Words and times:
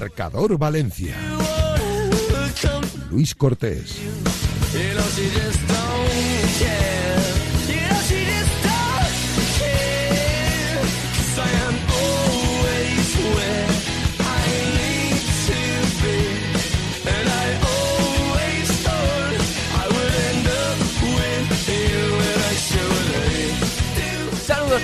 Marcador 0.00 0.56
Valencia. 0.56 1.16
Luis 3.10 3.34
Cortés. 3.34 3.96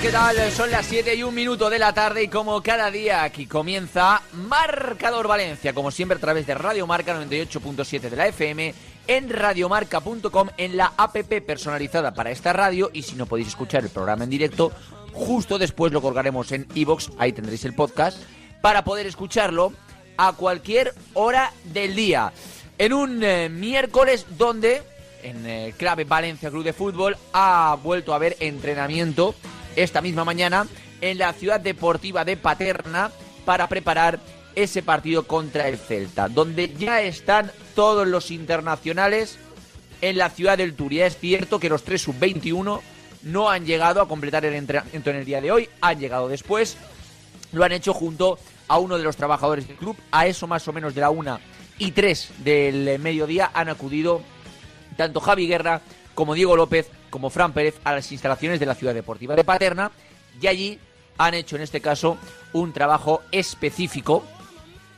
¿Qué 0.05 0.13
tal? 0.13 0.53
Son 0.53 0.71
las 0.71 0.85
7 0.85 1.15
y 1.15 1.23
un 1.23 1.35
minuto 1.35 1.71
de 1.71 1.79
la 1.79 1.95
tarde 1.95 2.25
y 2.25 2.29
como 2.29 2.63
cada 2.63 2.91
día 2.91 3.23
aquí 3.23 3.47
comienza 3.47 4.21
Marcador 4.35 5.27
Valencia, 5.27 5.73
como 5.73 5.91
siempre 5.91 6.19
a 6.19 6.21
través 6.21 6.47
de 6.47 6.55
Radio 6.55 6.87
Marca 6.87 7.19
98.7 7.19 8.11
de 8.11 8.17
la 8.17 8.27
FM, 8.27 8.75
en 9.07 9.31
radiomarca.com, 9.31 10.49
en 10.59 10.77
la 10.77 10.93
APP 10.99 11.41
personalizada 11.47 12.13
para 12.13 12.31
esta 12.31 12.53
radio 12.53 12.91
y 12.93 13.01
si 13.01 13.17
no 13.17 13.25
podéis 13.25 13.49
escuchar 13.49 13.83
el 13.83 13.89
programa 13.89 14.25
en 14.25 14.31
directo, 14.31 14.73
justo 15.15 15.59
después 15.59 15.91
lo 15.91 16.03
colgaremos 16.03 16.53
en 16.53 16.67
iBox, 16.75 17.13
ahí 17.17 17.33
tendréis 17.33 17.65
el 17.65 17.75
podcast, 17.75 18.19
para 18.61 18.85
poder 18.85 19.07
escucharlo 19.07 19.73
a 20.19 20.35
cualquier 20.35 20.93
hora 21.15 21.51
del 21.73 21.97
día. 21.97 22.31
En 22.77 22.93
un 22.93 23.25
eh, 23.25 23.49
miércoles 23.49 24.27
donde 24.37 24.83
en 25.23 25.47
eh, 25.47 25.75
clave 25.79 26.05
Valencia 26.05 26.51
Club 26.51 26.63
de 26.63 26.75
Fútbol 26.75 27.17
ha 27.33 27.79
vuelto 27.83 28.13
a 28.13 28.17
haber 28.17 28.37
entrenamiento 28.41 29.35
esta 29.77 30.01
misma 30.01 30.25
mañana 30.25 30.67
en 31.01 31.19
la 31.19 31.33
ciudad 31.33 31.61
deportiva 31.61 32.25
de 32.25 32.37
Paterna 32.37 33.11
para 33.45 33.69
preparar 33.69 34.21
ese 34.55 34.83
partido 34.83 35.27
contra 35.27 35.69
el 35.69 35.79
Celta, 35.79 36.29
donde 36.29 36.73
ya 36.75 37.03
están 37.03 37.51
todos 37.75 38.07
los 38.07 38.31
internacionales 38.31 39.39
en 40.01 40.19
la 40.19 40.31
ciudad 40.31 40.59
del 40.59 40.75
Turia. 40.75 41.07
Es 41.07 41.19
cierto 41.19 41.59
que 41.59 41.69
los 41.69 41.83
tres 41.83 42.03
sub-21 42.03 42.81
no 43.23 43.51
han 43.51 43.67
llegado 43.67 44.01
a 44.01 44.09
completar 44.09 44.45
el 44.45 44.55
entrenamiento 44.55 45.11
en 45.11 45.17
el 45.17 45.25
día 45.25 45.41
de 45.41 45.51
hoy, 45.51 45.69
han 45.81 45.99
llegado 45.99 46.29
después, 46.29 46.77
lo 47.53 47.65
han 47.65 47.73
hecho 47.73 47.95
junto 47.95 48.39
a 48.69 48.79
uno 48.79 48.97
de 48.97 49.05
los 49.05 49.17
trabajadores 49.17 49.67
del 49.67 49.77
club, 49.77 49.97
a 50.11 50.27
eso 50.27 50.47
más 50.47 50.67
o 50.69 50.73
menos 50.73 50.95
de 50.95 51.01
la 51.01 51.11
una 51.11 51.41
y 51.79 51.91
tres 51.93 52.31
del 52.39 52.99
mediodía 52.99 53.51
han 53.53 53.69
acudido 53.69 54.23
tanto 54.97 55.21
Javi 55.21 55.47
Guerra 55.47 55.81
como 56.15 56.35
Diego 56.35 56.57
López 56.57 56.89
como 57.15 57.31
Fran 57.31 57.53
Pérez 57.53 57.77
a 57.85 57.93
las 57.93 58.11
instalaciones 58.11 58.59
de 58.59 58.67
la 58.67 58.75
Ciudad 58.75 58.93
Deportiva 58.93 59.37
de 59.37 59.45
Paterna 59.45 59.93
y 60.43 60.49
allí 60.49 60.81
han 61.17 61.35
hecho 61.35 61.55
en 61.55 61.63
este 61.63 61.81
caso 61.81 62.19
un 62.53 62.73
trabajo 62.73 63.23
específico 63.31 64.25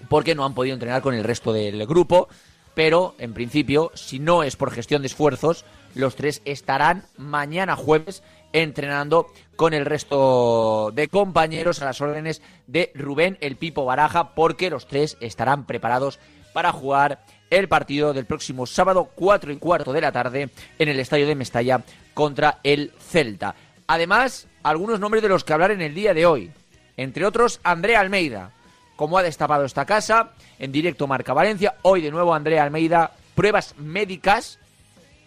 porque 0.08 0.34
no 0.34 0.46
han 0.46 0.54
podido 0.54 0.72
entrenar 0.72 1.02
con 1.02 1.12
el 1.12 1.24
resto 1.24 1.52
del 1.52 1.86
grupo, 1.86 2.30
pero 2.74 3.14
en 3.18 3.34
principio, 3.34 3.92
si 3.92 4.18
no 4.18 4.44
es 4.44 4.56
por 4.56 4.70
gestión 4.70 5.02
de 5.02 5.08
esfuerzos, 5.08 5.66
los 5.94 6.16
tres 6.16 6.40
estarán 6.46 7.04
mañana 7.18 7.76
jueves 7.76 8.22
entrenando 8.54 9.26
con 9.54 9.74
el 9.74 9.84
resto 9.84 10.92
de 10.94 11.08
compañeros 11.08 11.82
a 11.82 11.84
las 11.84 12.00
órdenes 12.00 12.40
de 12.66 12.92
Rubén 12.94 13.36
el 13.42 13.56
Pipo 13.56 13.84
Baraja, 13.84 14.34
porque 14.34 14.70
los 14.70 14.86
tres 14.88 15.18
estarán 15.20 15.66
preparados 15.66 16.18
para 16.54 16.72
jugar 16.72 17.26
el 17.50 17.68
partido 17.68 18.14
del 18.14 18.24
próximo 18.24 18.64
sábado 18.64 19.10
4 19.14 19.52
y 19.52 19.58
cuarto 19.58 19.92
de 19.92 20.00
la 20.00 20.12
tarde 20.12 20.48
en 20.78 20.88
el 20.88 20.98
estadio 20.98 21.26
de 21.26 21.34
Mestalla 21.34 21.84
contra 22.16 22.60
el 22.62 22.92
Celta. 22.98 23.54
Además, 23.86 24.48
algunos 24.62 24.98
nombres 24.98 25.22
de 25.22 25.28
los 25.28 25.44
que 25.44 25.52
hablar 25.52 25.70
en 25.70 25.82
el 25.82 25.94
día 25.94 26.14
de 26.14 26.24
hoy. 26.24 26.50
Entre 26.96 27.26
otros, 27.26 27.60
Andrea 27.62 28.00
Almeida. 28.00 28.52
Como 28.96 29.18
ha 29.18 29.22
destapado 29.22 29.66
esta 29.66 29.84
casa, 29.84 30.30
en 30.58 30.72
directo 30.72 31.06
Marca 31.06 31.34
Valencia, 31.34 31.74
hoy 31.82 32.00
de 32.00 32.10
nuevo 32.10 32.32
Andrea 32.32 32.62
Almeida, 32.62 33.12
pruebas 33.34 33.74
médicas 33.76 34.58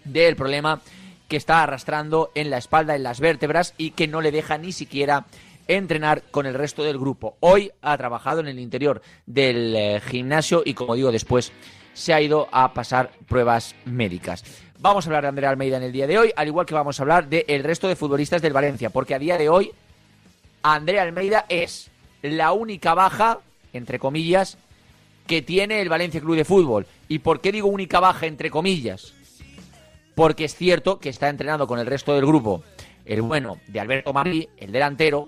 del 0.03 0.35
problema 0.35 0.81
que 1.27 1.37
está 1.37 1.61
arrastrando 1.61 2.31
en 2.33 2.49
la 2.49 2.57
espalda, 2.57 2.95
en 2.95 3.03
las 3.03 3.19
vértebras 3.19 3.75
y 3.77 3.91
que 3.91 4.07
no 4.07 4.19
le 4.19 4.31
deja 4.31 4.57
ni 4.57 4.71
siquiera 4.71 5.27
entrenar 5.67 6.23
con 6.31 6.47
el 6.47 6.55
resto 6.55 6.83
del 6.83 6.97
grupo. 6.97 7.37
Hoy 7.39 7.71
ha 7.83 7.95
trabajado 7.97 8.39
en 8.39 8.47
el 8.47 8.57
interior 8.57 9.03
del 9.27 9.75
eh, 9.75 10.01
gimnasio 10.01 10.63
y 10.65 10.73
como 10.73 10.95
digo 10.95 11.11
después 11.11 11.51
se 11.99 12.13
ha 12.13 12.21
ido 12.21 12.47
a 12.51 12.73
pasar 12.73 13.11
pruebas 13.27 13.75
médicas. 13.83 14.45
Vamos 14.79 15.05
a 15.05 15.09
hablar 15.09 15.23
de 15.23 15.27
Andrea 15.27 15.49
Almeida 15.49 15.75
en 15.75 15.83
el 15.83 15.91
día 15.91 16.07
de 16.07 16.17
hoy, 16.17 16.31
al 16.33 16.47
igual 16.47 16.65
que 16.65 16.73
vamos 16.73 16.97
a 16.97 17.03
hablar 17.03 17.27
del 17.27 17.63
resto 17.63 17.89
de 17.89 17.97
futbolistas 17.97 18.41
del 18.41 18.53
Valencia, 18.53 18.89
porque 18.89 19.13
a 19.13 19.19
día 19.19 19.37
de 19.37 19.49
hoy 19.49 19.73
Andrea 20.63 21.01
Almeida 21.01 21.45
es 21.49 21.91
la 22.21 22.53
única 22.53 22.93
baja, 22.93 23.39
entre 23.73 23.99
comillas, 23.99 24.57
que 25.27 25.41
tiene 25.41 25.81
el 25.81 25.89
Valencia 25.89 26.21
Club 26.21 26.37
de 26.37 26.45
Fútbol. 26.45 26.87
¿Y 27.09 27.19
por 27.19 27.41
qué 27.41 27.51
digo 27.51 27.67
única 27.67 27.99
baja, 27.99 28.25
entre 28.27 28.49
comillas? 28.49 29.13
Porque 30.15 30.45
es 30.45 30.55
cierto 30.55 30.99
que 30.99 31.09
está 31.09 31.27
entrenando 31.27 31.67
con 31.67 31.79
el 31.79 31.85
resto 31.85 32.15
del 32.15 32.25
grupo 32.25 32.63
el 33.05 33.21
bueno 33.23 33.57
de 33.67 33.81
Alberto 33.81 34.13
Marí, 34.13 34.47
el 34.57 34.71
delantero, 34.71 35.27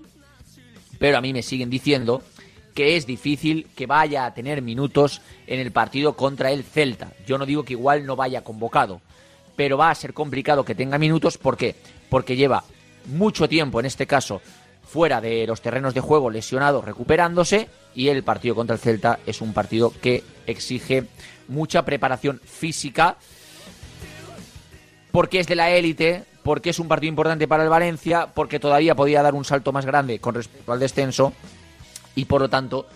pero 1.00 1.18
a 1.18 1.22
mí 1.22 1.34
me 1.34 1.42
siguen 1.42 1.70
diciendo 1.70 2.22
que 2.74 2.96
es 2.96 3.06
difícil 3.06 3.68
que 3.76 3.86
vaya 3.86 4.26
a 4.26 4.34
tener 4.34 4.62
minutos 4.62 5.22
en 5.48 5.60
el 5.60 5.72
partido 5.72 6.16
contra 6.16 6.52
el 6.52 6.64
Celta. 6.64 7.12
Yo 7.26 7.38
no 7.38 7.46
digo 7.46 7.64
que 7.64 7.74
igual 7.74 8.06
no 8.06 8.16
vaya 8.16 8.44
convocado, 8.44 9.02
pero 9.56 9.78
va 9.78 9.90
a 9.90 9.96
ser 9.96 10.14
complicado 10.14 10.66
que 10.66 10.76
tenga 10.76 10.98
minutos. 10.98 11.38
¿Por 11.38 11.58
qué? 11.58 11.76
Porque 12.10 12.36
lleva 12.36 12.64
mucho 13.06 13.48
tiempo, 13.50 13.80
en 13.80 13.86
este 13.86 14.08
caso, 14.08 14.42
fuera 14.84 15.22
de 15.22 15.48
los 15.48 15.62
terrenos 15.62 15.94
de 15.94 16.02
juego, 16.02 16.30
lesionado, 16.30 16.82
recuperándose, 16.82 17.70
y 17.96 18.10
el 18.10 18.24
partido 18.24 18.56
contra 18.56 18.76
el 18.76 18.82
Celta 18.82 19.20
es 19.26 19.42
un 19.42 19.54
partido 19.54 19.94
que 20.02 20.24
exige 20.48 21.06
mucha 21.48 21.84
preparación 21.84 22.40
física, 22.44 23.18
porque 25.12 25.40
es 25.40 25.48
de 25.48 25.56
la 25.56 25.72
élite, 25.72 26.24
porque 26.44 26.72
es 26.72 26.80
un 26.80 26.88
partido 26.88 27.10
importante 27.10 27.48
para 27.48 27.64
el 27.64 27.70
Valencia, 27.70 28.28
porque 28.34 28.60
todavía 28.60 28.96
podía 28.96 29.22
dar 29.22 29.34
un 29.34 29.46
salto 29.46 29.72
más 29.72 29.86
grande 29.86 30.20
con 30.20 30.36
respecto 30.36 30.72
al 30.72 30.80
descenso, 30.80 31.34
y 32.16 32.26
por 32.26 32.42
lo 32.42 32.50
tanto 32.50 32.88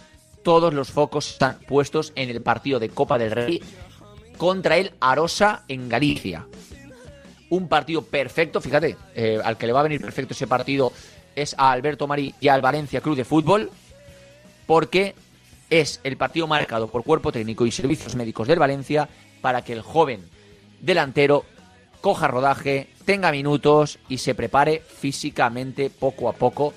todos 0.44 0.74
los 0.74 0.92
focos 0.92 1.32
están 1.32 1.60
puestos 1.68 2.14
en 2.16 2.30
el 2.30 2.42
partido 2.42 2.80
de 2.80 2.90
Copa 2.90 3.18
del 3.18 3.32
Rey 3.32 3.62
contra 4.38 4.78
el 4.78 4.94
Arosa 5.00 5.64
en 5.68 5.90
Galicia. 5.90 6.46
Un 7.50 7.68
partido 7.68 8.04
perfecto, 8.04 8.62
fíjate, 8.62 8.98
eh, 9.16 9.40
al 9.44 9.58
que 9.58 9.68
le 9.68 9.74
va 9.74 9.80
a 9.80 9.84
venir 9.84 10.02
perfecto 10.02 10.34
ese 10.34 10.48
partido 10.48 10.92
es 11.36 11.56
a 11.58 11.72
Alberto 11.72 12.08
Marí 12.08 12.34
y 12.40 12.48
al 12.48 12.62
Valencia 12.62 13.02
Club 13.02 13.16
de 13.16 13.26
Fútbol, 13.26 13.72
porque 14.66 15.16
es 15.70 16.00
el 16.04 16.18
partido 16.18 16.48
marcado 16.48 16.88
por 16.88 17.04
cuerpo 17.04 17.32
técnico 17.32 17.66
y 17.66 17.72
servicios 17.72 18.16
médicos 18.16 18.48
del 18.48 18.60
Valencia 18.60 19.10
para 19.42 19.64
que 19.64 19.74
el 19.74 19.82
joven 19.82 20.24
delantero 20.82 21.46
coja 22.02 22.28
rodaje, 22.28 22.88
tenga 23.04 23.32
minutos 23.32 23.98
y 24.10 24.20
se 24.20 24.36
prepare 24.36 24.82
físicamente 24.82 25.90
poco 25.90 26.30
a 26.30 26.34
poco 26.34 26.74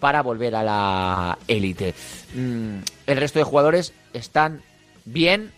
para 0.00 0.22
volver 0.22 0.56
a 0.56 0.62
la 0.62 1.38
élite. 1.46 1.94
Mm, 2.34 2.78
el 3.06 3.16
resto 3.16 3.38
de 3.38 3.44
jugadores 3.44 3.92
están 4.12 4.62
bien, 5.04 5.52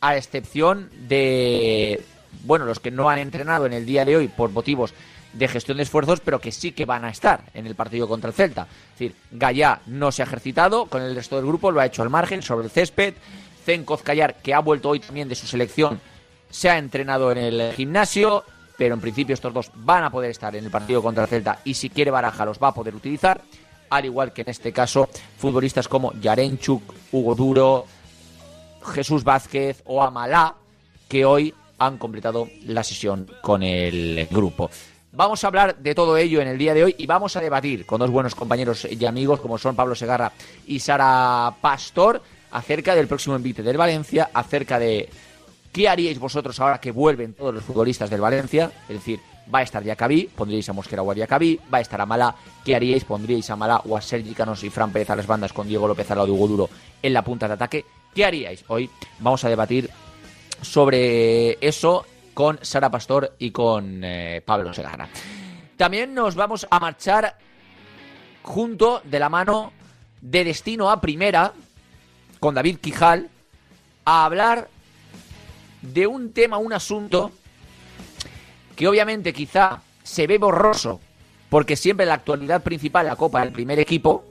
a 0.00 0.16
excepción 0.16 0.88
de, 1.08 2.02
bueno, 2.44 2.64
los 2.64 2.80
que 2.80 2.90
no 2.90 3.10
han 3.10 3.18
entrenado 3.18 3.66
en 3.66 3.74
el 3.74 3.84
día 3.84 4.04
de 4.04 4.16
hoy 4.16 4.28
por 4.28 4.50
motivos 4.50 4.94
de 5.32 5.48
gestión 5.48 5.76
de 5.76 5.84
esfuerzos, 5.84 6.20
pero 6.20 6.40
que 6.40 6.52
sí 6.52 6.72
que 6.72 6.84
van 6.84 7.04
a 7.04 7.10
estar 7.10 7.44
en 7.54 7.66
el 7.66 7.74
partido 7.74 8.08
contra 8.08 8.28
el 8.28 8.34
Celta. 8.34 8.62
Es 8.62 8.98
decir, 8.98 9.14
Gallá 9.30 9.80
no 9.86 10.10
se 10.10 10.22
ha 10.22 10.24
ejercitado 10.24 10.86
con 10.86 11.02
el 11.02 11.14
resto 11.14 11.36
del 11.36 11.46
grupo, 11.46 11.70
lo 11.70 11.80
ha 11.80 11.86
hecho 11.86 12.02
al 12.02 12.10
margen, 12.10 12.42
sobre 12.42 12.64
el 12.64 12.70
césped. 12.70 13.14
Zenkoz 13.64 14.02
Callar, 14.02 14.36
que 14.36 14.54
ha 14.54 14.60
vuelto 14.60 14.88
hoy 14.88 15.00
también 15.00 15.28
de 15.28 15.34
su 15.34 15.46
selección, 15.46 16.00
se 16.48 16.70
ha 16.70 16.78
entrenado 16.78 17.30
en 17.30 17.38
el 17.38 17.72
gimnasio 17.74 18.44
pero 18.80 18.94
en 18.94 19.00
principio 19.02 19.34
estos 19.34 19.52
dos 19.52 19.70
van 19.74 20.04
a 20.04 20.10
poder 20.10 20.30
estar 20.30 20.56
en 20.56 20.64
el 20.64 20.70
partido 20.70 21.02
contra 21.02 21.24
el 21.24 21.28
Celta 21.28 21.58
y 21.64 21.74
si 21.74 21.90
quiere 21.90 22.10
Baraja 22.10 22.46
los 22.46 22.58
va 22.58 22.68
a 22.68 22.72
poder 22.72 22.94
utilizar, 22.94 23.42
al 23.90 24.06
igual 24.06 24.32
que 24.32 24.40
en 24.40 24.48
este 24.48 24.72
caso 24.72 25.06
futbolistas 25.36 25.86
como 25.86 26.14
Yarenchuk, 26.14 26.82
Hugo 27.12 27.34
Duro, 27.34 27.84
Jesús 28.94 29.22
Vázquez 29.22 29.82
o 29.84 30.02
Amalá, 30.02 30.54
que 31.10 31.26
hoy 31.26 31.52
han 31.76 31.98
completado 31.98 32.48
la 32.64 32.82
sesión 32.82 33.30
con 33.42 33.62
el 33.62 34.26
grupo. 34.30 34.70
Vamos 35.12 35.44
a 35.44 35.48
hablar 35.48 35.76
de 35.76 35.94
todo 35.94 36.16
ello 36.16 36.40
en 36.40 36.48
el 36.48 36.56
día 36.56 36.72
de 36.72 36.84
hoy 36.84 36.94
y 36.96 37.04
vamos 37.04 37.36
a 37.36 37.42
debatir 37.42 37.84
con 37.84 37.98
dos 37.98 38.10
buenos 38.10 38.34
compañeros 38.34 38.88
y 38.90 39.04
amigos 39.04 39.40
como 39.40 39.58
son 39.58 39.76
Pablo 39.76 39.94
Segarra 39.94 40.32
y 40.66 40.80
Sara 40.80 41.54
Pastor 41.60 42.22
acerca 42.50 42.94
del 42.94 43.08
próximo 43.08 43.36
envite 43.36 43.62
del 43.62 43.76
Valencia, 43.76 44.30
acerca 44.32 44.78
de 44.78 45.10
¿Qué 45.72 45.88
haríais 45.88 46.18
vosotros 46.18 46.58
ahora 46.58 46.80
que 46.80 46.90
vuelven 46.90 47.34
todos 47.34 47.54
los 47.54 47.62
futbolistas 47.62 48.10
del 48.10 48.20
Valencia? 48.20 48.72
Es 48.88 48.96
decir, 48.96 49.20
va 49.52 49.60
a 49.60 49.62
estar 49.62 49.82
Yacabí, 49.82 50.28
pondríais 50.34 50.68
a 50.68 50.72
Mosquera 50.72 51.02
o 51.02 51.10
a 51.10 51.14
Yacabí, 51.14 51.60
va 51.72 51.78
a 51.78 51.80
estar 51.80 52.00
Amalá, 52.00 52.34
¿qué 52.64 52.74
haríais? 52.74 53.04
Pondríais 53.04 53.48
a 53.50 53.52
Amalá 53.52 53.82
o 53.86 53.96
a 53.96 54.00
Sergi 54.00 54.34
Canos 54.34 54.64
y 54.64 54.70
Fran 54.70 54.92
Pérez 54.92 55.10
a 55.10 55.16
las 55.16 55.26
bandas 55.26 55.52
con 55.52 55.68
Diego 55.68 55.86
López 55.86 56.10
al 56.10 56.18
lado 56.18 56.26
de 56.26 56.32
Hugo 56.32 56.48
Duro 56.48 56.70
en 57.02 57.12
la 57.12 57.22
punta 57.22 57.46
de 57.46 57.54
ataque. 57.54 57.84
¿Qué 58.14 58.24
haríais? 58.24 58.64
Hoy 58.68 58.90
vamos 59.20 59.44
a 59.44 59.48
debatir 59.48 59.90
sobre 60.60 61.56
eso 61.66 62.04
con 62.34 62.58
Sara 62.62 62.90
Pastor 62.90 63.36
y 63.38 63.52
con 63.52 64.02
eh, 64.02 64.42
Pablo 64.44 64.74
Segarra. 64.74 65.08
También 65.76 66.14
nos 66.14 66.34
vamos 66.34 66.66
a 66.68 66.80
marchar 66.80 67.36
junto 68.42 69.02
de 69.04 69.18
la 69.18 69.28
mano 69.28 69.72
de 70.20 70.44
destino 70.44 70.90
a 70.90 71.00
primera 71.00 71.52
con 72.40 72.54
David 72.54 72.78
Quijal 72.78 73.28
a 74.04 74.24
hablar 74.24 74.68
de 75.82 76.06
un 76.06 76.32
tema, 76.32 76.58
un 76.58 76.72
asunto 76.72 77.30
que 78.76 78.88
obviamente 78.88 79.32
quizá 79.32 79.82
se 80.02 80.26
ve 80.26 80.38
borroso 80.38 81.00
porque 81.48 81.76
siempre 81.76 82.06
la 82.06 82.14
actualidad 82.14 82.62
principal 82.62 83.06
la 83.06 83.16
Copa 83.16 83.40
del 83.40 83.52
primer 83.52 83.78
equipo, 83.78 84.24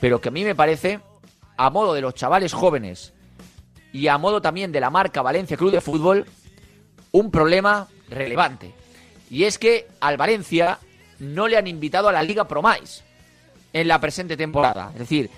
pero 0.00 0.20
que 0.20 0.28
a 0.28 0.32
mí 0.32 0.44
me 0.44 0.54
parece, 0.54 1.00
a 1.56 1.70
modo 1.70 1.92
de 1.92 2.00
los 2.00 2.14
chavales 2.14 2.52
jóvenes 2.52 3.12
y 3.92 4.06
a 4.08 4.16
modo 4.16 4.40
también 4.40 4.72
de 4.72 4.80
la 4.80 4.90
marca 4.90 5.22
Valencia 5.22 5.56
Club 5.56 5.72
de 5.72 5.80
Fútbol, 5.80 6.24
un 7.10 7.30
problema 7.30 7.88
relevante. 8.08 8.72
Y 9.28 9.44
es 9.44 9.58
que 9.58 9.88
al 10.00 10.16
Valencia 10.16 10.78
no 11.18 11.48
le 11.48 11.56
han 11.56 11.66
invitado 11.66 12.08
a 12.08 12.12
la 12.12 12.22
Liga 12.22 12.46
Promais 12.46 13.02
en 13.72 13.88
la 13.88 14.00
presente 14.00 14.36
temporada. 14.36 14.90
Es 14.92 15.00
decir, 15.00 15.30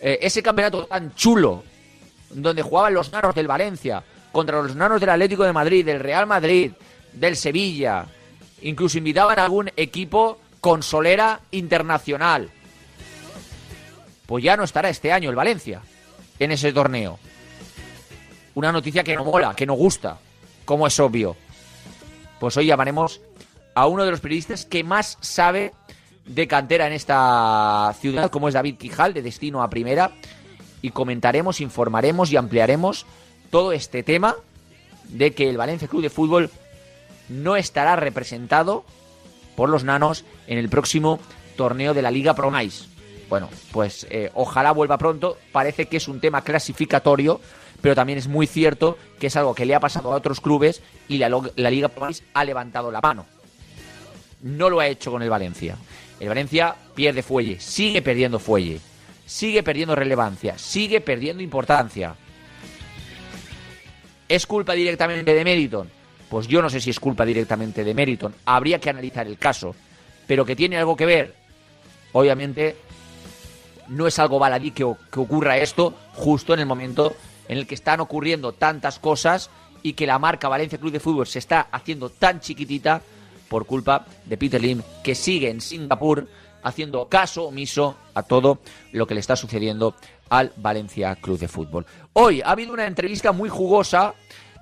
eh, 0.00 0.18
ese 0.22 0.42
campeonato 0.42 0.86
tan 0.86 1.14
chulo, 1.14 1.62
donde 2.30 2.62
jugaban 2.62 2.94
los 2.94 3.12
nanos 3.12 3.34
del 3.34 3.46
Valencia 3.46 4.02
contra 4.32 4.62
los 4.62 4.74
nanos 4.74 5.00
del 5.00 5.10
Atlético 5.10 5.44
de 5.44 5.52
Madrid, 5.52 5.84
del 5.84 6.00
Real 6.00 6.26
Madrid, 6.26 6.72
del 7.12 7.36
Sevilla, 7.36 8.06
incluso 8.62 8.98
invitaban 8.98 9.38
a 9.38 9.44
algún 9.44 9.70
equipo 9.76 10.38
con 10.60 10.82
solera 10.82 11.40
internacional. 11.50 12.50
Pues 14.26 14.42
ya 14.42 14.56
no 14.56 14.64
estará 14.64 14.88
este 14.88 15.12
año 15.12 15.30
el 15.30 15.36
Valencia 15.36 15.82
en 16.38 16.52
ese 16.52 16.72
torneo. 16.72 17.18
Una 18.54 18.72
noticia 18.72 19.04
que 19.04 19.14
no 19.14 19.24
mola, 19.24 19.54
que 19.54 19.66
no 19.66 19.74
gusta, 19.74 20.18
como 20.64 20.86
es 20.86 20.98
obvio. 20.98 21.36
Pues 22.40 22.56
hoy 22.56 22.66
llamaremos 22.66 23.20
a 23.74 23.86
uno 23.86 24.04
de 24.04 24.10
los 24.10 24.20
periodistas 24.20 24.64
que 24.64 24.84
más 24.84 25.18
sabe 25.20 25.72
de 26.26 26.46
cantera 26.46 26.86
en 26.86 26.92
esta 26.92 27.94
ciudad, 28.00 28.30
como 28.30 28.48
es 28.48 28.54
David 28.54 28.76
Quijal, 28.76 29.14
de 29.14 29.22
Destino 29.22 29.62
a 29.62 29.70
Primera, 29.70 30.12
y 30.80 30.90
comentaremos, 30.90 31.60
informaremos 31.60 32.32
y 32.32 32.36
ampliaremos 32.36 33.06
todo 33.52 33.72
este 33.72 34.02
tema 34.02 34.34
de 35.10 35.34
que 35.34 35.50
el 35.50 35.58
Valencia 35.58 35.86
Club 35.86 36.00
de 36.00 36.08
Fútbol 36.08 36.50
no 37.28 37.54
estará 37.54 37.96
representado 37.96 38.82
por 39.54 39.68
los 39.68 39.84
nanos 39.84 40.24
en 40.46 40.56
el 40.56 40.70
próximo 40.70 41.20
torneo 41.54 41.92
de 41.92 42.00
la 42.00 42.10
Liga 42.10 42.34
Pro 42.34 42.50
Bueno, 43.28 43.50
pues 43.70 44.06
eh, 44.08 44.30
ojalá 44.32 44.72
vuelva 44.72 44.96
pronto. 44.96 45.36
Parece 45.52 45.84
que 45.84 45.98
es 45.98 46.08
un 46.08 46.18
tema 46.18 46.40
clasificatorio, 46.40 47.42
pero 47.82 47.94
también 47.94 48.18
es 48.18 48.26
muy 48.26 48.46
cierto 48.46 48.96
que 49.20 49.26
es 49.26 49.36
algo 49.36 49.54
que 49.54 49.66
le 49.66 49.74
ha 49.74 49.80
pasado 49.80 50.14
a 50.14 50.16
otros 50.16 50.40
clubes 50.40 50.80
y 51.06 51.18
la, 51.18 51.28
Liga 51.70 51.88
Pro 51.88 52.08
ha 52.32 52.44
levantado 52.46 52.90
la 52.90 53.02
mano. 53.02 53.26
No 54.40 54.70
lo 54.70 54.80
ha 54.80 54.86
hecho 54.86 55.10
con 55.10 55.20
el 55.22 55.28
Valencia. 55.28 55.76
El 56.20 56.28
Valencia 56.30 56.74
pierde 56.94 57.22
fuelle, 57.22 57.60
sigue 57.60 58.00
perdiendo 58.00 58.38
fuelle, 58.38 58.80
sigue 59.26 59.62
perdiendo 59.62 59.94
relevancia, 59.94 60.56
sigue 60.56 61.02
perdiendo 61.02 61.42
importancia. 61.42 62.16
¿Es 64.32 64.46
culpa 64.46 64.72
directamente 64.72 65.34
de 65.34 65.44
Meriton? 65.44 65.90
Pues 66.30 66.48
yo 66.48 66.62
no 66.62 66.70
sé 66.70 66.80
si 66.80 66.88
es 66.88 66.98
culpa 66.98 67.26
directamente 67.26 67.84
de 67.84 67.92
Meriton. 67.92 68.34
Habría 68.46 68.78
que 68.78 68.88
analizar 68.88 69.26
el 69.26 69.36
caso. 69.36 69.74
Pero 70.26 70.46
que 70.46 70.56
tiene 70.56 70.78
algo 70.78 70.96
que 70.96 71.04
ver, 71.04 71.34
obviamente, 72.12 72.76
no 73.88 74.06
es 74.06 74.18
algo 74.18 74.38
baladí 74.38 74.70
que, 74.70 74.90
que 75.10 75.20
ocurra 75.20 75.58
esto 75.58 75.92
justo 76.14 76.54
en 76.54 76.60
el 76.60 76.64
momento 76.64 77.14
en 77.46 77.58
el 77.58 77.66
que 77.66 77.74
están 77.74 78.00
ocurriendo 78.00 78.54
tantas 78.54 78.98
cosas 78.98 79.50
y 79.82 79.92
que 79.92 80.06
la 80.06 80.18
marca 80.18 80.48
Valencia 80.48 80.78
Club 80.78 80.92
de 80.92 81.00
Fútbol 81.00 81.26
se 81.26 81.38
está 81.38 81.68
haciendo 81.70 82.08
tan 82.08 82.40
chiquitita 82.40 83.02
por 83.50 83.66
culpa 83.66 84.06
de 84.24 84.38
Peter 84.38 84.62
Lim, 84.62 84.80
que 85.04 85.14
sigue 85.14 85.50
en 85.50 85.60
Singapur 85.60 86.26
haciendo 86.62 87.08
caso 87.08 87.44
omiso 87.44 87.96
a 88.14 88.22
todo 88.22 88.58
lo 88.92 89.06
que 89.06 89.14
le 89.14 89.20
está 89.20 89.36
sucediendo 89.36 89.94
al 90.28 90.52
Valencia 90.56 91.14
Club 91.16 91.38
de 91.38 91.48
Fútbol. 91.48 91.86
Hoy 92.14 92.40
ha 92.40 92.50
habido 92.50 92.72
una 92.72 92.86
entrevista 92.86 93.32
muy 93.32 93.48
jugosa, 93.48 94.14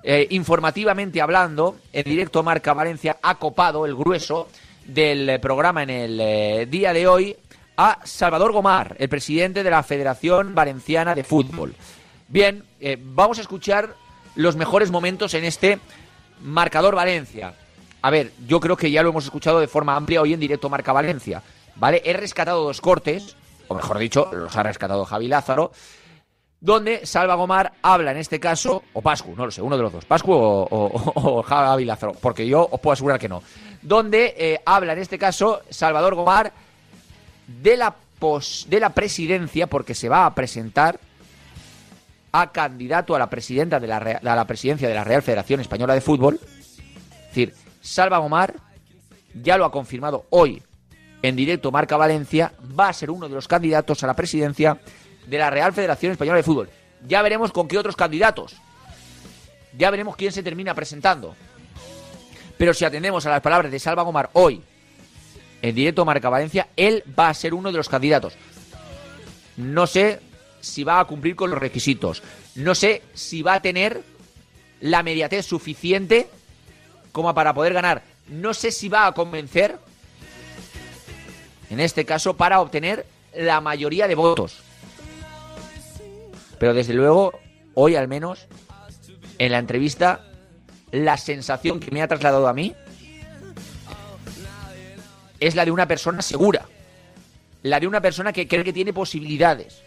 eh, 0.03 0.27
informativamente 0.31 1.21
hablando, 1.21 1.77
en 1.93 2.03
directo 2.03 2.43
Marca 2.43 2.73
Valencia 2.73 3.17
ha 3.21 3.35
copado 3.35 3.85
el 3.85 3.95
grueso 3.95 4.49
del 4.85 5.39
programa 5.39 5.83
en 5.83 5.89
el 5.89 6.19
eh, 6.19 6.67
día 6.69 6.91
de 6.91 7.07
hoy 7.07 7.35
a 7.77 7.99
Salvador 8.03 8.51
Gomar, 8.51 8.95
el 8.99 9.09
presidente 9.09 9.63
de 9.63 9.69
la 9.69 9.83
Federación 9.83 10.53
Valenciana 10.53 11.15
de 11.15 11.23
Fútbol. 11.23 11.73
Bien, 12.27 12.63
eh, 12.79 12.97
vamos 12.99 13.37
a 13.37 13.41
escuchar 13.41 13.95
los 14.35 14.55
mejores 14.55 14.91
momentos 14.91 15.33
en 15.33 15.45
este 15.45 15.79
marcador 16.41 16.95
Valencia. 16.95 17.53
A 18.01 18.09
ver, 18.09 18.31
yo 18.47 18.59
creo 18.59 18.77
que 18.77 18.89
ya 18.89 19.03
lo 19.03 19.09
hemos 19.09 19.25
escuchado 19.25 19.59
de 19.59 19.67
forma 19.67 19.95
amplia 19.95 20.21
hoy 20.21 20.33
en 20.33 20.39
directo 20.39 20.69
Marca 20.69 20.91
Valencia. 20.91 21.41
¿Vale? 21.81 22.03
He 22.05 22.13
rescatado 22.13 22.63
dos 22.63 22.79
cortes, 22.79 23.35
o 23.67 23.73
mejor 23.73 23.97
dicho, 23.97 24.29
los 24.31 24.55
ha 24.55 24.61
rescatado 24.61 25.03
Javi 25.03 25.27
Lázaro, 25.27 25.71
donde 26.59 27.07
Salva 27.07 27.33
Gomar 27.33 27.73
habla 27.81 28.11
en 28.11 28.17
este 28.17 28.39
caso, 28.39 28.83
o 28.93 29.01
Pascu, 29.01 29.35
no 29.35 29.45
lo 29.45 29.51
sé, 29.51 29.63
uno 29.63 29.75
de 29.75 29.81
los 29.81 29.91
dos, 29.91 30.05
Pascu 30.05 30.31
o, 30.31 31.41
Javi 31.41 31.85
Lázaro, 31.85 32.13
porque 32.21 32.45
yo 32.45 32.69
os 32.69 32.79
puedo 32.79 32.93
asegurar 32.93 33.19
que 33.19 33.27
no, 33.27 33.41
donde 33.81 34.35
eh, 34.37 34.61
habla 34.63 34.93
en 34.93 34.99
este 34.99 35.17
caso 35.17 35.63
Salvador 35.71 36.13
Gomar 36.13 36.53
de 37.47 37.75
la, 37.75 37.95
pos, 38.19 38.67
de 38.69 38.79
la 38.79 38.91
presidencia, 38.91 39.65
porque 39.65 39.95
se 39.95 40.07
va 40.07 40.27
a 40.27 40.35
presentar 40.35 40.99
a 42.31 42.51
candidato 42.51 43.15
a 43.15 43.19
la, 43.19 43.27
presidenta 43.27 43.79
de 43.79 43.87
la, 43.87 43.97
a 43.97 44.35
la 44.35 44.45
presidencia 44.45 44.87
de 44.87 44.93
la 44.93 45.03
Real 45.03 45.23
Federación 45.23 45.59
Española 45.59 45.95
de 45.95 46.01
Fútbol. 46.01 46.39
Es 46.43 47.27
decir, 47.29 47.55
Salva 47.81 48.19
Omar 48.19 48.53
ya 49.33 49.57
lo 49.57 49.65
ha 49.65 49.71
confirmado 49.71 50.27
hoy 50.29 50.61
en 51.21 51.35
directo 51.35 51.71
Marca 51.71 51.97
Valencia, 51.97 52.53
va 52.77 52.89
a 52.89 52.93
ser 52.93 53.11
uno 53.11 53.27
de 53.27 53.35
los 53.35 53.47
candidatos 53.47 54.03
a 54.03 54.07
la 54.07 54.15
presidencia 54.15 54.79
de 55.25 55.37
la 55.37 55.49
Real 55.49 55.73
Federación 55.73 56.11
Española 56.13 56.37
de 56.37 56.43
Fútbol. 56.43 56.69
Ya 57.07 57.21
veremos 57.21 57.51
con 57.51 57.67
qué 57.67 57.77
otros 57.77 57.95
candidatos. 57.95 58.55
Ya 59.77 59.89
veremos 59.91 60.15
quién 60.15 60.31
se 60.31 60.43
termina 60.43 60.73
presentando. 60.73 61.35
Pero 62.57 62.73
si 62.73 62.85
atendemos 62.85 63.25
a 63.25 63.29
las 63.29 63.41
palabras 63.41 63.71
de 63.71 63.79
Salva 63.79 64.03
Omar 64.03 64.29
hoy 64.33 64.61
en 65.61 65.75
directo 65.75 66.05
Marca 66.05 66.29
Valencia, 66.29 66.67
él 66.75 67.03
va 67.17 67.29
a 67.29 67.33
ser 67.33 67.53
uno 67.53 67.71
de 67.71 67.77
los 67.77 67.89
candidatos. 67.89 68.33
No 69.57 69.87
sé 69.87 70.19
si 70.59 70.83
va 70.83 70.99
a 70.99 71.05
cumplir 71.05 71.35
con 71.35 71.49
los 71.49 71.59
requisitos. 71.59 72.21
No 72.55 72.75
sé 72.75 73.01
si 73.13 73.41
va 73.41 73.55
a 73.55 73.61
tener 73.61 74.03
la 74.79 75.03
mediatez 75.03 75.45
suficiente 75.45 76.27
como 77.11 77.33
para 77.33 77.53
poder 77.53 77.73
ganar. 77.73 78.03
No 78.27 78.53
sé 78.53 78.71
si 78.71 78.89
va 78.89 79.07
a 79.07 79.13
convencer, 79.13 79.77
en 81.71 81.79
este 81.79 82.05
caso, 82.05 82.35
para 82.35 82.59
obtener 82.59 83.05
la 83.33 83.61
mayoría 83.61 84.07
de 84.07 84.15
votos. 84.15 84.59
Pero 86.59 86.73
desde 86.73 86.93
luego, 86.93 87.33
hoy 87.73 87.95
al 87.95 88.07
menos, 88.07 88.47
en 89.39 89.51
la 89.51 89.57
entrevista, 89.57 90.25
la 90.91 91.17
sensación 91.17 91.79
que 91.79 91.91
me 91.91 92.01
ha 92.01 92.07
trasladado 92.07 92.47
a 92.47 92.53
mí 92.53 92.75
es 95.39 95.55
la 95.55 95.65
de 95.65 95.71
una 95.71 95.87
persona 95.87 96.21
segura. 96.21 96.65
La 97.63 97.79
de 97.79 97.87
una 97.87 98.01
persona 98.01 98.33
que 98.33 98.47
cree 98.47 98.63
que 98.63 98.73
tiene 98.73 98.91
posibilidades 98.91 99.81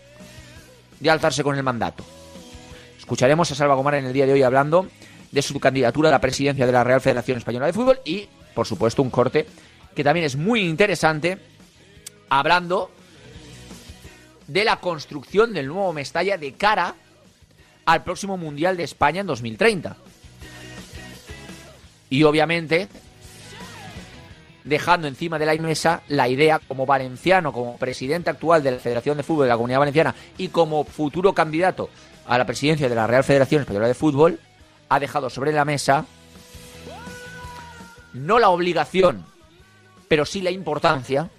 de 1.00 1.10
alzarse 1.10 1.44
con 1.44 1.56
el 1.56 1.62
mandato. 1.62 2.04
Escucharemos 2.98 3.52
a 3.52 3.54
Salva 3.54 3.74
Gomar 3.74 3.96
en 3.96 4.06
el 4.06 4.12
día 4.12 4.24
de 4.24 4.32
hoy 4.32 4.42
hablando 4.42 4.88
de 5.30 5.42
su 5.42 5.60
candidatura 5.60 6.08
a 6.08 6.12
la 6.12 6.20
presidencia 6.20 6.64
de 6.64 6.72
la 6.72 6.82
Real 6.82 7.02
Federación 7.02 7.36
Española 7.36 7.66
de 7.66 7.72
Fútbol 7.74 8.00
y, 8.04 8.28
por 8.54 8.66
supuesto, 8.66 9.02
un 9.02 9.10
corte 9.10 9.46
que 9.94 10.02
también 10.02 10.24
es 10.24 10.36
muy 10.36 10.60
interesante, 10.60 11.38
hablando 12.38 12.90
de 14.48 14.64
la 14.64 14.76
construcción 14.76 15.52
del 15.52 15.68
nuevo 15.68 15.92
Mestalla 15.92 16.36
de 16.36 16.52
cara 16.54 16.96
al 17.86 18.02
próximo 18.02 18.36
Mundial 18.36 18.76
de 18.76 18.82
España 18.82 19.20
en 19.20 19.26
2030. 19.26 19.96
Y 22.10 22.24
obviamente 22.24 22.88
dejando 24.64 25.06
encima 25.06 25.38
de 25.38 25.46
la 25.46 25.54
mesa 25.56 26.02
la 26.08 26.28
idea 26.28 26.58
como 26.58 26.86
valenciano, 26.86 27.52
como 27.52 27.76
presidente 27.76 28.30
actual 28.30 28.62
de 28.62 28.72
la 28.72 28.78
Federación 28.78 29.16
de 29.16 29.22
Fútbol 29.22 29.44
de 29.44 29.50
la 29.50 29.56
Comunidad 29.56 29.80
Valenciana 29.80 30.14
y 30.38 30.48
como 30.48 30.84
futuro 30.84 31.34
candidato 31.34 31.90
a 32.26 32.38
la 32.38 32.46
presidencia 32.46 32.88
de 32.88 32.94
la 32.94 33.06
Real 33.06 33.22
Federación 33.22 33.60
Española 33.60 33.86
de 33.86 33.94
Fútbol, 33.94 34.40
ha 34.88 34.98
dejado 34.98 35.30
sobre 35.30 35.52
la 35.52 35.64
mesa 35.64 36.06
no 38.14 38.38
la 38.38 38.48
obligación, 38.48 39.24
pero 40.08 40.24
sí 40.24 40.40
la 40.40 40.50
importancia 40.50 41.30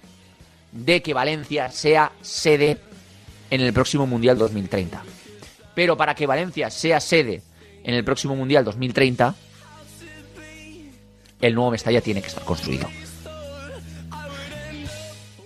de 0.72 1.02
que 1.02 1.14
Valencia 1.14 1.70
sea 1.70 2.12
sede 2.20 2.78
en 3.50 3.60
el 3.60 3.72
próximo 3.72 4.06
Mundial 4.06 4.38
2030. 4.38 5.02
Pero 5.74 5.96
para 5.96 6.14
que 6.14 6.26
Valencia 6.26 6.70
sea 6.70 7.00
sede 7.00 7.42
en 7.84 7.94
el 7.94 8.04
próximo 8.04 8.34
Mundial 8.36 8.64
2030, 8.64 9.34
el 11.40 11.54
nuevo 11.54 11.70
Mestalla 11.70 12.00
tiene 12.00 12.20
que 12.20 12.28
estar 12.28 12.44
construido. 12.44 12.88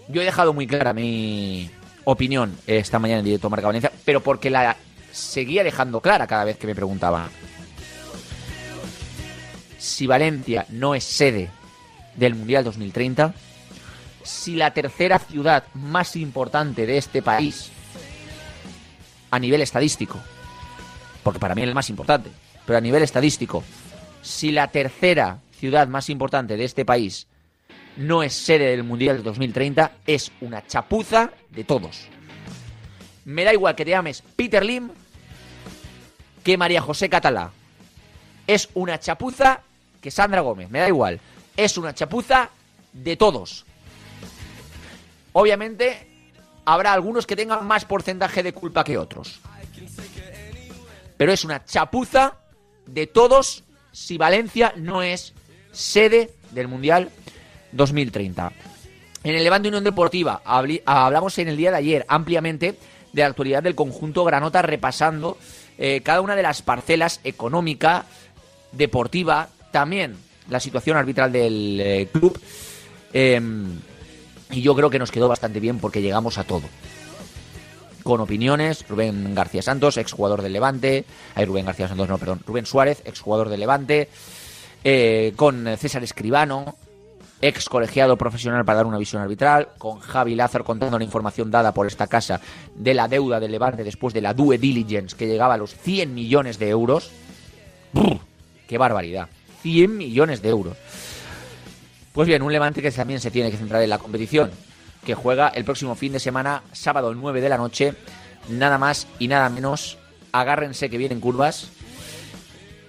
Yo 0.08 0.22
he 0.22 0.24
dejado 0.24 0.52
muy 0.52 0.66
clara 0.66 0.92
mi 0.92 1.70
opinión 2.04 2.56
esta 2.66 2.98
mañana 2.98 3.20
en 3.20 3.26
directo 3.26 3.50
Marca 3.50 3.66
Valencia, 3.66 3.92
pero 4.04 4.20
porque 4.22 4.50
la 4.50 4.76
seguía 5.12 5.62
dejando 5.62 6.00
clara 6.00 6.26
cada 6.26 6.44
vez 6.44 6.56
que 6.56 6.66
me 6.66 6.74
preguntaban 6.74 7.28
si 9.78 10.06
Valencia 10.06 10.66
no 10.68 10.94
es 10.94 11.04
sede 11.04 11.50
del 12.16 12.34
Mundial 12.34 12.64
2030, 12.64 13.34
si 14.22 14.56
la 14.56 14.72
tercera 14.72 15.18
ciudad 15.18 15.64
más 15.74 16.16
importante 16.16 16.86
de 16.86 16.98
este 16.98 17.22
país 17.22 17.70
a 19.30 19.38
nivel 19.38 19.62
estadístico, 19.62 20.18
porque 21.22 21.38
para 21.38 21.54
mí 21.54 21.62
es 21.62 21.68
el 21.68 21.74
más 21.74 21.90
importante, 21.90 22.30
pero 22.66 22.78
a 22.78 22.80
nivel 22.80 23.02
estadístico, 23.02 23.62
si 24.22 24.52
la 24.52 24.68
tercera 24.68 25.38
ciudad 25.58 25.88
más 25.88 26.10
importante 26.10 26.56
de 26.56 26.64
este 26.64 26.84
país 26.84 27.26
no 27.96 28.22
es 28.22 28.34
sede 28.34 28.70
del 28.70 28.84
Mundial 28.84 29.18
de 29.18 29.22
2030, 29.22 29.92
es 30.06 30.32
una 30.40 30.66
chapuza 30.66 31.30
de 31.50 31.64
todos. 31.64 32.08
Me 33.24 33.44
da 33.44 33.52
igual 33.52 33.74
que 33.74 33.84
te 33.84 33.90
llames 33.90 34.22
Peter 34.36 34.64
Lim 34.64 34.90
que 36.42 36.56
María 36.56 36.80
José 36.80 37.08
Catalá. 37.08 37.50
Es 38.46 38.68
una 38.74 38.98
chapuza 38.98 39.60
que 40.00 40.10
Sandra 40.10 40.40
Gómez, 40.40 40.70
me 40.70 40.80
da 40.80 40.88
igual. 40.88 41.20
Es 41.56 41.76
una 41.76 41.94
chapuza 41.94 42.50
de 42.92 43.16
todos. 43.16 43.66
Obviamente 45.32 46.06
habrá 46.64 46.92
algunos 46.92 47.26
que 47.26 47.36
tengan 47.36 47.66
más 47.66 47.84
porcentaje 47.84 48.42
de 48.42 48.52
culpa 48.52 48.84
que 48.84 48.98
otros. 48.98 49.40
Pero 51.16 51.32
es 51.32 51.44
una 51.44 51.64
chapuza 51.64 52.36
de 52.86 53.06
todos 53.06 53.64
si 53.92 54.18
Valencia 54.18 54.72
no 54.76 55.02
es 55.02 55.34
sede 55.72 56.30
del 56.52 56.68
Mundial 56.68 57.10
2030. 57.72 58.52
En 59.22 59.34
el 59.34 59.44
Levante 59.44 59.68
Unión 59.68 59.84
Deportiva 59.84 60.40
hablamos 60.44 61.38
en 61.38 61.48
el 61.48 61.56
día 61.56 61.70
de 61.70 61.76
ayer 61.76 62.06
ampliamente 62.08 62.76
de 63.12 63.22
la 63.22 63.28
actualidad 63.28 63.62
del 63.62 63.74
conjunto 63.74 64.24
Granota 64.24 64.62
repasando 64.62 65.36
eh, 65.78 66.00
cada 66.02 66.20
una 66.20 66.36
de 66.36 66.42
las 66.42 66.62
parcelas 66.62 67.20
económica, 67.24 68.06
deportiva, 68.72 69.48
también 69.72 70.16
la 70.48 70.60
situación 70.60 70.96
arbitral 70.96 71.32
del 71.32 71.80
eh, 71.80 72.08
club. 72.12 72.38
Em, 73.12 73.78
y 74.50 74.62
yo 74.62 74.74
creo 74.74 74.90
que 74.90 74.98
nos 74.98 75.10
quedó 75.10 75.28
bastante 75.28 75.60
bien 75.60 75.78
porque 75.78 76.02
llegamos 76.02 76.38
a 76.38 76.44
todo. 76.44 76.62
Con 78.02 78.20
opiniones, 78.20 78.86
Rubén 78.88 79.34
García 79.34 79.62
Santos, 79.62 79.96
exjugador 79.96 80.42
del 80.42 80.52
Levante. 80.52 81.04
Ay, 81.34 81.44
Rubén 81.44 81.66
García 81.66 81.88
Santos, 81.88 82.08
no, 82.08 82.18
perdón. 82.18 82.40
Rubén 82.46 82.66
Suárez, 82.66 83.02
exjugador 83.04 83.48
del 83.48 83.60
Levante. 83.60 84.08
Eh, 84.82 85.34
con 85.36 85.66
César 85.76 86.02
Escribano, 86.02 86.76
ex 87.42 87.68
colegiado 87.68 88.16
profesional 88.16 88.64
para 88.64 88.76
dar 88.76 88.86
una 88.86 88.98
visión 88.98 89.22
arbitral, 89.22 89.68
con 89.78 90.00
Javi 90.00 90.34
Lázaro 90.34 90.64
contando 90.64 90.98
la 90.98 91.04
información 91.04 91.50
dada 91.50 91.72
por 91.72 91.86
esta 91.86 92.06
casa 92.06 92.40
de 92.74 92.94
la 92.94 93.08
deuda 93.08 93.40
del 93.40 93.52
Levante 93.52 93.84
después 93.84 94.14
de 94.14 94.22
la 94.22 94.34
due 94.34 94.58
diligence 94.58 95.16
que 95.16 95.26
llegaba 95.26 95.54
a 95.54 95.58
los 95.58 95.74
100 95.74 96.14
millones 96.14 96.58
de 96.58 96.70
euros. 96.70 97.10
¡Qué 98.66 98.78
barbaridad! 98.78 99.28
100 99.62 99.96
millones 99.96 100.40
de 100.42 100.48
euros. 100.48 100.76
Pues 102.12 102.26
bien, 102.26 102.42
un 102.42 102.52
Levante 102.52 102.82
que 102.82 102.90
también 102.90 103.20
se 103.20 103.30
tiene 103.30 103.50
que 103.50 103.56
centrar 103.56 103.82
en 103.82 103.90
la 103.90 103.98
competición, 103.98 104.50
que 105.04 105.14
juega 105.14 105.48
el 105.48 105.64
próximo 105.64 105.94
fin 105.94 106.12
de 106.12 106.18
semana, 106.18 106.62
sábado 106.72 107.14
9 107.14 107.40
de 107.40 107.48
la 107.48 107.56
noche, 107.56 107.94
nada 108.48 108.78
más 108.78 109.06
y 109.20 109.28
nada 109.28 109.48
menos, 109.48 109.96
agárrense 110.32 110.90
que 110.90 110.98
vienen 110.98 111.20
curvas, 111.20 111.70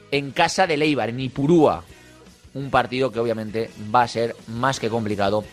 en 0.09 0.31
casa 0.31 0.65
de 0.65 0.75
Leibar, 0.75 1.09
en 1.09 1.19
Ipurúa, 1.19 1.83
un 2.55 2.71
partido 2.71 3.11
que 3.11 3.19
obviamente 3.19 3.69
va 3.93 4.01
a 4.01 4.07
ser 4.07 4.35
más 4.47 4.79
que 4.79 4.89
complicado 4.89 5.43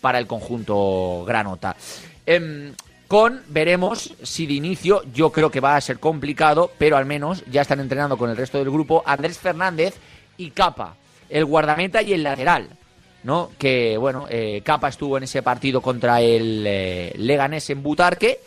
para 0.00 0.18
el 0.18 0.26
conjunto 0.26 1.24
granota. 1.26 1.76
Em, 2.24 2.72
con, 3.08 3.42
veremos 3.48 4.14
si 4.22 4.46
de 4.46 4.54
inicio, 4.54 5.02
yo 5.12 5.32
creo 5.32 5.50
que 5.50 5.60
va 5.60 5.76
a 5.76 5.80
ser 5.82 5.98
complicado, 5.98 6.72
pero 6.78 6.96
al 6.96 7.04
menos 7.04 7.44
ya 7.50 7.60
están 7.60 7.80
entrenando 7.80 8.16
con 8.16 8.30
el 8.30 8.38
resto 8.38 8.58
del 8.58 8.70
grupo 8.70 9.02
Andrés 9.04 9.38
Fernández 9.38 9.96
y 10.38 10.50
Capa, 10.50 10.96
el 11.28 11.44
guardameta 11.44 12.00
y 12.00 12.14
el 12.14 12.22
lateral. 12.22 12.77
¿No? 13.24 13.50
Que, 13.58 13.96
bueno, 13.96 14.26
eh, 14.28 14.62
Capa 14.64 14.88
estuvo 14.88 15.16
en 15.16 15.24
ese 15.24 15.42
partido 15.42 15.80
contra 15.80 16.20
el 16.20 16.64
eh, 16.66 17.12
Leganés 17.16 17.70
en 17.70 17.82
Butarque. 17.82 18.40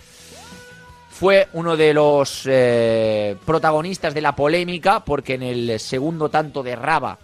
Fue 1.09 1.49
uno 1.53 1.77
de 1.77 1.93
los 1.93 2.43
eh, 2.45 3.35
protagonistas 3.45 4.13
de 4.13 4.21
la 4.21 4.35
polémica 4.35 5.03
porque 5.05 5.35
en 5.35 5.43
el 5.43 5.79
segundo 5.79 6.29
tanto 6.29 6.63
de 6.63 6.75
Raba 6.75 7.17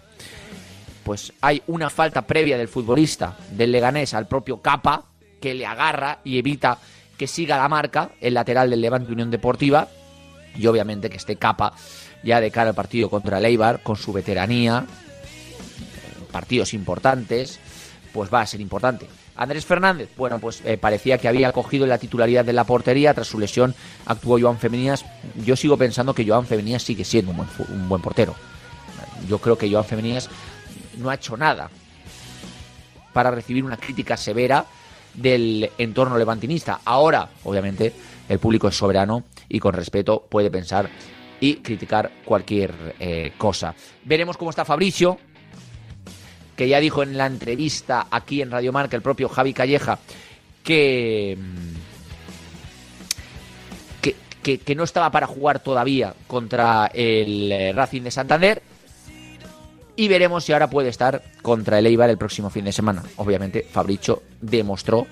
pues 1.02 1.32
hay 1.40 1.62
una 1.68 1.88
falta 1.88 2.26
previa 2.26 2.58
del 2.58 2.68
futbolista 2.68 3.34
del 3.50 3.72
Leganés 3.72 4.12
al 4.12 4.28
propio 4.28 4.60
Capa 4.60 5.04
que 5.40 5.54
le 5.54 5.64
agarra 5.64 6.18
y 6.22 6.38
evita 6.38 6.78
que 7.16 7.26
siga 7.26 7.56
la 7.56 7.66
marca 7.66 8.10
el 8.20 8.34
lateral 8.34 8.68
del 8.68 8.82
Levante 8.82 9.10
Unión 9.10 9.30
Deportiva 9.30 9.88
y 10.54 10.66
obviamente 10.66 11.08
que 11.08 11.16
esté 11.16 11.36
Capa 11.36 11.72
ya 12.22 12.40
de 12.42 12.50
cara 12.50 12.70
al 12.70 12.76
partido 12.76 13.08
contra 13.08 13.38
el 13.38 13.80
con 13.82 13.96
su 13.96 14.12
veteranía 14.12 14.84
partidos 16.30 16.74
importantes, 16.74 17.58
pues 18.12 18.32
va 18.32 18.40
a 18.40 18.46
ser 18.46 18.60
importante. 18.60 19.06
Andrés 19.36 19.64
Fernández, 19.64 20.10
bueno, 20.16 20.40
pues 20.40 20.62
eh, 20.64 20.76
parecía 20.76 21.18
que 21.18 21.28
había 21.28 21.52
cogido 21.52 21.86
la 21.86 21.98
titularidad 21.98 22.44
de 22.44 22.52
la 22.52 22.64
portería, 22.64 23.14
tras 23.14 23.28
su 23.28 23.38
lesión 23.38 23.74
actuó 24.06 24.38
Joan 24.40 24.58
Femeninas. 24.58 25.04
Yo 25.44 25.54
sigo 25.54 25.76
pensando 25.76 26.12
que 26.12 26.26
Joan 26.26 26.46
Femeninas 26.46 26.82
sigue 26.82 27.04
siendo 27.04 27.30
un 27.30 27.36
buen, 27.36 27.88
buen 27.88 28.02
portero. 28.02 28.34
Yo 29.28 29.38
creo 29.38 29.56
que 29.56 29.70
Joan 29.70 29.84
Femeninas 29.84 30.28
no 30.96 31.10
ha 31.10 31.14
hecho 31.14 31.36
nada 31.36 31.70
para 33.12 33.30
recibir 33.30 33.64
una 33.64 33.76
crítica 33.76 34.16
severa 34.16 34.64
del 35.14 35.70
entorno 35.78 36.18
levantinista. 36.18 36.80
Ahora, 36.84 37.28
obviamente, 37.44 37.92
el 38.28 38.38
público 38.38 38.68
es 38.68 38.76
soberano 38.76 39.24
y 39.48 39.58
con 39.58 39.72
respeto 39.72 40.26
puede 40.28 40.50
pensar 40.50 40.88
y 41.40 41.56
criticar 41.56 42.10
cualquier 42.24 42.96
eh, 42.98 43.32
cosa. 43.38 43.74
Veremos 44.04 44.36
cómo 44.36 44.50
está 44.50 44.64
Fabricio, 44.64 45.18
que 46.58 46.68
ya 46.68 46.80
dijo 46.80 47.04
en 47.04 47.16
la 47.16 47.26
entrevista 47.26 48.08
aquí 48.10 48.42
en 48.42 48.50
Radio 48.50 48.72
Marca 48.72 48.96
el 48.96 49.02
propio 49.02 49.28
Javi 49.28 49.54
Calleja 49.54 50.00
que, 50.64 51.38
que, 54.42 54.58
que, 54.58 54.74
no 54.74 54.82
estaba 54.82 55.08
para 55.12 55.28
jugar 55.28 55.60
todavía 55.60 56.14
contra 56.26 56.90
el 56.92 57.52
eh, 57.52 57.72
Racing 57.72 58.02
de 58.02 58.10
Santander. 58.10 58.62
Y 59.94 60.08
veremos 60.08 60.44
si 60.44 60.52
ahora 60.52 60.68
puede 60.68 60.88
estar 60.88 61.22
contra 61.42 61.78
el 61.78 61.86
Eibar 61.86 62.10
el 62.10 62.18
próximo 62.18 62.50
fin 62.50 62.64
de 62.64 62.72
semana. 62.72 63.04
Obviamente, 63.16 63.64
Fabricio 63.70 64.24
demostró 64.40 65.06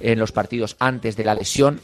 en 0.00 0.18
los 0.18 0.32
partidos 0.32 0.76
antes 0.78 1.16
de 1.16 1.24
la 1.24 1.34
lesión. 1.34 1.80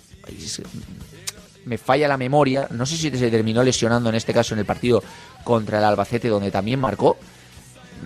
Me 1.64 1.78
falla 1.78 2.06
la 2.06 2.18
memoria. 2.18 2.68
No 2.70 2.84
sé 2.84 2.98
si 2.98 3.10
se 3.10 3.30
terminó 3.30 3.62
lesionando 3.62 4.10
en 4.10 4.14
este 4.14 4.34
caso 4.34 4.54
en 4.54 4.60
el 4.60 4.66
partido 4.66 5.02
contra 5.42 5.78
el 5.78 5.84
Albacete, 5.84 6.28
donde 6.28 6.50
también 6.50 6.80
marcó 6.80 7.16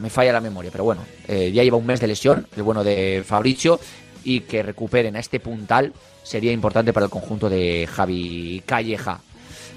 me 0.01 0.11
falla 0.11 0.33
la 0.33 0.41
memoria, 0.41 0.71
pero 0.71 0.85
bueno, 0.85 1.03
eh, 1.29 1.51
ya 1.53 1.63
lleva 1.63 1.77
un 1.77 1.87
mes 1.87 2.01
de 2.01 2.07
lesión, 2.07 2.47
el 2.57 2.63
bueno 2.63 2.85
de 2.85 3.23
Fabricio, 3.27 3.81
y 4.25 4.41
que 4.41 4.63
recuperen 4.63 5.17
a 5.17 5.21
este 5.21 5.41
puntal 5.41 5.93
sería 6.23 6.53
importante 6.53 6.93
para 6.93 7.07
el 7.07 7.11
conjunto 7.11 7.49
de 7.49 7.89
Javi 7.91 8.63
Calleja. 8.67 9.21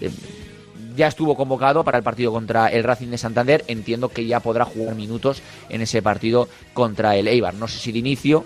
Eh, 0.01 0.11
ya 0.95 1.07
estuvo 1.07 1.35
convocado 1.35 1.83
para 1.83 1.97
el 1.97 2.03
partido 2.03 2.31
contra 2.31 2.67
el 2.67 2.83
Racing 2.83 3.07
de 3.07 3.17
Santander, 3.17 3.63
entiendo 3.67 4.09
que 4.09 4.25
ya 4.25 4.39
podrá 4.39 4.65
jugar 4.65 4.95
minutos 4.95 5.41
en 5.69 5.81
ese 5.81 6.01
partido 6.01 6.47
contra 6.73 7.15
el 7.15 7.27
Eibar. 7.27 7.55
No 7.55 7.67
sé 7.67 7.79
si 7.79 7.91
de 7.91 7.99
inicio, 7.99 8.45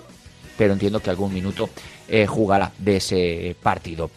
pero 0.58 0.74
entiendo 0.74 1.02
que 1.02 1.10
algún 1.10 1.34
minuto 1.34 1.70
eh, 2.08 2.26
jugará 2.26 2.72
de 2.78 2.98
ese 2.98 3.56
partido. 3.62 4.10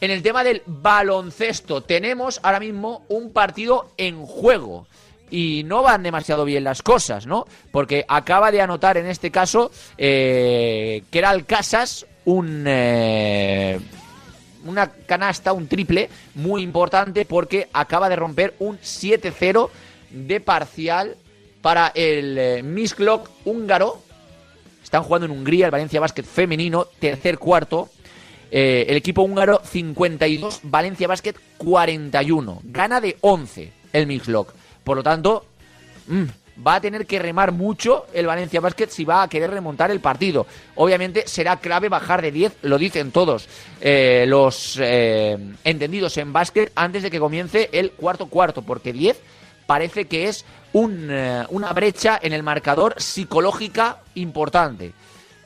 En 0.00 0.10
el 0.10 0.22
tema 0.22 0.44
del 0.44 0.62
baloncesto, 0.66 1.82
tenemos 1.82 2.40
ahora 2.42 2.60
mismo 2.60 3.04
un 3.08 3.32
partido 3.32 3.88
en 3.96 4.26
juego 4.26 4.86
y 5.30 5.62
no 5.64 5.82
van 5.82 6.02
demasiado 6.02 6.44
bien 6.44 6.64
las 6.64 6.82
cosas, 6.82 7.26
¿no? 7.26 7.46
Porque 7.70 8.04
acaba 8.08 8.50
de 8.50 8.60
anotar 8.60 8.96
en 8.96 9.06
este 9.06 9.30
caso 9.30 9.70
eh, 9.98 11.02
que 11.10 11.18
era 11.18 11.34
un 12.24 12.64
eh, 12.66 13.78
una 14.66 14.90
canasta, 14.90 15.52
un 15.52 15.68
triple 15.68 16.10
muy 16.34 16.62
importante 16.62 17.24
porque 17.24 17.68
acaba 17.72 18.08
de 18.08 18.16
romper 18.16 18.54
un 18.58 18.78
7-0 18.78 19.70
de 20.10 20.40
parcial 20.40 21.16
para 21.62 21.92
el 21.94 22.36
eh, 22.38 23.24
húngaro. 23.44 24.02
Están 24.82 25.02
jugando 25.02 25.26
en 25.26 25.32
Hungría 25.32 25.66
el 25.66 25.72
Valencia 25.72 26.00
Basket 26.00 26.22
femenino, 26.22 26.86
tercer 27.00 27.38
cuarto. 27.38 27.88
Eh, 28.50 28.86
el 28.88 28.96
equipo 28.96 29.22
húngaro 29.22 29.60
52, 29.64 30.60
Valencia 30.62 31.08
Basket 31.08 31.34
41. 31.58 32.60
Gana 32.64 33.00
de 33.00 33.16
11 33.20 33.72
el 33.92 34.06
Misklok. 34.06 34.52
Por 34.86 34.98
lo 34.98 35.02
tanto, 35.02 35.44
mm, 36.06 36.64
va 36.64 36.76
a 36.76 36.80
tener 36.80 37.06
que 37.06 37.18
remar 37.18 37.50
mucho 37.50 38.06
el 38.14 38.24
Valencia 38.24 38.60
Basket 38.60 38.86
si 38.88 39.04
va 39.04 39.24
a 39.24 39.28
querer 39.28 39.50
remontar 39.50 39.90
el 39.90 39.98
partido. 39.98 40.46
Obviamente 40.76 41.24
será 41.26 41.56
clave 41.56 41.88
bajar 41.88 42.22
de 42.22 42.30
10, 42.30 42.58
lo 42.62 42.78
dicen 42.78 43.10
todos 43.10 43.48
eh, 43.80 44.26
los 44.28 44.78
eh, 44.80 45.36
entendidos 45.64 46.16
en 46.18 46.32
básquet 46.32 46.70
antes 46.76 47.02
de 47.02 47.10
que 47.10 47.18
comience 47.18 47.68
el 47.72 47.90
cuarto 47.90 48.26
cuarto, 48.26 48.62
porque 48.62 48.92
10 48.92 49.18
parece 49.66 50.04
que 50.04 50.28
es 50.28 50.44
eh, 50.72 51.44
una 51.48 51.72
brecha 51.72 52.20
en 52.22 52.32
el 52.32 52.44
marcador 52.44 52.94
psicológica 52.96 54.02
importante. 54.14 54.92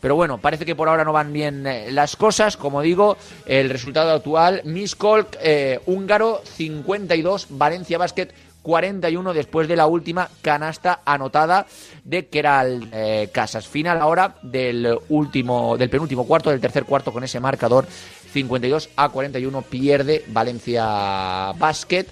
Pero 0.02 0.16
bueno, 0.16 0.36
parece 0.36 0.66
que 0.66 0.74
por 0.74 0.88
ahora 0.88 1.04
no 1.04 1.14
van 1.14 1.32
bien 1.32 1.62
las 1.94 2.16
cosas. 2.16 2.56
Como 2.56 2.80
digo, 2.80 3.18
el 3.44 3.68
resultado 3.68 4.12
actual, 4.12 4.62
Miskolc 4.64 5.36
húngaro 5.84 6.40
52, 6.42 7.48
Valencia 7.50 7.98
Basket 7.98 8.32
41 8.62 9.32
después 9.32 9.68
de 9.68 9.76
la 9.76 9.86
última 9.86 10.28
canasta 10.42 11.00
anotada 11.04 11.66
de 12.04 12.26
Keral 12.26 12.88
eh, 12.92 13.28
Casas. 13.32 13.66
Final 13.66 14.00
ahora 14.00 14.36
del 14.42 14.98
último, 15.08 15.76
del 15.76 15.90
penúltimo 15.90 16.26
cuarto, 16.26 16.50
del 16.50 16.60
tercer 16.60 16.84
cuarto 16.84 17.12
con 17.12 17.24
ese 17.24 17.40
marcador 17.40 17.86
52 18.32 18.90
a 18.96 19.08
41 19.08 19.62
pierde 19.62 20.24
Valencia 20.28 21.52
Basket. 21.58 22.06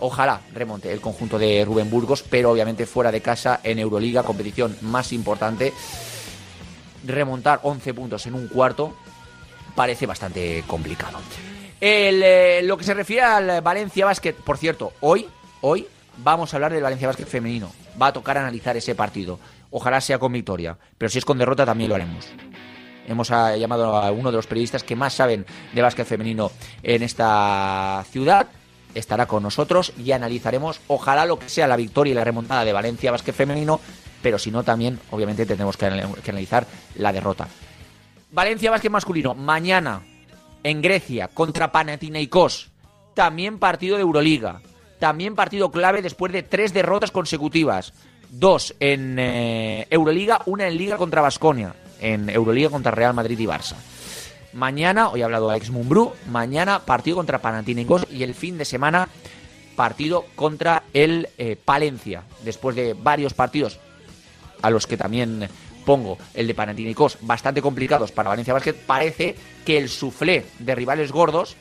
Ojalá 0.00 0.40
remonte 0.54 0.92
el 0.92 1.00
conjunto 1.00 1.38
de 1.38 1.64
Rubén 1.64 1.90
Burgos, 1.90 2.22
pero 2.22 2.50
obviamente 2.50 2.86
fuera 2.86 3.10
de 3.10 3.20
casa 3.20 3.60
en 3.62 3.78
Euroliga, 3.78 4.22
competición 4.22 4.76
más 4.82 5.12
importante. 5.12 5.72
Remontar 7.04 7.60
11 7.62 7.94
puntos 7.94 8.26
en 8.26 8.34
un 8.34 8.48
cuarto 8.48 8.94
parece 9.74 10.06
bastante 10.06 10.62
complicado. 10.66 11.18
Eh, 11.80 12.60
lo 12.64 12.76
que 12.76 12.84
se 12.84 12.94
refiere 12.94 13.22
al 13.22 13.60
Valencia 13.60 14.04
Basket, 14.04 14.34
por 14.34 14.58
cierto, 14.58 14.92
hoy, 15.00 15.28
hoy 15.60 15.86
vamos 16.18 16.52
a 16.52 16.56
hablar 16.56 16.72
del 16.72 16.82
Valencia 16.82 17.08
Basket 17.08 17.26
femenino. 17.26 17.72
Va 18.00 18.08
a 18.08 18.12
tocar 18.12 18.38
analizar 18.38 18.76
ese 18.76 18.94
partido. 18.94 19.38
Ojalá 19.70 20.00
sea 20.00 20.18
con 20.18 20.32
victoria, 20.32 20.78
pero 20.96 21.08
si 21.08 21.18
es 21.18 21.24
con 21.24 21.38
derrota 21.38 21.66
también 21.66 21.90
lo 21.90 21.96
haremos. 21.96 22.26
Hemos 23.06 23.30
ah, 23.30 23.56
llamado 23.56 23.96
a 23.96 24.10
uno 24.10 24.30
de 24.30 24.36
los 24.36 24.46
periodistas 24.46 24.82
que 24.82 24.96
más 24.96 25.14
saben 25.14 25.46
de 25.72 25.82
básquet 25.82 26.06
femenino 26.06 26.50
en 26.82 27.02
esta 27.02 28.04
ciudad. 28.10 28.48
Estará 28.94 29.26
con 29.26 29.42
nosotros 29.42 29.92
y 29.98 30.12
analizaremos, 30.12 30.80
ojalá 30.88 31.26
lo 31.26 31.38
que 31.38 31.48
sea 31.48 31.66
la 31.66 31.76
victoria 31.76 32.12
y 32.12 32.14
la 32.14 32.24
remontada 32.24 32.64
de 32.64 32.72
Valencia 32.72 33.10
Básquet 33.10 33.34
Femenino, 33.34 33.80
pero 34.22 34.38
si 34.38 34.50
no, 34.50 34.62
también, 34.62 34.98
obviamente, 35.10 35.44
tendremos 35.44 35.76
que 35.76 35.86
analizar 35.86 36.66
la 36.96 37.12
derrota. 37.12 37.48
Valencia 38.32 38.70
Básquet 38.70 38.90
Masculino, 38.90 39.34
mañana 39.34 40.02
en 40.62 40.82
Grecia 40.82 41.28
contra 41.28 41.72
Panathinaikos. 41.72 42.70
También 43.14 43.58
partido 43.58 43.96
de 43.96 44.02
Euroliga. 44.02 44.60
También 44.98 45.34
partido 45.34 45.70
clave 45.70 46.02
después 46.02 46.32
de 46.32 46.42
tres 46.42 46.72
derrotas 46.72 47.10
consecutivas. 47.10 47.92
Dos 48.30 48.74
en 48.80 49.18
eh, 49.18 49.86
Euroliga, 49.90 50.42
una 50.46 50.66
en 50.66 50.76
Liga 50.76 50.96
contra 50.96 51.22
Basconia. 51.22 51.74
En 52.00 52.28
Euroliga 52.28 52.70
contra 52.70 52.92
Real 52.92 53.14
Madrid 53.14 53.38
y 53.38 53.46
Barça. 53.46 53.76
Mañana, 54.52 55.08
hoy 55.08 55.22
ha 55.22 55.26
hablado 55.26 55.50
Alex 55.50 55.70
Mumbrú, 55.70 56.12
mañana 56.30 56.80
partido 56.80 57.16
contra 57.16 57.40
Panathinaikos 57.40 58.06
y 58.10 58.22
el 58.22 58.34
fin 58.34 58.58
de 58.58 58.64
semana 58.64 59.08
partido 59.76 60.24
contra 60.34 60.82
el 60.94 61.28
eh, 61.38 61.56
Palencia. 61.62 62.24
Después 62.44 62.74
de 62.74 62.94
varios 62.94 63.34
partidos 63.34 63.78
a 64.62 64.70
los 64.70 64.86
que 64.86 64.96
también 64.96 65.48
pongo 65.84 66.18
el 66.34 66.46
de 66.46 66.54
Panathinaikos 66.54 67.18
bastante 67.20 67.62
complicados 67.62 68.10
para 68.10 68.30
Valencia 68.30 68.54
Basket, 68.54 68.74
parece 68.74 69.36
que 69.64 69.78
el 69.78 69.88
suflé 69.88 70.46
de 70.58 70.74
rivales 70.74 71.12
gordos, 71.12 71.56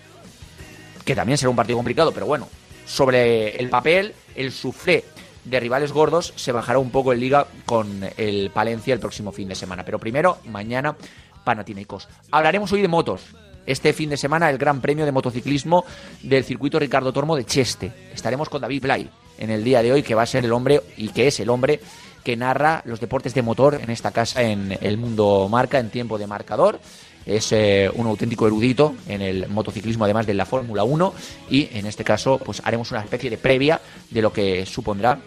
que 1.06 1.16
también 1.16 1.38
será 1.38 1.50
un 1.50 1.56
partido 1.56 1.78
complicado, 1.78 2.12
pero 2.12 2.26
bueno, 2.26 2.48
sobre 2.88 3.58
el 3.58 3.70
papel, 3.70 4.16
el 4.36 4.52
suflé 4.52 5.04
de 5.50 5.60
rivales 5.60 5.92
gordos 5.92 6.34
se 6.36 6.52
bajará 6.52 6.80
un 6.80 6.90
poco 6.90 7.14
en 7.14 7.20
liga 7.20 7.48
con 7.66 8.02
el 8.18 8.52
Palencia 8.52 8.94
el 8.94 9.00
próximo 9.00 9.32
fin 9.32 9.48
de 9.48 9.56
semana. 9.56 9.84
Pero 9.86 10.00
primero, 10.00 10.40
mañana, 10.46 10.96
Panathinaikos. 11.44 12.08
Hablaremos 12.32 12.72
hoy 12.72 12.82
de 12.82 12.88
motos. 12.88 13.22
Este 13.66 13.94
fin 13.94 14.10
de 14.10 14.18
semana, 14.18 14.50
el 14.50 14.58
Gran 14.58 14.82
Premio 14.82 15.06
de 15.06 15.12
Motociclismo 15.12 15.86
del 16.24 16.44
circuito 16.44 16.80
Ricardo 16.80 17.12
Tormo 17.12 17.36
de 17.36 17.46
Cheste. 17.46 17.92
Estaremos 18.14 18.50
con 18.50 18.62
David 18.62 18.82
Blay 18.82 19.10
en 19.38 19.50
el 19.50 19.64
día 19.64 19.82
de 19.82 19.92
hoy, 19.92 20.04
que 20.04 20.16
va 20.16 20.24
a 20.24 20.26
ser 20.26 20.46
el 20.46 20.54
hombre 20.54 20.82
y 20.96 21.10
que 21.10 21.28
es 21.28 21.40
el 21.40 21.50
hombre 21.50 21.80
que 22.24 22.36
narra 22.36 22.82
los 22.86 23.00
deportes 23.00 23.34
de 23.34 23.42
motor 23.42 23.80
en 23.82 23.90
esta 23.90 24.12
casa 24.12 24.42
en 24.42 24.78
el 24.82 24.98
mundo 24.98 25.48
marca 25.50 25.80
en 25.80 25.90
tiempo 25.90 26.18
de 26.18 26.28
marcador 26.28 26.80
es 27.28 27.52
eh, 27.52 27.92
un 27.94 28.08
auténtico 28.08 28.48
erudito 28.48 28.96
en 29.08 29.22
el 29.22 29.48
motociclismo, 29.50 30.06
además 30.06 30.26
de 30.26 30.34
la 30.34 30.46
Fórmula 30.46 30.84
1, 30.84 31.14
y 31.50 31.70
en 31.74 31.86
este 31.86 32.04
caso, 32.04 32.40
pues 32.40 32.62
haremos 32.64 32.90
una 32.92 33.02
especie 33.02 33.30
de 33.30 33.38
previa 33.38 33.82
de 34.10 34.22
lo 34.22 34.32
que 34.32 34.66
supondrá 34.66 35.20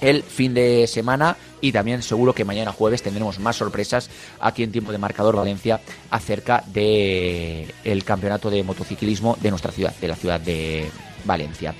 el 0.00 0.22
fin 0.22 0.52
de 0.52 0.86
semana 0.86 1.36
y 1.60 1.70
también 1.70 2.02
seguro 2.02 2.34
que 2.34 2.44
mañana 2.44 2.72
jueves 2.72 3.02
tendremos 3.02 3.38
más 3.38 3.56
sorpresas 3.56 4.10
aquí 4.40 4.64
en 4.64 4.72
tiempo 4.72 4.90
de 4.90 4.98
marcador 4.98 5.36
Valencia 5.36 5.80
acerca 6.10 6.64
de 6.66 7.72
el 7.84 8.04
campeonato 8.04 8.50
de 8.50 8.64
motociclismo 8.64 9.38
de 9.40 9.50
nuestra 9.50 9.70
ciudad, 9.70 9.94
de 10.00 10.08
la 10.08 10.16
ciudad 10.16 10.40
de 10.40 10.90
Valencia. 11.24 11.74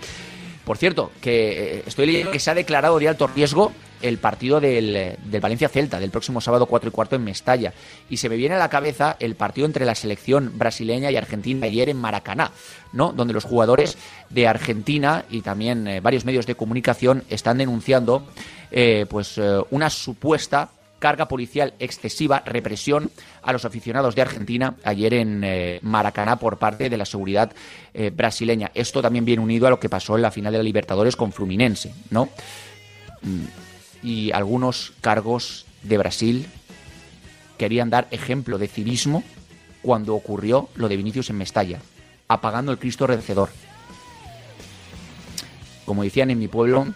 Por 0.65 0.79
cierto, 0.79 1.11
que 1.21 1.79
eh, 1.79 1.83
estoy 1.87 2.07
leyendo 2.07 2.31
que 2.31 2.39
se 2.39 2.51
ha 2.51 2.55
declarado 2.55 2.99
de 3.01 3.09
alto 3.09 3.27
riesgo 3.27 3.73
el 4.03 4.19
partido 4.19 4.61
del, 4.61 5.17
Valencia 5.41 5.69
Celta, 5.69 5.99
del 5.99 6.11
próximo 6.11 6.41
sábado 6.41 6.67
4 6.67 6.89
y 6.89 6.93
cuarto 6.93 7.17
en 7.17 7.25
Mestalla. 7.25 7.73
Y 8.11 8.19
se 8.19 8.29
me 8.29 8.37
viene 8.37 8.57
a 8.57 8.59
la 8.59 8.69
cabeza 8.69 9.17
el 9.21 9.35
partido 9.35 9.67
entre 9.67 9.87
la 9.87 9.95
selección 9.95 10.53
brasileña 10.57 11.11
y 11.11 11.17
argentina 11.17 11.67
ayer 11.67 11.89
en 11.89 11.97
Maracaná, 11.97 12.53
¿no? 12.93 13.13
Donde 13.13 13.35
los 13.35 13.45
jugadores 13.45 13.97
de 14.31 14.47
Argentina 14.47 15.25
y 15.31 15.43
también 15.43 15.87
eh, 15.87 16.01
varios 16.01 16.25
medios 16.25 16.47
de 16.47 16.55
comunicación 16.55 17.25
están 17.31 17.59
denunciando 17.59 18.27
eh, 18.71 19.07
pues 19.09 19.41
una 19.71 19.91
supuesta 19.91 20.71
carga 21.03 21.27
policial 21.27 21.75
excesiva, 21.81 22.45
represión 22.47 23.11
a 23.43 23.53
los 23.53 23.65
aficionados 23.65 24.15
de 24.15 24.23
Argentina 24.23 24.77
ayer 24.85 25.15
en 25.15 25.43
eh, 25.43 25.81
Maracaná 25.83 26.37
por 26.37 26.59
parte 26.59 26.89
de 26.89 26.97
la 26.97 27.05
seguridad 27.05 27.53
eh, 27.93 28.11
brasileña. 28.15 28.71
Esto 28.73 29.03
también 29.03 29.25
viene 29.25 29.43
unido 29.43 29.67
a 29.67 29.71
lo 29.71 29.81
que 29.81 29.89
pasó 29.89 30.15
en 30.15 30.23
la 30.23 30.31
final 30.31 30.53
de 30.53 30.59
la 30.59 30.63
Libertadores 30.63 31.17
con 31.17 31.33
Fluminense, 31.33 31.93
¿no? 32.11 32.29
Mm, 33.23 33.72
y 34.03 34.33
algunos 34.33 34.93
cargos 35.01 35.67
de 35.83 35.99
Brasil 35.99 36.47
querían 37.59 37.91
dar 37.91 38.09
ejemplo 38.11 38.59
de 38.59 38.69
civismo 38.69 39.23
cuando 39.83 40.15
ocurrió 40.15 40.69
lo 40.75 40.89
de 40.89 40.97
Vinicius 40.97 41.31
en 41.31 41.39
Mestalla, 41.39 41.81
apagando 42.29 42.73
el 42.73 42.79
Cristo 42.79 43.07
Redentor. 43.07 43.51
Como 45.85 46.03
decían 46.03 46.31
en 46.31 46.39
mi 46.39 46.49
pueblo, 46.49 46.87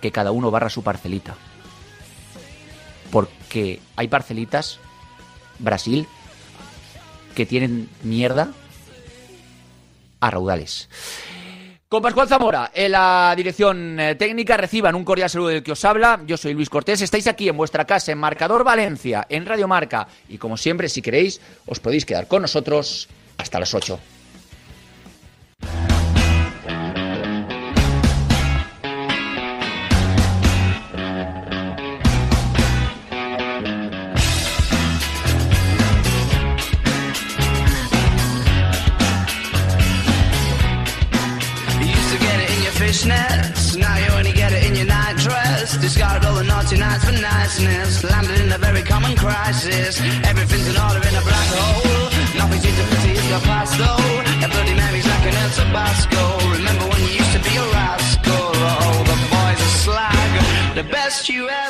que 0.00 0.12
cada 0.12 0.30
uno 0.30 0.50
barra 0.50 0.68
su 0.68 0.82
parcelita 0.82 1.36
porque 3.10 3.80
hay 3.96 4.08
parcelitas, 4.08 4.78
Brasil, 5.58 6.06
que 7.34 7.46
tienen 7.46 7.88
mierda 8.02 8.52
a 10.20 10.30
raudales. 10.30 10.88
Con 11.96 12.02
Pascual 12.02 12.28
Zamora 12.28 12.72
en 12.74 12.92
la 12.92 13.32
dirección 13.34 13.98
eh, 13.98 14.16
técnica, 14.16 14.58
reciban 14.58 14.94
un 14.94 15.02
cordial 15.02 15.30
saludo 15.30 15.48
del 15.48 15.62
que 15.62 15.72
os 15.72 15.82
habla. 15.82 16.20
Yo 16.26 16.36
soy 16.36 16.52
Luis 16.52 16.68
Cortés, 16.68 17.00
estáis 17.00 17.26
aquí 17.26 17.48
en 17.48 17.56
vuestra 17.56 17.86
casa 17.86 18.12
en 18.12 18.18
Marcador 18.18 18.64
Valencia, 18.64 19.24
en 19.30 19.46
Radio 19.46 19.66
Marca. 19.66 20.06
Y 20.28 20.36
como 20.36 20.58
siempre, 20.58 20.90
si 20.90 21.00
queréis, 21.00 21.40
os 21.64 21.80
podéis 21.80 22.04
quedar 22.04 22.28
con 22.28 22.42
nosotros 22.42 23.08
hasta 23.38 23.58
las 23.58 23.72
8. 23.72 23.98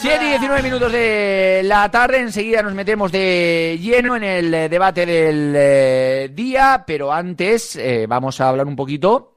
Siete 0.01 0.25
y 0.25 0.29
19 0.31 0.63
minutos 0.63 0.91
de 0.91 1.63
la 1.65 1.91
tarde, 1.91 2.19
enseguida 2.19 2.63
nos 2.63 2.75
metemos 2.75 3.13
de 3.13 3.79
lleno 3.81 4.17
en 4.17 4.25
el 4.25 4.55
eh, 4.55 4.69
debate 4.69 5.07
del 5.07 5.55
eh, 5.57 6.31
día, 6.33 6.85
pero 6.87 7.13
antes 7.13 7.77
eh, 7.77 8.07
vamos 8.09 8.41
a 8.41 8.49
hablar 8.49 8.67
un 8.67 8.77
poquito 8.77 9.37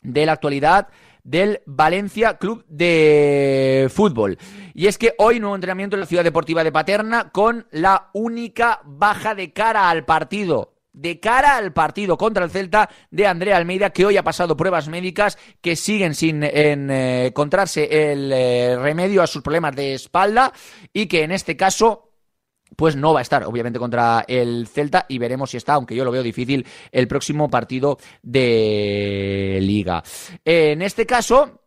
de 0.00 0.26
la 0.26 0.32
actualidad 0.32 0.88
del 1.24 1.60
Valencia 1.66 2.38
Club 2.38 2.64
de 2.68 3.90
Fútbol. 3.92 4.38
Y 4.74 4.86
es 4.86 4.98
que 4.98 5.14
hoy 5.18 5.40
nuevo 5.40 5.54
entrenamiento 5.54 5.96
en 5.96 6.00
la 6.00 6.06
Ciudad 6.06 6.24
Deportiva 6.24 6.64
de 6.64 6.72
Paterna 6.72 7.30
con 7.30 7.66
la 7.70 8.10
única 8.12 8.80
baja 8.84 9.34
de 9.34 9.52
cara 9.52 9.90
al 9.90 10.04
partido 10.04 10.74
de 10.92 11.20
cara 11.20 11.56
al 11.56 11.72
partido 11.72 12.18
contra 12.18 12.44
el 12.44 12.50
Celta 12.50 12.90
de 13.10 13.26
Andrea 13.26 13.56
Almeida, 13.56 13.90
que 13.90 14.04
hoy 14.04 14.16
ha 14.16 14.24
pasado 14.24 14.56
pruebas 14.56 14.88
médicas 14.88 15.38
que 15.60 15.76
siguen 15.76 16.14
sin 16.14 16.42
eh, 16.42 17.26
encontrarse 17.26 18.12
el 18.12 18.32
eh, 18.32 18.76
remedio 18.76 19.22
a 19.22 19.26
sus 19.26 19.42
problemas 19.42 19.74
de 19.76 19.94
espalda 19.94 20.52
y 20.92 21.06
que 21.06 21.22
en 21.22 21.32
este 21.32 21.56
caso 21.56 22.09
pues 22.76 22.96
no 22.96 23.12
va 23.12 23.20
a 23.20 23.22
estar, 23.22 23.44
obviamente, 23.44 23.78
contra 23.78 24.24
el 24.26 24.66
Celta 24.66 25.06
y 25.08 25.18
veremos 25.18 25.50
si 25.50 25.56
está, 25.56 25.74
aunque 25.74 25.94
yo 25.94 26.04
lo 26.04 26.10
veo 26.10 26.22
difícil, 26.22 26.66
el 26.92 27.08
próximo 27.08 27.50
partido 27.50 27.98
de 28.22 29.58
liga. 29.60 30.02
En 30.44 30.82
este 30.82 31.06
caso, 31.06 31.60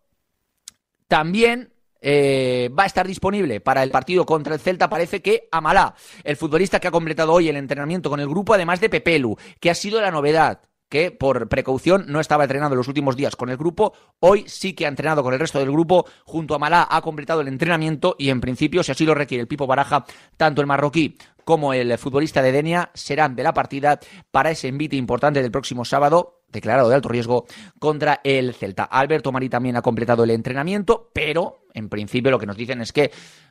también 1.07 1.71
eh, 2.01 2.69
va 2.77 2.83
a 2.83 2.87
estar 2.87 3.07
disponible 3.07 3.61
para 3.61 3.81
el 3.81 3.89
partido 3.89 4.25
contra 4.25 4.55
el 4.55 4.59
Celta. 4.59 4.89
Parece 4.89 5.21
que 5.21 5.47
Amalá, 5.51 5.95
el 6.23 6.35
futbolista 6.35 6.79
que 6.79 6.87
ha 6.87 6.91
completado 6.91 7.31
hoy 7.31 7.47
el 7.47 7.55
entrenamiento 7.55 8.09
con 8.09 8.19
el 8.19 8.27
grupo, 8.27 8.53
además 8.53 8.81
de 8.81 8.89
Pepelu, 8.89 9.37
que 9.59 9.69
ha 9.69 9.75
sido 9.75 10.01
la 10.01 10.11
novedad 10.11 10.61
que 10.93 11.09
por 11.09 11.49
precaución 11.49 12.05
no 12.07 12.19
estaba 12.19 12.43
entrenando 12.43 12.75
los 12.75 12.87
últimos 12.87 13.15
días 13.15 13.35
con 13.35 13.49
el 13.49 13.57
grupo. 13.57 13.93
Hoy 14.19 14.43
sí 14.45 14.73
que 14.73 14.85
ha 14.85 14.89
entrenado 14.89 15.23
con 15.23 15.33
el 15.33 15.39
resto 15.39 15.57
del 15.57 15.71
grupo. 15.71 16.05
Junto 16.23 16.53
a 16.53 16.59
Malá 16.59 16.87
ha 16.87 17.01
completado 17.01 17.41
el 17.41 17.47
entrenamiento 17.47 18.15
y 18.19 18.29
en 18.29 18.39
principio, 18.39 18.83
si 18.83 18.91
así 18.91 19.03
lo 19.03 19.15
requiere 19.15 19.41
el 19.41 19.47
Pipo 19.47 19.65
Baraja, 19.65 20.05
tanto 20.37 20.61
el 20.61 20.67
marroquí 20.67 21.17
como 21.43 21.73
el 21.73 21.97
futbolista 21.97 22.43
de 22.43 22.51
Denia 22.51 22.91
serán 22.93 23.35
de 23.35 23.41
la 23.41 23.55
partida 23.55 23.99
para 24.29 24.51
ese 24.51 24.67
envite 24.67 24.95
importante 24.95 25.41
del 25.41 25.49
próximo 25.49 25.83
sábado 25.83 26.43
declarado 26.47 26.89
de 26.89 26.93
alto 26.93 27.09
riesgo 27.09 27.47
contra 27.79 28.21
el 28.23 28.53
Celta. 28.53 28.83
Alberto 28.83 29.31
Marí 29.31 29.49
también 29.49 29.75
ha 29.75 29.81
completado 29.81 30.25
el 30.25 30.29
entrenamiento, 30.29 31.09
pero 31.11 31.65
en 31.73 31.89
principio 31.89 32.29
lo 32.29 32.37
que 32.37 32.45
nos 32.45 32.55
dicen 32.55 32.81
es 32.81 32.93
que 32.93 33.09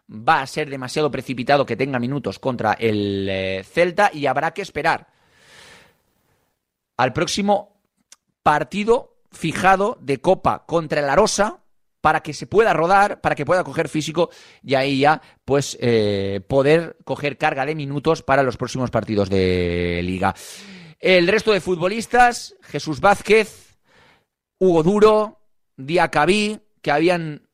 va 0.09 0.43
a 0.43 0.47
ser 0.47 0.71
demasiado 0.71 1.11
precipitado 1.11 1.67
que 1.67 1.75
tenga 1.75 1.99
minutos 1.99 2.39
contra 2.39 2.75
el 2.75 3.27
eh, 3.29 3.65
Celta 3.65 4.13
y 4.15 4.27
habrá 4.27 4.53
que 4.55 4.63
esperar 4.63 5.09
al 7.03 7.13
próximo 7.13 7.81
partido 8.45 9.17
fijado 9.33 9.99
de 10.01 10.21
Copa 10.21 10.65
contra 10.67 11.01
el 11.01 11.11
Arosa 11.11 11.65
para 12.01 12.23
que 12.23 12.33
se 12.33 12.47
pueda 12.47 12.73
rodar, 12.73 13.21
para 13.21 13.35
que 13.35 13.45
pueda 13.45 13.65
coger 13.65 13.89
físico 13.89 14.31
y 14.63 14.77
ahí 14.77 15.01
ya 15.01 15.21
pues 15.45 15.77
eh, 15.81 16.43
poder 16.49 16.99
coger 17.03 17.39
carga 17.39 17.67
de 17.67 17.75
minutos 17.75 18.23
para 18.23 18.45
los 18.45 18.57
próximos 18.57 18.93
partidos 18.93 19.29
de 19.31 20.01
liga. 20.05 20.33
El 21.01 21.27
resto 21.27 21.51
de 21.51 21.61
futbolistas, 21.61 22.55
Jesús 22.63 23.01
Vázquez, 23.01 23.79
Hugo 24.61 24.85
Duro, 24.85 25.41
Diacabí, 25.77 26.61
que 26.83 26.93
habían 26.93 27.49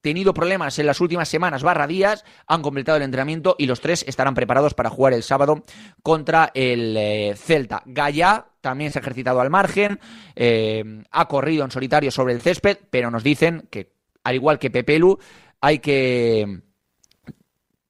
tenido 0.00 0.34
problemas 0.34 0.76
en 0.80 0.86
las 0.86 1.00
últimas 1.00 1.28
semanas 1.28 1.62
barra 1.62 1.86
días, 1.86 2.24
han 2.48 2.62
completado 2.62 2.96
el 2.96 3.04
entrenamiento 3.04 3.54
y 3.60 3.66
los 3.66 3.80
tres 3.80 4.04
estarán 4.08 4.34
preparados 4.34 4.74
para 4.74 4.90
jugar 4.90 5.12
el 5.12 5.22
sábado 5.22 5.62
contra 6.02 6.50
el 6.54 6.96
eh, 6.96 7.34
Celta. 7.36 7.84
Gaya 7.86 8.46
también 8.62 8.90
se 8.90 8.98
ha 8.98 9.02
ejercitado 9.02 9.42
al 9.42 9.50
margen, 9.50 10.00
eh, 10.34 11.02
ha 11.10 11.28
corrido 11.28 11.64
en 11.64 11.70
solitario 11.70 12.10
sobre 12.10 12.32
el 12.32 12.40
césped, 12.40 12.78
pero 12.88 13.10
nos 13.10 13.22
dicen 13.22 13.68
que, 13.70 13.92
al 14.24 14.36
igual 14.36 14.58
que 14.58 14.70
Pepelu, 14.70 15.18
hay 15.60 15.80
que 15.80 16.62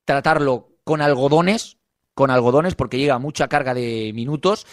tratarlo 0.05 0.71
con 0.83 1.01
algodones, 1.01 1.77
con 2.15 2.31
algodones, 2.31 2.75
porque 2.75 2.99
llega 2.99 3.19
mucha 3.19 3.47
carga 3.49 3.75
de 3.75 4.11
minutos 4.15 4.67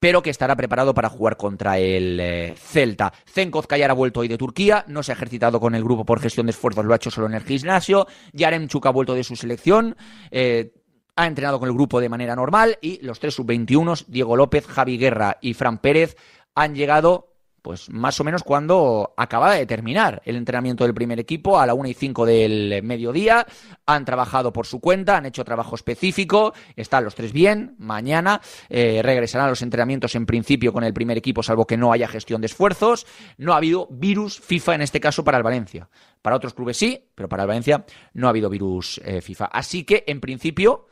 pero 0.00 0.22
que 0.22 0.30
estará 0.30 0.56
preparado 0.56 0.94
para 0.94 1.10
jugar 1.10 1.36
contra 1.36 1.78
el 1.78 2.18
eh, 2.18 2.54
Celta. 2.56 3.12
Zenkov 3.28 3.66
Kayar 3.66 3.90
ha 3.90 3.94
vuelto 3.94 4.20
hoy 4.20 4.28
de 4.28 4.38
Turquía, 4.38 4.82
no 4.88 5.02
se 5.02 5.12
ha 5.12 5.14
ejercitado 5.14 5.60
con 5.60 5.74
el 5.74 5.84
grupo 5.84 6.04
por 6.04 6.20
gestión 6.20 6.46
de 6.46 6.50
esfuerzos, 6.50 6.84
lo 6.86 6.94
ha 6.94 6.96
hecho 6.96 7.10
solo 7.10 7.26
en 7.26 7.34
el 7.34 7.44
gimnasio. 7.44 8.06
Yaremchuk 8.32 8.86
ha 8.86 8.90
vuelto 8.90 9.14
de 9.14 9.22
su 9.22 9.36
selección. 9.36 9.94
Eh, 10.30 10.72
ha 11.16 11.26
entrenado 11.26 11.58
con 11.58 11.68
el 11.68 11.74
grupo 11.74 12.00
de 12.00 12.08
manera 12.08 12.36
normal 12.36 12.78
y 12.80 13.04
los 13.04 13.20
tres 13.20 13.34
sub-21, 13.34 14.04
Diego 14.06 14.36
López, 14.36 14.66
Javi 14.66 14.98
Guerra 14.98 15.38
y 15.40 15.54
Fran 15.54 15.78
Pérez, 15.78 16.16
han 16.54 16.74
llegado 16.74 17.30
pues 17.60 17.90
más 17.90 18.18
o 18.20 18.24
menos 18.24 18.42
cuando 18.42 19.12
acaba 19.16 19.54
de 19.54 19.66
terminar 19.66 20.22
el 20.24 20.36
entrenamiento 20.36 20.84
del 20.84 20.94
primer 20.94 21.18
equipo 21.18 21.58
a 21.58 21.66
la 21.66 21.74
1 21.74 21.88
y 21.88 21.94
5 21.94 22.26
del 22.26 22.82
mediodía. 22.82 23.46
Han 23.86 24.04
trabajado 24.04 24.52
por 24.52 24.66
su 24.66 24.80
cuenta, 24.80 25.16
han 25.16 25.26
hecho 25.26 25.44
trabajo 25.44 25.74
específico, 25.74 26.54
están 26.76 27.04
los 27.04 27.14
tres 27.14 27.32
bien. 27.32 27.74
Mañana 27.78 28.40
eh, 28.68 29.00
regresarán 29.02 29.46
a 29.46 29.50
los 29.50 29.62
entrenamientos 29.62 30.14
en 30.14 30.26
principio 30.26 30.72
con 30.72 30.84
el 30.84 30.94
primer 30.94 31.18
equipo, 31.18 31.42
salvo 31.42 31.66
que 31.66 31.76
no 31.76 31.92
haya 31.92 32.08
gestión 32.08 32.40
de 32.40 32.46
esfuerzos. 32.46 33.06
No 33.36 33.52
ha 33.52 33.56
habido 33.56 33.88
virus 33.90 34.40
FIFA 34.40 34.76
en 34.76 34.82
este 34.82 35.00
caso 35.00 35.24
para 35.24 35.38
el 35.38 35.44
Valencia. 35.44 35.88
Para 36.22 36.36
otros 36.36 36.54
clubes 36.54 36.76
sí, 36.76 37.10
pero 37.14 37.28
para 37.28 37.44
el 37.44 37.48
Valencia 37.48 37.84
no 38.14 38.26
ha 38.26 38.30
habido 38.30 38.50
virus 38.50 39.00
eh, 39.04 39.20
FIFA. 39.20 39.46
Así 39.46 39.84
que 39.84 40.04
en 40.06 40.20
principio 40.20 40.86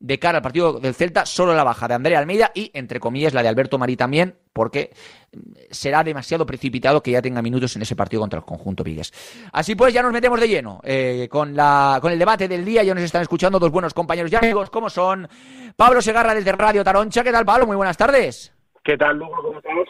de 0.00 0.18
cara 0.18 0.38
al 0.38 0.42
partido 0.42 0.80
del 0.80 0.94
Celta, 0.94 1.26
solo 1.26 1.54
la 1.54 1.62
baja 1.62 1.86
de 1.86 1.94
Andrea 1.94 2.18
Almeida 2.18 2.50
y, 2.54 2.70
entre 2.72 2.98
comillas, 2.98 3.34
la 3.34 3.42
de 3.42 3.48
Alberto 3.48 3.78
Marí 3.78 3.96
también, 3.96 4.34
porque 4.54 4.92
será 5.70 6.02
demasiado 6.02 6.46
precipitado 6.46 7.02
que 7.02 7.10
ya 7.10 7.20
tenga 7.20 7.42
minutos 7.42 7.76
en 7.76 7.82
ese 7.82 7.94
partido 7.94 8.20
contra 8.22 8.38
el 8.38 8.44
conjunto 8.44 8.82
Vigues. 8.82 9.12
Así 9.52 9.74
pues, 9.74 9.92
ya 9.92 10.02
nos 10.02 10.12
metemos 10.12 10.40
de 10.40 10.48
lleno 10.48 10.80
eh, 10.82 11.28
con, 11.30 11.54
la, 11.54 11.98
con 12.00 12.10
el 12.12 12.18
debate 12.18 12.48
del 12.48 12.64
día. 12.64 12.82
Ya 12.82 12.94
nos 12.94 13.04
están 13.04 13.20
escuchando 13.22 13.58
dos 13.58 13.70
buenos 13.70 13.92
compañeros 13.92 14.32
y 14.32 14.36
amigos, 14.36 14.70
como 14.70 14.88
son 14.88 15.28
Pablo 15.76 16.00
Segarra 16.00 16.34
desde 16.34 16.52
Radio 16.52 16.82
Taroncha. 16.82 17.22
¿Qué 17.22 17.30
tal, 17.30 17.44
Pablo? 17.44 17.66
Muy 17.66 17.76
buenas 17.76 17.98
tardes. 17.98 18.54
¿Qué 18.82 18.96
tal, 18.96 19.18
Lugo? 19.18 19.36
¿Cómo 19.42 19.58
estamos? 19.58 19.88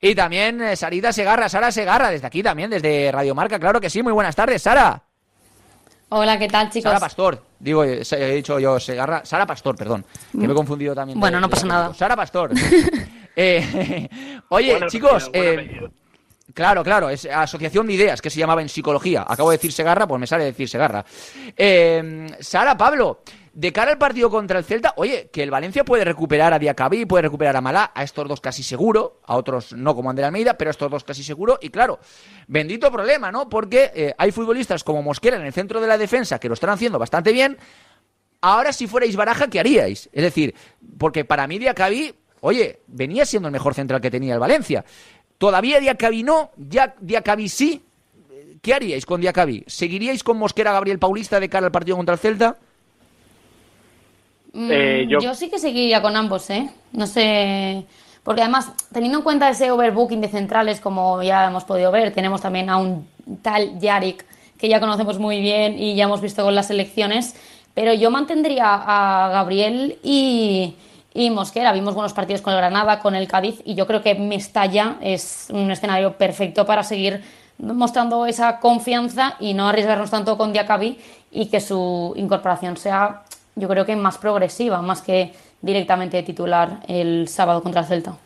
Y 0.00 0.14
también 0.14 0.60
eh, 0.60 0.76
Sarita 0.76 1.12
Segarra, 1.12 1.48
Sara 1.48 1.72
Segarra, 1.72 2.10
desde 2.10 2.26
aquí 2.26 2.42
también, 2.42 2.68
desde 2.68 3.10
Radio 3.10 3.34
Marca. 3.34 3.58
Claro 3.58 3.80
que 3.80 3.88
sí. 3.88 4.02
Muy 4.02 4.12
buenas 4.12 4.36
tardes, 4.36 4.60
Sara. 4.60 5.02
Hola, 6.14 6.38
¿qué 6.38 6.46
tal, 6.46 6.68
chicos? 6.68 6.90
Sara 6.90 7.00
Pastor, 7.00 7.42
digo, 7.58 7.84
he 7.84 8.34
dicho 8.34 8.58
yo 8.58 8.78
Segarra, 8.78 9.24
Sara 9.24 9.46
Pastor, 9.46 9.74
perdón, 9.74 10.04
que 10.30 10.46
me 10.46 10.52
he 10.52 10.54
confundido 10.54 10.94
también. 10.94 11.18
Bueno, 11.18 11.40
no 11.40 11.48
pasa 11.48 11.66
nada. 11.66 11.94
Sara 11.94 12.14
Pastor. 12.14 12.50
eh, 13.36 14.10
oye, 14.50 14.78
chicos, 14.88 15.30
eh, 15.32 15.88
claro, 16.52 16.84
claro, 16.84 17.08
es 17.08 17.24
asociación 17.24 17.86
de 17.86 17.94
ideas 17.94 18.20
que 18.20 18.28
se 18.28 18.38
llamaba 18.38 18.60
en 18.60 18.68
psicología. 18.68 19.24
Acabo 19.26 19.50
de 19.50 19.56
decir 19.56 19.72
Segarra, 19.72 20.06
pues 20.06 20.20
me 20.20 20.26
sale 20.26 20.44
decir 20.44 20.68
Segarra. 20.68 21.02
Eh, 21.56 22.26
Sara, 22.40 22.76
Pablo, 22.76 23.22
de 23.54 23.72
cara 23.72 23.92
al 23.92 23.98
partido 23.98 24.30
contra 24.30 24.58
el 24.58 24.64
Celta, 24.64 24.94
oye, 24.96 25.28
que 25.30 25.42
el 25.42 25.50
Valencia 25.50 25.84
puede 25.84 26.04
recuperar 26.04 26.54
a 26.54 26.58
Diacabí, 26.58 27.04
puede 27.04 27.22
recuperar 27.22 27.56
a 27.56 27.60
Malá, 27.60 27.92
a 27.94 28.02
estos 28.02 28.26
dos 28.26 28.40
casi 28.40 28.62
seguro, 28.62 29.20
a 29.24 29.36
otros 29.36 29.74
no 29.74 29.94
como 29.94 30.08
Ander 30.08 30.24
Almeida, 30.24 30.56
pero 30.56 30.70
a 30.70 30.72
estos 30.72 30.90
dos 30.90 31.04
casi 31.04 31.22
seguro. 31.22 31.58
Y 31.60 31.68
claro, 31.68 31.98
bendito 32.46 32.90
problema, 32.90 33.30
¿no? 33.30 33.48
Porque 33.48 33.90
eh, 33.94 34.14
hay 34.16 34.32
futbolistas 34.32 34.82
como 34.84 35.02
Mosquera 35.02 35.36
en 35.36 35.44
el 35.44 35.52
centro 35.52 35.80
de 35.80 35.86
la 35.86 35.98
defensa 35.98 36.38
que 36.38 36.48
lo 36.48 36.54
están 36.54 36.70
haciendo 36.70 36.98
bastante 36.98 37.32
bien. 37.32 37.58
Ahora, 38.40 38.72
si 38.72 38.86
fuerais 38.86 39.16
baraja, 39.16 39.48
¿qué 39.48 39.60
haríais? 39.60 40.08
Es 40.12 40.22
decir, 40.22 40.54
porque 40.98 41.24
para 41.24 41.46
mí 41.46 41.58
Diacabí, 41.58 42.14
oye, 42.40 42.80
venía 42.86 43.26
siendo 43.26 43.48
el 43.48 43.52
mejor 43.52 43.74
central 43.74 44.00
que 44.00 44.10
tenía 44.10 44.34
el 44.34 44.40
Valencia. 44.40 44.84
Todavía 45.36 45.78
Diacabí 45.78 46.22
no, 46.22 46.52
ya 46.56 46.94
Diacabí 47.00 47.48
sí. 47.48 47.84
¿Qué 48.62 48.72
haríais 48.74 49.04
con 49.04 49.20
Diacabí? 49.20 49.64
¿Seguiríais 49.66 50.22
con 50.22 50.38
Mosquera 50.38 50.72
Gabriel 50.72 51.00
Paulista 51.00 51.40
de 51.40 51.48
cara 51.48 51.66
al 51.66 51.72
partido 51.72 51.96
contra 51.96 52.14
el 52.14 52.20
Celta? 52.20 52.58
Eh, 54.54 55.06
mm, 55.06 55.20
yo... 55.20 55.34
sí 55.34 55.48
que 55.48 55.58
seguiría 55.58 56.02
con 56.02 56.16
ambos, 56.16 56.48
¿eh? 56.50 56.70
No 56.92 57.06
sé. 57.06 57.84
Porque 58.22 58.42
además, 58.42 58.72
teniendo 58.92 59.18
en 59.18 59.24
cuenta 59.24 59.48
ese 59.48 59.70
overbooking 59.70 60.20
de 60.20 60.28
centrales, 60.28 60.80
como 60.80 61.22
ya 61.22 61.46
hemos 61.46 61.64
podido 61.64 61.90
ver, 61.90 62.12
tenemos 62.12 62.40
también 62.40 62.70
a 62.70 62.76
un 62.76 63.08
tal 63.42 63.78
Yarik 63.78 64.24
que 64.58 64.68
ya 64.68 64.78
conocemos 64.78 65.18
muy 65.18 65.40
bien 65.40 65.76
y 65.76 65.96
ya 65.96 66.04
hemos 66.04 66.20
visto 66.20 66.44
con 66.44 66.54
las 66.54 66.70
elecciones. 66.70 67.34
Pero 67.74 67.94
yo 67.94 68.10
mantendría 68.10 68.74
a 68.74 69.28
Gabriel 69.30 69.98
y, 70.04 70.76
y 71.14 71.30
Mosquera. 71.30 71.72
Vimos 71.72 71.94
buenos 71.94 72.12
partidos 72.12 72.42
con 72.42 72.52
el 72.52 72.58
Granada, 72.58 73.00
con 73.00 73.16
el 73.16 73.26
Cádiz, 73.26 73.60
y 73.64 73.74
yo 73.74 73.86
creo 73.86 74.02
que 74.02 74.14
Mestalla 74.14 74.98
es 75.00 75.48
un 75.50 75.70
escenario 75.70 76.12
perfecto 76.16 76.64
para 76.64 76.84
seguir 76.84 77.22
mostrando 77.58 78.26
esa 78.26 78.60
confianza 78.60 79.36
y 79.40 79.54
no 79.54 79.68
arriesgarnos 79.68 80.10
tanto 80.10 80.36
con 80.36 80.52
Diacabí 80.52 80.98
y 81.30 81.46
que 81.46 81.60
su 81.60 82.12
incorporación 82.16 82.76
sea 82.76 83.22
yo 83.54 83.68
creo 83.68 83.84
que 83.84 83.96
más 83.96 84.18
progresiva, 84.18 84.82
más 84.82 85.02
que 85.02 85.32
directamente 85.60 86.22
titular 86.22 86.80
el 86.88 87.28
sábado 87.28 87.62
contra 87.62 87.82
el 87.82 87.86
Celta. 87.86 88.16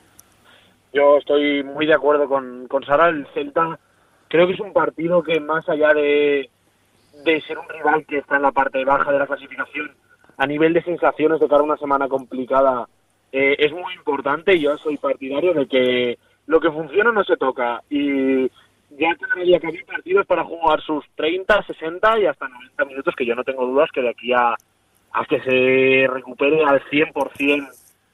Yo 0.93 1.19
estoy 1.19 1.63
muy 1.63 1.87
de 1.87 1.95
acuerdo 1.95 2.29
con, 2.29 2.67
con 2.69 2.85
Sara. 2.85 3.09
El 3.09 3.27
Celta 3.35 3.79
creo 4.29 4.47
que 4.47 4.55
es 4.55 4.61
un 4.61 4.73
partido 4.73 5.23
que 5.23 5.41
más 5.41 5.69
allá 5.69 5.93
de, 5.93 6.49
de 7.25 7.41
ser 7.43 7.59
un 7.59 7.69
rival 7.69 8.05
que 8.07 8.19
está 8.19 8.37
en 8.37 8.43
la 8.43 8.53
parte 8.53 8.85
baja 8.85 9.13
de 9.13 9.19
la 9.19 9.27
clasificación, 9.27 9.91
a 10.39 10.47
nivel 10.47 10.73
de 10.73 10.83
sensaciones 10.83 11.41
de 11.41 11.49
cara 11.49 11.61
a 11.61 11.65
una 11.65 11.77
semana 11.77 12.09
complicada, 12.09 12.89
eh, 13.33 13.57
es 13.59 13.73
muy 13.73 13.95
importante. 13.95 14.59
Yo 14.59 14.77
soy 14.79 14.97
partidario 14.97 15.53
de 15.55 15.67
que 15.67 16.19
lo 16.47 16.61
que 16.61 16.71
funciona 16.71 17.13
no 17.13 17.25
se 17.25 17.37
toca 17.37 17.83
y 17.91 18.47
ya 18.91 19.15
tendría 19.19 19.59
que 19.59 19.67
haber 19.67 19.85
partidos 19.85 20.27
para 20.27 20.45
jugar 20.45 20.81
sus 20.81 21.05
30, 21.17 21.63
60 21.65 22.21
y 22.21 22.27
hasta 22.27 22.49
90 22.49 22.85
minutos, 22.85 23.15
que 23.17 23.27
yo 23.27 23.35
no 23.35 23.45
tengo 23.45 23.67
dudas 23.67 23.91
que 23.93 24.01
de 24.01 24.11
aquí 24.11 24.33
a 24.33 24.55
a 25.17 25.25
que 25.25 25.41
se 25.41 26.07
recupere 26.13 26.63
al 26.63 26.83
100%, 26.91 27.69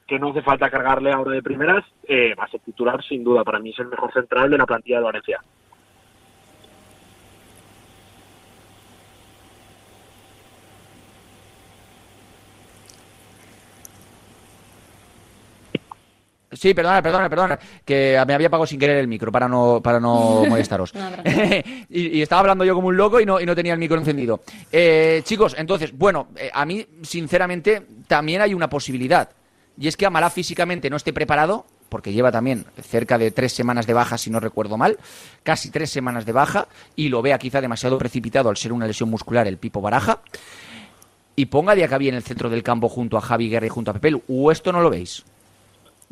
que 0.07 0.19
no 0.19 0.29
hace 0.29 0.41
falta 0.41 0.69
cargarle 0.69 1.11
ahora 1.11 1.31
de 1.31 1.43
primeras, 1.43 1.83
eh, 2.07 2.33
va 2.33 2.45
a 2.45 2.49
ser 2.49 2.61
titular 2.61 3.03
sin 3.03 3.25
duda. 3.25 3.43
Para 3.43 3.59
mí 3.59 3.71
es 3.71 3.79
el 3.79 3.87
mejor 3.87 4.13
central 4.13 4.49
de 4.49 4.57
la 4.57 4.65
plantilla 4.65 4.99
de 4.99 5.03
Valencia. 5.03 5.41
Sí, 16.53 16.73
perdona, 16.73 17.01
perdona, 17.01 17.29
perdona, 17.29 17.59
que 17.85 18.21
me 18.27 18.33
había 18.33 18.47
apagado 18.47 18.65
sin 18.65 18.79
querer 18.79 18.97
el 18.97 19.07
micro 19.07 19.31
para 19.31 19.47
no, 19.47 19.81
para 19.83 19.99
no 19.99 20.45
molestaros. 20.49 20.93
y, 21.89 22.21
estaba 22.21 22.41
hablando 22.41 22.65
yo 22.65 22.75
como 22.75 22.87
un 22.89 22.97
loco 22.97 23.19
y 23.19 23.25
no, 23.25 23.39
y 23.39 23.45
no 23.45 23.55
tenía 23.55 23.73
el 23.73 23.79
micro 23.79 23.97
encendido. 23.97 24.41
Eh, 24.71 25.21
chicos, 25.23 25.55
entonces, 25.57 25.97
bueno, 25.97 26.27
eh, 26.35 26.49
a 26.53 26.65
mí, 26.65 26.85
sinceramente, 27.01 27.83
también 28.07 28.41
hay 28.41 28.53
una 28.53 28.69
posibilidad. 28.69 29.29
Y 29.77 29.87
es 29.87 29.97
que 29.97 30.05
Amalá 30.05 30.29
físicamente 30.29 30.89
no 30.89 30.97
esté 30.97 31.13
preparado, 31.13 31.65
porque 31.89 32.13
lleva 32.13 32.31
también 32.31 32.65
cerca 32.81 33.17
de 33.17 33.31
tres 33.31 33.53
semanas 33.53 33.87
de 33.87 33.93
baja, 33.93 34.17
si 34.17 34.29
no 34.29 34.39
recuerdo 34.39 34.77
mal, 34.77 34.97
casi 35.43 35.69
tres 35.69 35.89
semanas 35.89 36.25
de 36.25 36.31
baja, 36.31 36.67
y 36.95 37.09
lo 37.09 37.21
vea 37.21 37.37
quizá 37.37 37.61
demasiado 37.61 37.97
precipitado 37.97 38.49
al 38.49 38.57
ser 38.57 38.73
una 38.73 38.87
lesión 38.87 39.09
muscular 39.09 39.47
el 39.47 39.57
Pipo 39.57 39.81
Baraja, 39.81 40.19
y 41.35 41.45
ponga 41.45 41.71
a 41.71 41.75
Diacabí 41.75 42.09
en 42.09 42.15
el 42.15 42.23
centro 42.23 42.49
del 42.49 42.63
campo 42.63 42.89
junto 42.89 43.17
a 43.17 43.21
Javi 43.21 43.49
Guerra 43.49 43.65
y 43.65 43.69
junto 43.69 43.91
a 43.91 43.93
Pepelu. 43.95 44.21
¿O 44.27 44.51
esto 44.51 44.71
no 44.71 44.81
lo 44.81 44.89
veis? 44.89 45.23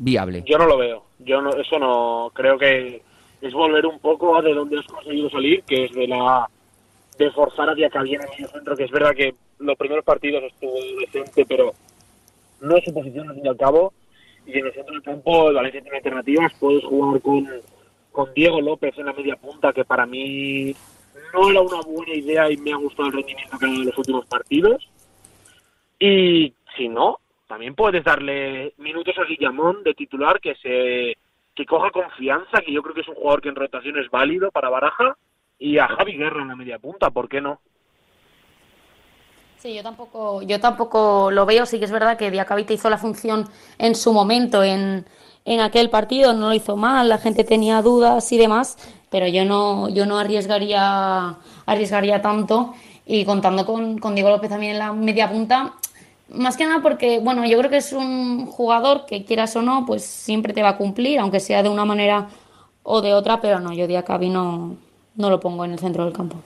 Viable. 0.01 0.43
Yo 0.45 0.57
no 0.57 0.65
lo 0.65 0.77
veo. 0.77 1.03
Yo 1.19 1.41
no, 1.41 1.51
eso 1.51 1.77
no 1.79 2.31
creo 2.33 2.57
que 2.57 3.01
es 3.41 3.53
volver 3.53 3.85
un 3.85 3.99
poco 3.99 4.35
a 4.35 4.41
de 4.41 4.53
donde 4.53 4.79
has 4.79 4.87
conseguido 4.87 5.29
salir, 5.29 5.63
que 5.63 5.85
es 5.85 5.93
de 5.93 6.07
la 6.07 6.49
de 7.17 7.31
forzar 7.31 7.69
a 7.69 7.75
Diacabí 7.75 8.15
en 8.15 8.21
el 8.21 8.49
centro, 8.49 8.75
que 8.75 8.85
es 8.85 8.91
verdad 8.91 9.13
que 9.15 9.35
los 9.59 9.77
primeros 9.77 10.03
partidos 10.03 10.43
estuvo 10.43 10.73
decente, 10.99 11.45
pero 11.45 11.73
no 12.61 12.77
es 12.77 12.83
su 12.83 12.93
posición 12.93 13.29
al 13.29 13.35
fin 13.35 13.45
y 13.45 13.49
al 13.49 13.57
cabo. 13.57 13.93
Y 14.45 14.57
en 14.57 14.65
el 14.65 14.73
centro 14.73 14.93
del 14.93 15.03
campo 15.03 15.49
el 15.49 15.55
Valencia 15.55 15.81
tiene 15.81 15.97
alternativas. 15.97 16.53
Puedes 16.59 16.83
jugar 16.83 17.21
con, 17.21 17.47
con 18.11 18.33
Diego 18.33 18.59
López 18.59 18.97
en 18.97 19.05
la 19.05 19.13
media 19.13 19.35
punta, 19.35 19.71
que 19.71 19.85
para 19.85 20.07
mí 20.07 20.75
no 21.33 21.49
era 21.49 21.61
una 21.61 21.81
buena 21.81 22.13
idea 22.13 22.51
y 22.51 22.57
me 22.57 22.73
ha 22.73 22.77
gustado 22.77 23.09
el 23.09 23.13
rendimiento 23.13 23.57
que 23.59 23.65
ha 23.65 23.69
dado 23.69 23.81
en 23.81 23.87
los 23.87 23.97
últimos 23.99 24.25
partidos. 24.25 24.89
Y 25.99 26.53
si 26.75 26.89
no, 26.89 27.19
también 27.51 27.75
puedes 27.75 28.01
darle 28.05 28.73
minutos 28.77 29.13
a 29.17 29.25
Guillamón 29.25 29.83
de 29.83 29.93
titular 29.93 30.39
que 30.39 30.55
se 30.55 31.17
que 31.53 31.65
coja 31.65 31.91
confianza, 31.91 32.61
que 32.65 32.71
yo 32.71 32.81
creo 32.81 32.95
que 32.95 33.01
es 33.01 33.07
un 33.09 33.15
jugador 33.15 33.41
que 33.41 33.49
en 33.49 33.55
rotación 33.55 33.99
es 33.99 34.09
válido 34.09 34.51
para 34.51 34.69
Baraja, 34.69 35.17
y 35.59 35.77
a 35.77 35.85
Javi 35.89 36.13
Guerra 36.13 36.43
en 36.43 36.47
la 36.47 36.55
media 36.55 36.79
punta, 36.79 37.09
¿por 37.09 37.27
qué 37.27 37.41
no? 37.41 37.59
Sí, 39.57 39.75
yo 39.75 39.83
tampoco, 39.83 40.41
yo 40.43 40.61
tampoco 40.61 41.29
lo 41.29 41.45
veo. 41.45 41.65
Sí 41.65 41.77
que 41.77 41.83
es 41.83 41.91
verdad 41.91 42.17
que 42.17 42.31
Diacabite 42.31 42.73
hizo 42.73 42.89
la 42.89 42.97
función 42.97 43.43
en 43.77 43.95
su 43.95 44.13
momento 44.13 44.63
en, 44.63 45.05
en 45.43 45.59
aquel 45.59 45.89
partido, 45.89 46.31
no 46.31 46.47
lo 46.47 46.53
hizo 46.53 46.77
mal, 46.77 47.09
la 47.09 47.17
gente 47.17 47.43
tenía 47.43 47.81
dudas 47.81 48.31
y 48.31 48.37
demás, 48.37 48.77
pero 49.09 49.27
yo 49.27 49.43
no, 49.43 49.89
yo 49.89 50.05
no 50.05 50.17
arriesgaría, 50.19 51.35
arriesgaría 51.65 52.21
tanto. 52.21 52.73
Y 53.05 53.25
contando 53.25 53.65
con, 53.65 53.97
con 53.97 54.15
Diego 54.15 54.29
López 54.29 54.49
también 54.49 54.71
en 54.71 54.79
la 54.79 54.93
media 54.93 55.29
punta, 55.29 55.73
más 56.33 56.57
que 56.57 56.65
nada 56.65 56.81
porque, 56.81 57.19
bueno, 57.19 57.45
yo 57.45 57.57
creo 57.57 57.69
que 57.69 57.77
es 57.77 57.93
un 57.93 58.45
jugador 58.45 59.05
que 59.05 59.25
quieras 59.25 59.55
o 59.55 59.61
no, 59.61 59.85
pues 59.85 60.03
siempre 60.03 60.53
te 60.53 60.63
va 60.63 60.69
a 60.69 60.77
cumplir, 60.77 61.19
aunque 61.19 61.39
sea 61.39 61.63
de 61.63 61.69
una 61.69 61.85
manera 61.85 62.29
o 62.83 63.01
de 63.01 63.13
otra, 63.13 63.41
pero 63.41 63.59
no, 63.59 63.73
yo 63.73 63.87
Diacabi 63.87 64.29
no, 64.29 64.75
no 65.15 65.29
lo 65.29 65.39
pongo 65.39 65.65
en 65.65 65.71
el 65.71 65.79
centro 65.79 66.05
del 66.05 66.13
campo. 66.13 66.37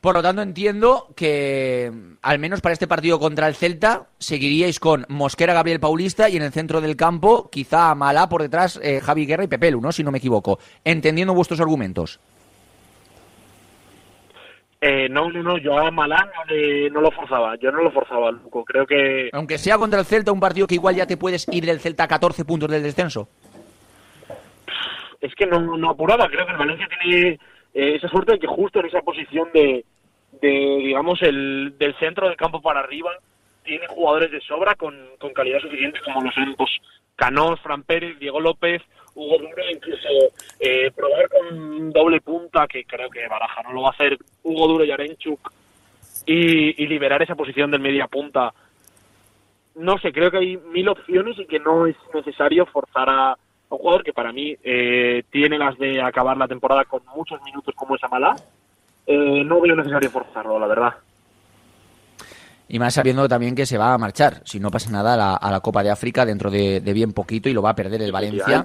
Por 0.00 0.16
lo 0.16 0.22
tanto, 0.22 0.42
entiendo 0.42 1.08
que, 1.16 1.90
al 2.20 2.38
menos 2.38 2.60
para 2.60 2.74
este 2.74 2.86
partido 2.86 3.18
contra 3.18 3.48
el 3.48 3.54
Celta, 3.54 4.08
seguiríais 4.18 4.78
con 4.78 5.06
Mosquera, 5.08 5.54
Gabriel 5.54 5.80
Paulista 5.80 6.28
y 6.28 6.36
en 6.36 6.42
el 6.42 6.52
centro 6.52 6.82
del 6.82 6.94
campo, 6.94 7.48
quizá 7.50 7.94
Malá 7.94 8.28
por 8.28 8.42
detrás, 8.42 8.78
eh, 8.82 9.00
Javi 9.00 9.24
Guerra 9.24 9.44
y 9.44 9.48
Pepelu, 9.48 9.80
¿no? 9.80 9.92
Si 9.92 10.04
no 10.04 10.12
me 10.12 10.18
equivoco. 10.18 10.58
Entendiendo 10.84 11.32
vuestros 11.32 11.58
argumentos. 11.58 12.20
Eh, 14.86 15.08
no, 15.08 15.30
no, 15.30 15.42
no, 15.42 15.56
yo 15.56 15.78
a 15.78 15.90
Malá 15.90 16.30
no, 16.46 16.90
no, 16.90 17.00
lo 17.00 17.10
forzaba, 17.10 17.56
yo 17.56 17.72
no 17.72 17.82
lo 17.82 17.90
forzaba, 17.90 18.30
Luco. 18.30 18.66
Creo 18.66 18.84
que. 18.86 19.30
Aunque 19.32 19.56
sea 19.56 19.78
contra 19.78 19.98
el 19.98 20.04
Celta, 20.04 20.30
un 20.30 20.40
partido 20.40 20.66
que 20.66 20.74
igual 20.74 20.94
ya 20.94 21.06
te 21.06 21.16
puedes 21.16 21.48
ir 21.50 21.64
del 21.64 21.80
Celta 21.80 22.04
a 22.04 22.08
14 22.08 22.44
puntos 22.44 22.70
del 22.70 22.82
descenso. 22.82 23.26
Es 25.22 25.34
que 25.36 25.46
no, 25.46 25.58
no 25.58 25.88
apuraba, 25.88 26.28
creo 26.28 26.44
que 26.44 26.52
el 26.52 26.58
Valencia 26.58 26.86
tiene 27.00 27.28
eh, 27.72 27.94
esa 27.96 28.08
suerte 28.08 28.32
de 28.32 28.38
que 28.38 28.46
justo 28.46 28.80
en 28.80 28.86
esa 28.86 29.00
posición 29.00 29.48
de, 29.54 29.86
de 30.42 30.76
digamos, 30.84 31.22
el, 31.22 31.76
del 31.78 31.98
centro 31.98 32.28
del 32.28 32.36
campo 32.36 32.60
para 32.60 32.80
arriba, 32.80 33.12
tiene 33.62 33.86
jugadores 33.86 34.32
de 34.32 34.42
sobra 34.42 34.74
con, 34.74 34.94
con 35.18 35.32
calidad 35.32 35.60
suficiente, 35.60 35.98
como 36.04 36.20
los 36.24 36.34
son 36.34 36.54
pues, 36.58 36.70
Canós, 37.16 37.58
Fran 37.62 37.84
Pérez, 37.84 38.18
Diego 38.18 38.38
López, 38.38 38.82
Hugo 39.14 39.38
Duro, 39.38 39.62
incluso 39.70 40.08
eh, 40.58 40.90
probar 40.90 41.28
con 41.28 41.92
doble 41.92 42.20
punta, 42.20 42.66
que 42.66 42.84
creo 42.84 43.08
que 43.10 43.28
Baraja 43.28 43.62
no 43.62 43.72
lo 43.72 43.82
va 43.82 43.88
a 43.88 43.92
hacer, 43.92 44.18
Hugo 44.42 44.68
Duro 44.68 44.84
y 44.84 44.90
Arenchuk, 44.90 45.52
y, 46.26 46.82
y 46.82 46.86
liberar 46.86 47.22
esa 47.22 47.34
posición 47.34 47.70
del 47.70 47.80
media 47.80 48.06
punta. 48.06 48.52
No 49.76 49.98
sé, 49.98 50.12
creo 50.12 50.30
que 50.30 50.38
hay 50.38 50.56
mil 50.56 50.88
opciones 50.88 51.38
y 51.38 51.46
que 51.46 51.58
no 51.58 51.86
es 51.86 51.96
necesario 52.12 52.66
forzar 52.66 53.08
a, 53.08 53.36
un 53.68 53.78
jugador 53.78 54.04
que 54.04 54.12
para 54.12 54.32
mí 54.32 54.56
eh, 54.62 55.24
tiene 55.30 55.58
las 55.58 55.76
de 55.78 56.00
acabar 56.00 56.36
la 56.36 56.48
temporada 56.48 56.84
con 56.84 57.02
muchos 57.14 57.40
minutos 57.42 57.74
como 57.74 57.96
esa 57.96 58.08
mala. 58.08 58.36
Eh, 59.06 59.42
no 59.44 59.60
veo 59.60 59.74
necesario 59.74 60.10
forzarlo, 60.10 60.58
la 60.58 60.66
verdad. 60.66 60.94
Y 62.68 62.78
más 62.78 62.94
sabiendo 62.94 63.28
también 63.28 63.54
que 63.54 63.66
se 63.66 63.76
va 63.76 63.92
a 63.92 63.98
marchar, 63.98 64.40
si 64.44 64.58
no 64.58 64.70
pasa 64.70 64.90
nada, 64.90 65.14
a 65.14 65.16
la, 65.16 65.34
a 65.34 65.50
la 65.50 65.60
Copa 65.60 65.82
de 65.82 65.90
África 65.90 66.24
dentro 66.24 66.50
de, 66.50 66.80
de, 66.80 66.92
bien 66.92 67.12
poquito 67.12 67.48
y 67.48 67.52
lo 67.52 67.60
va 67.60 67.70
a 67.70 67.74
perder 67.74 68.00
el 68.00 68.12
Valencia. 68.12 68.64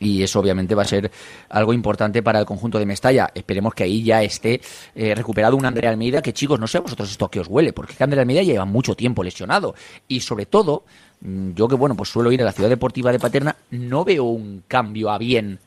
Y 0.00 0.22
eso 0.22 0.40
obviamente 0.40 0.74
va 0.74 0.82
a 0.82 0.86
ser 0.86 1.10
algo 1.48 1.72
importante 1.72 2.22
para 2.22 2.40
el 2.40 2.46
conjunto 2.46 2.78
de 2.78 2.86
Mestalla. 2.86 3.30
Esperemos 3.34 3.74
que 3.74 3.84
ahí 3.84 4.02
ya 4.02 4.22
esté 4.22 4.60
eh, 4.94 5.14
recuperado 5.14 5.56
un 5.56 5.64
André 5.64 5.88
Almeida, 5.88 6.22
que 6.22 6.32
chicos, 6.32 6.60
no 6.60 6.66
sé 6.66 6.78
a 6.78 6.82
vosotros 6.82 7.10
esto 7.10 7.30
que 7.30 7.40
os 7.40 7.48
huele, 7.48 7.72
porque 7.72 8.02
André 8.02 8.20
Almeida 8.20 8.42
lleva 8.42 8.64
mucho 8.64 8.94
tiempo 8.94 9.22
lesionado. 9.22 9.74
Y 10.06 10.20
sobre 10.20 10.46
todo, 10.46 10.84
mm, 11.20 11.52
yo 11.52 11.68
que 11.68 11.74
bueno, 11.74 11.94
pues 11.96 12.10
suelo 12.10 12.32
ir 12.32 12.42
a 12.42 12.44
la 12.44 12.52
ciudad 12.52 12.68
deportiva 12.68 13.12
de 13.12 13.18
Paterna, 13.18 13.56
no 13.70 14.04
veo 14.04 14.24
un 14.24 14.64
cambio 14.68 15.10
a 15.10 15.18
bien 15.18 15.58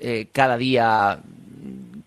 eh, 0.00 0.28
cada 0.32 0.56
día 0.56 1.20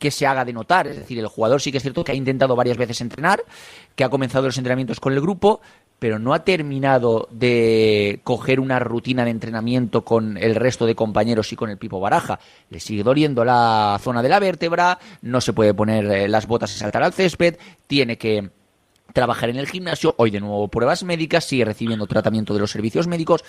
que 0.01 0.09
se 0.09 0.25
haga 0.25 0.43
de 0.43 0.51
notar. 0.51 0.87
Es 0.87 0.95
decir, 0.95 1.19
el 1.19 1.27
jugador 1.27 1.61
sí 1.61 1.71
que 1.71 1.77
es 1.77 1.83
cierto 1.83 2.03
que 2.03 2.11
ha 2.11 2.15
intentado 2.15 2.55
varias 2.55 2.75
veces 2.75 2.99
entrenar, 3.01 3.43
que 3.95 4.03
ha 4.03 4.09
comenzado 4.09 4.47
los 4.47 4.57
entrenamientos 4.57 4.99
con 4.99 5.13
el 5.13 5.21
grupo, 5.21 5.61
pero 6.01 6.17
no 6.17 6.33
ha 6.33 6.43
terminado 6.43 7.27
de 7.29 8.21
coger 8.23 8.59
una 8.59 8.79
rutina 8.79 9.23
de 9.23 9.29
entrenamiento 9.29 10.03
con 10.03 10.35
el 10.35 10.55
resto 10.55 10.87
de 10.87 10.95
compañeros 10.95 11.53
y 11.53 11.55
con 11.55 11.69
el 11.69 11.77
Pipo 11.77 11.99
Baraja. 11.99 12.39
Le 12.71 12.79
sigue 12.79 13.03
doliendo 13.03 13.45
la 13.45 13.99
zona 14.01 14.23
de 14.23 14.29
la 14.29 14.39
vértebra, 14.39 14.97
no 15.21 15.41
se 15.41 15.53
puede 15.53 15.75
poner 15.75 16.05
eh, 16.05 16.27
las 16.27 16.47
botas 16.47 16.75
y 16.75 16.79
saltar 16.79 17.03
al 17.03 17.13
césped, 17.13 17.57
tiene 17.85 18.17
que 18.17 18.49
trabajar 19.13 19.51
en 19.51 19.57
el 19.57 19.67
gimnasio, 19.67 20.15
hoy 20.17 20.31
de 20.31 20.39
nuevo 20.39 20.69
pruebas 20.69 21.03
médicas, 21.03 21.45
sigue 21.45 21.65
recibiendo 21.65 22.07
tratamiento 22.07 22.55
de 22.55 22.61
los 22.61 22.71
servicios 22.71 23.05
médicos. 23.05 23.45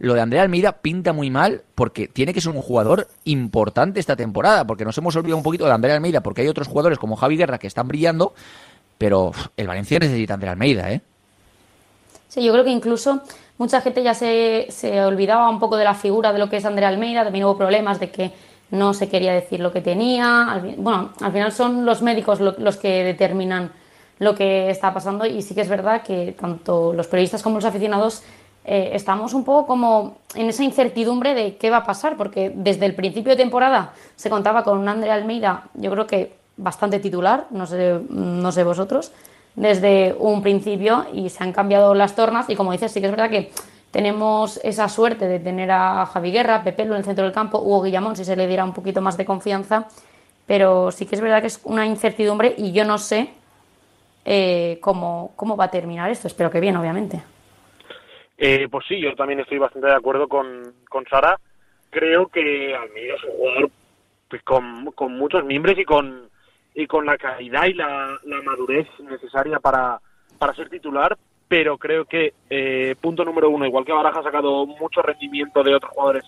Lo 0.00 0.14
de 0.14 0.20
Andrea 0.20 0.42
Almeida 0.42 0.72
pinta 0.72 1.12
muy 1.12 1.30
mal 1.30 1.62
porque 1.76 2.08
tiene 2.08 2.34
que 2.34 2.40
ser 2.40 2.50
un 2.50 2.60
jugador 2.60 3.06
importante 3.22 4.00
esta 4.00 4.16
temporada, 4.16 4.66
porque 4.66 4.84
nos 4.84 4.98
hemos 4.98 5.14
olvidado 5.14 5.36
un 5.36 5.44
poquito 5.44 5.66
de 5.66 5.70
Andrea 5.70 5.94
Almeida, 5.94 6.24
porque 6.24 6.40
hay 6.40 6.48
otros 6.48 6.66
jugadores 6.66 6.98
como 6.98 7.14
Javi 7.14 7.36
Guerra 7.36 7.58
que 7.58 7.68
están 7.68 7.86
brillando, 7.86 8.34
pero 8.98 9.30
el 9.56 9.68
Valencia 9.68 10.00
necesita 10.00 10.34
Andrea 10.34 10.50
Almeida, 10.50 10.90
¿eh? 10.90 11.02
Sí, 12.32 12.42
yo 12.42 12.50
creo 12.54 12.64
que 12.64 12.70
incluso 12.70 13.20
mucha 13.58 13.82
gente 13.82 14.02
ya 14.02 14.14
se, 14.14 14.68
se 14.70 15.04
olvidaba 15.04 15.50
un 15.50 15.60
poco 15.60 15.76
de 15.76 15.84
la 15.84 15.92
figura 15.92 16.32
de 16.32 16.38
lo 16.38 16.48
que 16.48 16.56
es 16.56 16.64
Andrea 16.64 16.88
Almeida, 16.88 17.24
también 17.24 17.44
hubo 17.44 17.58
problemas 17.58 18.00
de 18.00 18.10
que 18.10 18.32
no 18.70 18.94
se 18.94 19.10
quería 19.10 19.34
decir 19.34 19.60
lo 19.60 19.70
que 19.70 19.82
tenía. 19.82 20.62
Bueno, 20.78 21.10
al 21.20 21.30
final 21.30 21.52
son 21.52 21.84
los 21.84 22.00
médicos 22.00 22.40
lo, 22.40 22.54
los 22.56 22.78
que 22.78 23.04
determinan 23.04 23.70
lo 24.18 24.34
que 24.34 24.70
está 24.70 24.94
pasando 24.94 25.26
y 25.26 25.42
sí 25.42 25.54
que 25.54 25.60
es 25.60 25.68
verdad 25.68 26.00
que 26.00 26.34
tanto 26.40 26.94
los 26.94 27.06
periodistas 27.06 27.42
como 27.42 27.56
los 27.56 27.66
aficionados 27.66 28.22
eh, 28.64 28.92
estamos 28.94 29.34
un 29.34 29.44
poco 29.44 29.66
como 29.66 30.16
en 30.34 30.48
esa 30.48 30.64
incertidumbre 30.64 31.34
de 31.34 31.58
qué 31.58 31.68
va 31.68 31.78
a 31.78 31.84
pasar, 31.84 32.16
porque 32.16 32.50
desde 32.54 32.86
el 32.86 32.94
principio 32.94 33.32
de 33.32 33.36
temporada 33.36 33.92
se 34.16 34.30
contaba 34.30 34.64
con 34.64 34.78
un 34.78 34.88
Andrea 34.88 35.12
Almeida, 35.12 35.64
yo 35.74 35.90
creo 35.90 36.06
que 36.06 36.32
bastante 36.56 36.98
titular, 36.98 37.48
no 37.50 37.66
sé, 37.66 38.00
no 38.08 38.50
sé 38.52 38.64
vosotros, 38.64 39.12
desde 39.54 40.14
un 40.18 40.42
principio 40.42 41.06
y 41.12 41.28
se 41.28 41.44
han 41.44 41.52
cambiado 41.52 41.94
las 41.94 42.16
tornas 42.16 42.48
y 42.48 42.56
como 42.56 42.72
dices, 42.72 42.92
sí 42.92 43.00
que 43.00 43.06
es 43.06 43.12
verdad 43.12 43.30
que 43.30 43.50
tenemos 43.90 44.58
esa 44.64 44.88
suerte 44.88 45.28
de 45.28 45.38
tener 45.38 45.70
a 45.70 46.06
Javi 46.06 46.32
Guerra, 46.32 46.64
Pepelo 46.64 46.94
en 46.94 46.98
el 46.98 47.04
centro 47.04 47.24
del 47.24 47.34
campo, 47.34 47.58
Hugo 47.58 47.82
Guillamón 47.82 48.16
si 48.16 48.24
se 48.24 48.36
le 48.36 48.46
diera 48.46 48.64
un 48.64 48.72
poquito 48.72 49.00
más 49.00 49.16
de 49.16 49.26
confianza, 49.26 49.88
pero 50.46 50.90
sí 50.90 51.06
que 51.06 51.14
es 51.14 51.20
verdad 51.20 51.40
que 51.40 51.48
es 51.48 51.60
una 51.64 51.86
incertidumbre 51.86 52.54
y 52.56 52.72
yo 52.72 52.84
no 52.84 52.98
sé 52.98 53.30
eh, 54.24 54.78
cómo, 54.80 55.32
cómo 55.36 55.56
va 55.56 55.64
a 55.64 55.70
terminar 55.70 56.10
esto. 56.10 56.28
Espero 56.28 56.50
que 56.50 56.60
bien, 56.60 56.76
obviamente. 56.76 57.22
Eh, 58.38 58.68
pues 58.70 58.84
sí, 58.88 59.00
yo 59.00 59.14
también 59.14 59.40
estoy 59.40 59.58
bastante 59.58 59.88
de 59.88 59.94
acuerdo 59.94 60.28
con, 60.28 60.74
con 60.88 61.04
Sara. 61.06 61.38
Creo 61.90 62.28
que 62.28 62.74
Almeida 62.74 63.14
es 63.14 63.24
un 63.24 63.36
jugador 63.36 63.70
pues, 64.28 64.42
con, 64.42 64.86
con 64.92 65.16
muchos 65.16 65.44
miembros 65.44 65.78
y 65.78 65.84
con, 65.84 66.28
y 66.74 66.86
con 66.86 67.04
la 67.04 67.16
calidad 67.16 67.66
y 67.66 67.74
la, 67.74 68.18
madurez 68.44 68.88
necesaria 69.00 69.58
para, 69.58 70.00
para 70.38 70.54
ser 70.54 70.68
titular, 70.68 71.16
pero 71.48 71.76
creo 71.76 72.06
que, 72.06 72.32
eh, 72.48 72.96
punto 73.00 73.24
número 73.24 73.50
uno, 73.50 73.66
igual 73.66 73.84
que 73.84 73.92
Baraja 73.92 74.20
ha 74.20 74.24
sacado 74.24 74.66
mucho 74.66 75.02
rendimiento 75.02 75.62
de 75.62 75.74
otros 75.74 75.92
jugadores, 75.92 76.24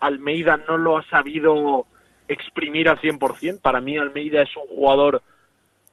Almeida 0.00 0.56
no 0.68 0.76
lo 0.76 0.98
ha 0.98 1.02
sabido 1.04 1.86
exprimir 2.28 2.88
al 2.88 3.00
100%. 3.00 3.60
Para 3.60 3.80
mí 3.80 3.96
Almeida 3.96 4.42
es 4.42 4.56
un 4.56 4.66
jugador 4.68 5.22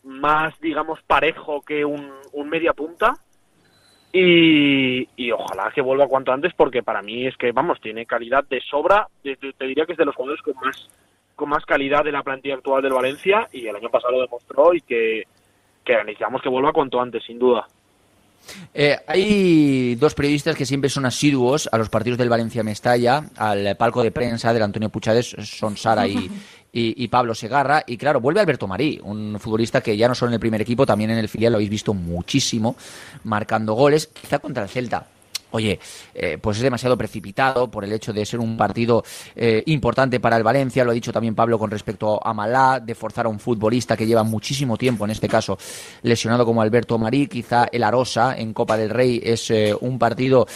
más, 0.03 0.59
digamos, 0.59 1.01
parejo 1.03 1.61
que 1.61 1.85
un, 1.85 2.11
un 2.33 2.49
media 2.49 2.73
punta. 2.73 3.13
Y, 4.11 5.09
y, 5.17 5.31
ojalá 5.31 5.71
que 5.73 5.81
vuelva 5.81 6.07
cuanto 6.07 6.31
antes 6.31 6.53
porque 6.53 6.83
para 6.83 7.01
mí 7.01 7.27
es 7.27 7.35
que, 7.35 7.51
vamos, 7.51 7.81
tiene 7.81 8.05
calidad 8.05 8.45
de 8.45 8.61
sobra. 8.61 9.07
Te, 9.21 9.35
te 9.35 9.65
diría 9.65 9.85
que 9.85 9.93
es 9.93 9.97
de 9.97 10.05
los 10.05 10.15
jugadores 10.15 10.41
con 10.41 10.55
más, 10.55 10.89
con 11.35 11.49
más 11.49 11.65
calidad 11.65 12.03
de 12.03 12.11
la 12.11 12.23
plantilla 12.23 12.55
actual 12.55 12.81
del 12.81 12.93
Valencia 12.93 13.47
y 13.51 13.67
el 13.67 13.75
año 13.75 13.89
pasado 13.89 14.13
lo 14.13 14.21
demostró 14.21 14.73
y 14.73 14.81
que, 14.81 15.23
que 15.83 15.95
necesitamos 15.97 16.41
que 16.41 16.49
vuelva 16.49 16.73
cuanto 16.73 17.01
antes, 17.01 17.23
sin 17.23 17.39
duda. 17.39 17.67
Eh, 18.73 18.97
hay 19.07 19.95
dos 19.95 20.13
periodistas 20.13 20.55
que 20.55 20.65
siempre 20.65 20.89
son 20.89 21.05
asiduos 21.05 21.67
a 21.71 21.77
los 21.77 21.89
partidos 21.89 22.17
del 22.17 22.29
Valencia 22.29 22.63
Mestalla, 22.63 23.23
al 23.37 23.75
palco 23.75 24.03
de 24.03 24.11
prensa 24.11 24.53
del 24.53 24.63
Antonio 24.63 24.89
Puchades, 24.89 25.35
son 25.43 25.77
Sara 25.77 26.07
y, 26.07 26.29
y, 26.71 27.03
y, 27.03 27.07
Pablo 27.07 27.33
Segarra. 27.33 27.83
Y 27.87 27.97
claro, 27.97 28.21
vuelve 28.21 28.41
Alberto 28.41 28.67
Marí, 28.67 28.99
un 29.03 29.39
futbolista 29.39 29.81
que 29.81 29.97
ya 29.97 30.07
no 30.07 30.15
solo 30.15 30.29
en 30.29 30.35
el 30.35 30.39
primer 30.39 30.61
equipo, 30.61 30.85
también 30.85 31.11
en 31.11 31.17
el 31.17 31.29
filial 31.29 31.53
lo 31.53 31.57
habéis 31.57 31.69
visto 31.69 31.93
muchísimo, 31.93 32.75
marcando 33.23 33.73
goles, 33.73 34.07
quizá 34.07 34.39
contra 34.39 34.63
el 34.63 34.69
Celta. 34.69 35.07
Oye, 35.51 35.79
eh, 36.13 36.37
pues 36.41 36.57
es 36.57 36.63
demasiado 36.63 36.97
precipitado 36.97 37.69
por 37.69 37.83
el 37.83 37.93
hecho 37.93 38.13
de 38.13 38.25
ser 38.25 38.39
un 38.39 38.57
partido 38.57 39.03
eh, 39.35 39.63
importante 39.67 40.19
para 40.19 40.37
el 40.37 40.43
Valencia, 40.43 40.83
lo 40.83 40.91
ha 40.91 40.93
dicho 40.93 41.13
también 41.13 41.35
Pablo 41.35 41.57
con 41.57 41.71
respecto 41.71 42.19
a 42.25 42.33
Malá, 42.33 42.79
de 42.79 42.95
forzar 42.95 43.25
a 43.25 43.29
un 43.29 43.39
futbolista 43.39 43.95
que 43.95 44.05
lleva 44.05 44.23
muchísimo 44.23 44.77
tiempo, 44.77 45.05
en 45.05 45.11
este 45.11 45.27
caso 45.27 45.57
lesionado 46.01 46.45
como 46.45 46.61
Alberto 46.61 46.97
Marí, 46.97 47.27
quizá 47.27 47.65
el 47.71 47.83
Arosa 47.83 48.37
en 48.37 48.53
Copa 48.53 48.77
del 48.77 48.89
Rey 48.89 49.21
es 49.23 49.49
eh, 49.51 49.75
un 49.79 49.99
partido 49.99 50.47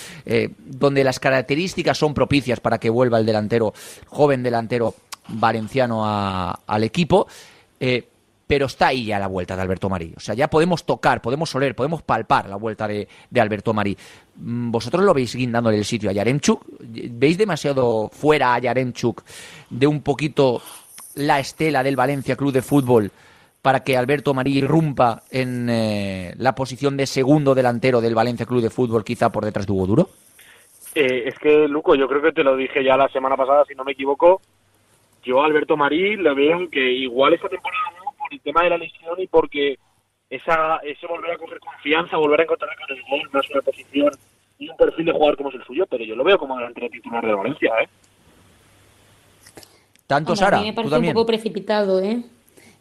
donde 0.57 1.03
las 1.03 1.19
características 1.19 1.97
son 1.97 2.13
propicias 2.13 2.59
para 2.59 2.77
que 2.77 2.89
vuelva 2.89 3.19
el 3.19 3.25
delantero, 3.25 3.73
joven 4.07 4.43
delantero 4.43 4.95
valenciano 5.27 6.03
al 6.05 6.83
equipo 6.83 7.27
pero 8.49 8.65
está 8.65 8.87
ahí 8.87 9.05
ya 9.05 9.19
la 9.19 9.27
vuelta 9.27 9.55
de 9.55 9.61
Alberto 9.61 9.89
Marí. 9.89 10.11
O 10.17 10.19
sea, 10.19 10.33
ya 10.33 10.47
podemos 10.47 10.83
tocar, 10.83 11.21
podemos 11.21 11.53
oler, 11.53 11.75
podemos 11.75 12.01
palpar 12.01 12.49
la 12.49 12.55
vuelta 12.55 12.87
de, 12.87 13.07
Alberto 13.39 13.75
Marí. 13.75 13.95
Mm, 14.37 14.71
¿Vosotros 14.71 15.03
lo 15.03 15.13
veis 15.13 15.35
guindándole 15.35 15.77
el 15.77 15.85
sitio 15.85 16.09
a 16.09 16.13
Yaremchuk? 16.13 16.65
¿Veis 16.79 17.37
demasiado 17.37 18.09
fuera 18.09 18.55
a 18.55 18.59
Yaremchuk 18.59 19.21
de 19.69 19.85
un 19.85 20.01
poquito 20.01 20.63
la 21.13 21.39
estela 21.39 21.83
del 21.83 21.95
Valencia 21.95 22.35
Club 22.35 22.51
de 22.51 22.63
Fútbol 22.63 23.11
para 23.61 23.83
que 23.83 23.95
Alberto 23.95 24.33
Marí 24.33 24.57
irrumpa 24.57 25.21
en 25.29 25.69
eh, 25.69 26.33
la 26.37 26.55
posición 26.55 26.97
de 26.97 27.05
segundo 27.05 27.53
delantero 27.53 28.01
del 28.01 28.15
Valencia 28.15 28.47
Club 28.47 28.63
de 28.63 28.71
Fútbol, 28.71 29.03
quizá 29.03 29.31
por 29.31 29.45
detrás 29.45 29.67
de 29.67 29.73
Hugo 29.73 29.85
Duro? 29.85 30.09
Eh, 30.95 31.25
es 31.27 31.37
que, 31.37 31.67
Luco, 31.67 31.93
yo 31.93 32.07
creo 32.07 32.23
que 32.23 32.31
te 32.31 32.43
lo 32.43 32.55
dije 32.55 32.83
ya 32.83 32.97
la 32.97 33.09
semana 33.09 33.37
pasada, 33.37 33.63
si 33.65 33.75
no 33.75 33.83
me 33.83 33.91
equivoco. 33.91 34.41
Yo 35.23 35.43
Alberto 35.43 35.77
Marí 35.77 36.15
le 36.15 36.33
veo 36.33 36.67
que 36.71 36.79
igual 36.93 37.35
esta 37.35 37.47
temporada 37.47 37.98
el 38.31 38.41
tema 38.41 38.63
de 38.63 38.69
la 38.69 38.77
lesión 38.77 39.19
y 39.19 39.27
porque 39.27 39.77
esa, 40.29 40.77
ese 40.77 41.07
volver 41.07 41.31
a 41.31 41.37
coger 41.37 41.59
confianza, 41.59 42.17
volver 42.17 42.41
a 42.41 42.43
encontrar 42.43 42.75
con 42.77 42.95
el 42.95 43.03
gol, 43.03 43.29
más 43.31 43.49
una 43.49 43.61
posición 43.61 44.11
y 44.59 44.69
un 44.69 44.77
perfil 44.77 45.05
de 45.05 45.11
jugador 45.11 45.37
como 45.37 45.49
es 45.49 45.55
el 45.55 45.63
suyo, 45.63 45.85
pero 45.89 46.03
yo 46.03 46.15
lo 46.15 46.23
veo 46.23 46.37
como 46.37 46.57
delantero 46.57 46.89
titular 46.89 47.25
de 47.25 47.33
Valencia, 47.33 47.71
¿eh? 47.81 47.89
Tanto 50.05 50.35
Sara. 50.35 50.57
A 50.57 50.61
mí 50.61 50.67
me 50.67 50.73
parece 50.73 50.97
un 50.97 51.13
poco 51.13 51.25
precipitado, 51.25 52.01
¿eh? 52.01 52.23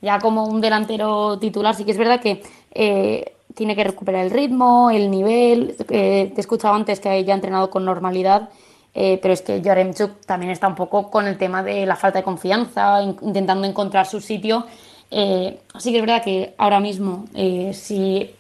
Ya 0.01 0.19
como 0.19 0.47
un 0.47 0.61
delantero 0.61 1.39
titular, 1.39 1.75
sí 1.75 1.85
que 1.85 1.91
es 1.91 1.99
verdad 1.99 2.21
que 2.21 2.43
eh, 2.73 3.33
tiene 3.55 3.77
que 3.77 3.85
recuperar 3.85 4.25
el 4.25 4.31
ritmo, 4.31 4.91
el 4.91 5.11
nivel. 5.11 5.77
Eh, 5.91 6.31
te 6.33 6.37
he 6.37 6.41
escuchado 6.41 6.75
antes 6.75 7.01
que 7.01 7.25
ya 7.25 7.33
ha 7.33 7.37
entrenado 7.37 7.71
con 7.71 7.85
normalidad, 7.85 8.49
eh, 8.95 9.19
pero 9.21 9.35
es 9.35 9.43
que 9.43 9.61
Yaremchuk 9.61 10.25
también 10.25 10.53
está 10.53 10.69
un 10.69 10.75
poco 10.75 11.11
con 11.11 11.27
el 11.27 11.37
tema 11.37 11.63
de 11.63 11.85
la 11.85 11.97
falta 11.97 12.19
de 12.19 12.25
confianza, 12.25 13.03
intentando 13.03 13.67
encontrar 13.67 14.07
su 14.07 14.21
sitio 14.21 14.65
eh, 15.11 15.61
sí 15.79 15.91
que 15.91 15.99
es 15.99 16.03
verdad 16.03 16.23
que 16.23 16.55
ahora 16.59 16.81
mismo, 16.81 17.25
eh, 17.35 17.73
si 17.75 18.35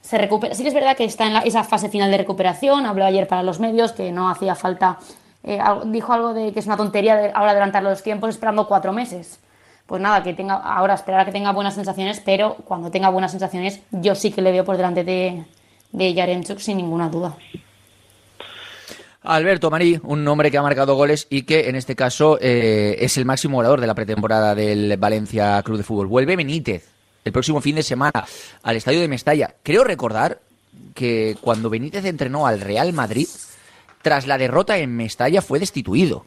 se 0.00 0.18
recupera, 0.18 0.54
sí 0.54 0.62
que 0.62 0.68
es 0.68 0.74
verdad 0.74 0.96
que 0.96 1.04
está 1.04 1.26
en 1.26 1.36
esa 1.46 1.64
fase 1.64 1.88
final 1.88 2.10
de 2.10 2.18
recuperación. 2.18 2.86
Habló 2.86 3.04
ayer 3.04 3.26
para 3.26 3.42
los 3.42 3.60
medios 3.60 3.92
que 3.92 4.12
no 4.12 4.28
hacía 4.28 4.54
falta, 4.54 4.98
eh, 5.42 5.58
dijo 5.86 6.12
algo 6.12 6.34
de 6.34 6.52
que 6.52 6.60
es 6.60 6.66
una 6.66 6.76
tontería 6.76 7.32
ahora 7.34 7.52
adelantar 7.52 7.82
los 7.82 8.02
tiempos 8.02 8.30
esperando 8.30 8.66
cuatro 8.68 8.92
meses. 8.92 9.40
Pues 9.86 10.00
nada, 10.00 10.22
que 10.22 10.32
tenga 10.32 10.54
ahora 10.54 10.94
esperar 10.94 11.20
a 11.20 11.24
que 11.26 11.32
tenga 11.32 11.52
buenas 11.52 11.74
sensaciones, 11.74 12.20
pero 12.20 12.56
cuando 12.64 12.90
tenga 12.90 13.10
buenas 13.10 13.32
sensaciones, 13.32 13.80
yo 13.90 14.14
sí 14.14 14.30
que 14.30 14.40
le 14.40 14.50
veo 14.50 14.64
por 14.64 14.76
delante 14.76 15.04
de, 15.04 15.44
de 15.92 16.14
Yaremchuk 16.14 16.58
sin 16.58 16.78
ninguna 16.78 17.10
duda. 17.10 17.36
Alberto 19.24 19.70
Marí, 19.70 19.98
un 20.02 20.22
nombre 20.22 20.50
que 20.50 20.58
ha 20.58 20.62
marcado 20.62 20.96
goles 20.96 21.26
y 21.30 21.42
que 21.42 21.70
en 21.70 21.76
este 21.76 21.96
caso 21.96 22.38
eh, 22.42 22.96
es 23.00 23.16
el 23.16 23.24
máximo 23.24 23.56
goleador 23.56 23.80
de 23.80 23.86
la 23.86 23.94
pretemporada 23.94 24.54
del 24.54 24.98
Valencia 24.98 25.62
Club 25.62 25.78
de 25.78 25.82
Fútbol. 25.82 26.08
Vuelve 26.08 26.36
Benítez 26.36 26.86
el 27.24 27.32
próximo 27.32 27.62
fin 27.62 27.76
de 27.76 27.82
semana 27.82 28.26
al 28.62 28.76
estadio 28.76 29.00
de 29.00 29.08
Mestalla. 29.08 29.54
Creo 29.62 29.82
recordar 29.82 30.40
que 30.94 31.38
cuando 31.40 31.70
Benítez 31.70 32.04
entrenó 32.04 32.46
al 32.46 32.60
Real 32.60 32.92
Madrid, 32.92 33.26
tras 34.02 34.26
la 34.26 34.36
derrota 34.36 34.76
en 34.76 34.94
Mestalla 34.94 35.40
fue 35.40 35.58
destituido. 35.58 36.26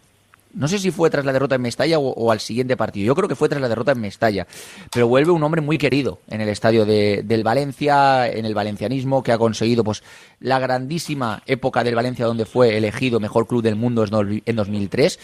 No 0.57 0.67
sé 0.67 0.79
si 0.79 0.89
fue 0.89 1.09
tras 1.09 1.23
la 1.23 1.33
derrota 1.33 1.55
en 1.55 1.61
Mestalla 1.61 1.99
o, 1.99 2.31
al 2.31 2.39
siguiente 2.39 2.75
partido. 2.75 3.05
Yo 3.05 3.15
creo 3.15 3.29
que 3.29 3.35
fue 3.35 3.47
tras 3.47 3.61
la 3.61 3.69
derrota 3.69 3.91
en 3.91 4.01
Mestalla. 4.01 4.47
Pero 4.91 5.07
vuelve 5.07 5.31
un 5.31 5.43
hombre 5.43 5.61
muy 5.61 5.77
querido 5.77 6.19
en 6.29 6.41
el 6.41 6.49
estadio 6.49 6.85
de, 6.85 7.21
del 7.23 7.43
Valencia, 7.43 8.27
en 8.27 8.45
el 8.45 8.55
valencianismo, 8.55 9.21
que 9.21 9.31
ha 9.31 9.37
conseguido 9.37 9.83
pues 9.83 10.03
la 10.39 10.59
grandísima 10.59 11.43
época 11.45 11.83
del 11.83 11.95
Valencia 11.95 12.25
donde 12.25 12.45
fue 12.45 12.75
elegido 12.75 13.19
mejor 13.19 13.47
club 13.47 13.61
del 13.61 13.75
mundo 13.75 14.03
en 14.03 14.55
2003. 14.55 15.19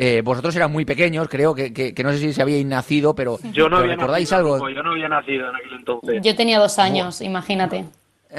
Eh, 0.00 0.22
vosotros 0.22 0.54
eran 0.54 0.70
muy 0.70 0.84
pequeños, 0.84 1.26
creo 1.28 1.56
que, 1.56 1.92
no 2.04 2.12
sé 2.12 2.18
si 2.18 2.32
se 2.32 2.40
habíais 2.40 2.64
nacido, 2.64 3.16
pero 3.16 3.40
yo 3.52 3.68
no 3.68 3.78
había 3.78 3.96
¿recordáis 3.96 4.30
nacido, 4.30 4.54
algo? 4.54 4.70
Yo 4.70 4.80
no 4.80 4.92
había 4.92 5.08
nacido 5.08 5.50
en 5.50 5.56
aquel 5.56 5.72
entonces. 5.72 6.20
Yo 6.22 6.36
tenía 6.36 6.60
dos 6.60 6.78
años, 6.78 7.20
imagínate. 7.20 7.84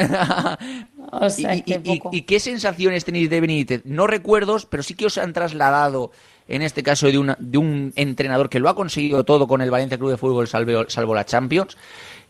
¿Y, 2.11 2.21
qué 2.21 2.39
sensaciones 2.39 3.03
tenéis 3.03 3.29
de 3.29 3.41
Benítez? 3.41 3.81
No 3.85 4.07
recuerdos, 4.07 4.65
pero 4.65 4.83
sí 4.83 4.93
que 4.93 5.07
os 5.07 5.17
han 5.17 5.33
trasladado, 5.33 6.11
en 6.49 6.63
este 6.63 6.81
caso, 6.81 7.07
de, 7.07 7.17
una, 7.17 7.37
de 7.39 7.59
un 7.59 7.93
entrenador 7.95 8.49
que 8.49 8.59
lo 8.59 8.69
ha 8.69 8.75
conseguido 8.75 9.23
todo 9.23 9.47
con 9.47 9.61
el 9.61 9.69
Valencia 9.69 9.97
Club 9.97 10.09
de 10.09 10.17
Fútbol, 10.17 10.47
salvo, 10.47 10.89
salvo 10.89 11.13
la 11.13 11.23
Champions, 11.23 11.77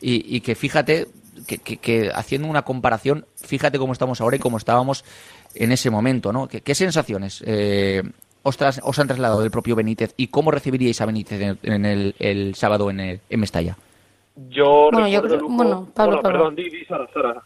y, 0.02 0.42
que 0.42 0.56
fíjate, 0.56 1.08
que, 1.48 2.12
haciendo 2.14 2.48
una 2.48 2.64
comparación, 2.64 3.26
fíjate 3.36 3.80
cómo 3.80 3.94
estamos 3.94 4.22
ahora 4.22 4.36
y 4.36 4.40
cómo 4.40 4.58
estábamos 4.58 5.04
en 5.56 5.72
ese 5.72 5.90
momento, 5.90 6.32
¿no? 6.32 6.48
¿Qué, 6.48 6.76
sensaciones 6.76 7.44
eh, 7.46 8.04
os, 8.44 8.58
os, 8.84 9.00
han 9.00 9.08
trasladado 9.08 9.42
del 9.42 9.52
propio 9.52 9.76
Benítez 9.76 10.14
y 10.16 10.28
cómo 10.28 10.52
recibiríais 10.52 11.00
a 11.02 11.06
Benítez 11.06 11.58
en, 11.64 11.86
el, 11.86 12.16
el, 12.20 12.56
sábado 12.56 12.90
en, 12.90 13.00
el, 13.00 13.20
en 13.30 13.40
Mestalla? 13.40 13.78
Yo 14.50 14.90
bueno, 14.92 15.08
yo 15.08 15.22
creo, 15.22 15.48
bueno, 15.50 15.88
Pablo, 15.94 16.22
Perdón, 16.22 16.56
di, 16.56 16.70
di 16.70 16.86
Sara, 16.86 17.08
Sara. 17.14 17.42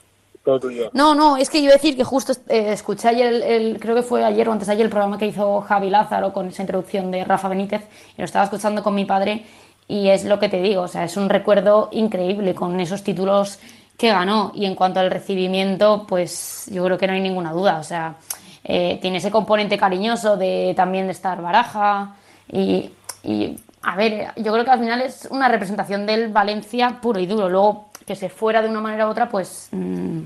No, 0.93 1.15
no, 1.15 1.37
es 1.37 1.49
que 1.49 1.59
iba 1.59 1.71
a 1.71 1.75
decir 1.75 1.95
que 1.95 2.03
justo 2.03 2.33
eh, 2.49 2.73
escuché 2.73 3.07
ayer, 3.07 3.33
el, 3.33 3.79
creo 3.79 3.95
que 3.95 4.03
fue 4.03 4.23
ayer 4.25 4.47
o 4.49 4.51
antes 4.51 4.67
ayer, 4.67 4.85
el 4.85 4.89
programa 4.89 5.17
que 5.17 5.27
hizo 5.27 5.61
Javi 5.61 5.89
Lázaro 5.89 6.33
con 6.33 6.47
esa 6.47 6.63
introducción 6.63 7.11
de 7.11 7.23
Rafa 7.23 7.47
Benítez, 7.47 7.87
y 8.17 8.21
lo 8.21 8.25
estaba 8.25 8.45
escuchando 8.45 8.83
con 8.83 8.93
mi 8.93 9.05
padre, 9.05 9.45
y 9.87 10.09
es 10.09 10.25
lo 10.25 10.39
que 10.39 10.49
te 10.49 10.61
digo, 10.61 10.81
o 10.83 10.87
sea, 10.87 11.05
es 11.05 11.15
un 11.15 11.29
recuerdo 11.29 11.89
increíble 11.91 12.53
con 12.53 12.79
esos 12.79 13.03
títulos 13.03 13.59
que 13.97 14.09
ganó, 14.09 14.51
y 14.53 14.65
en 14.65 14.75
cuanto 14.75 14.99
al 14.99 15.11
recibimiento, 15.11 16.05
pues 16.07 16.65
yo 16.71 16.83
creo 16.83 16.97
que 16.97 17.07
no 17.07 17.13
hay 17.13 17.21
ninguna 17.21 17.53
duda, 17.53 17.79
o 17.79 17.83
sea, 17.83 18.15
eh, 18.63 18.99
tiene 19.01 19.17
ese 19.17 19.31
componente 19.31 19.77
cariñoso 19.77 20.35
de 20.35 20.73
también 20.75 21.05
de 21.05 21.13
estar 21.13 21.41
baraja, 21.41 22.15
y, 22.51 22.91
y 23.23 23.57
a 23.83 23.97
ver, 23.97 24.31
yo 24.37 24.53
creo 24.53 24.63
que 24.63 24.71
al 24.71 24.79
final 24.79 25.01
es 25.01 25.27
una 25.29 25.49
representación 25.49 26.05
del 26.05 26.29
Valencia 26.29 26.99
puro 27.01 27.19
y 27.19 27.25
duro. 27.25 27.49
Luego, 27.49 27.89
que 28.05 28.15
se 28.15 28.29
fuera 28.29 28.61
de 28.61 28.69
una 28.69 28.81
manera 28.81 29.07
u 29.07 29.11
otra, 29.11 29.29
pues, 29.29 29.69
mm, 29.71 30.21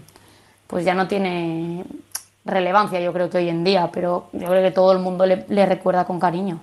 pues 0.68 0.86
ya 0.86 0.94
no 0.94 1.08
tiene 1.08 1.84
relevancia, 2.46 3.00
yo 3.00 3.14
creo 3.14 3.30
que 3.30 3.38
hoy 3.38 3.50
en 3.50 3.64
día, 3.64 3.90
pero 3.94 4.30
yo 4.34 4.48
creo 4.48 4.64
que 4.64 4.72
todo 4.72 4.92
el 4.94 5.00
mundo 5.00 5.26
le, 5.26 5.66
recuerda 5.66 6.06
con 6.06 6.20
cariño. 6.20 6.62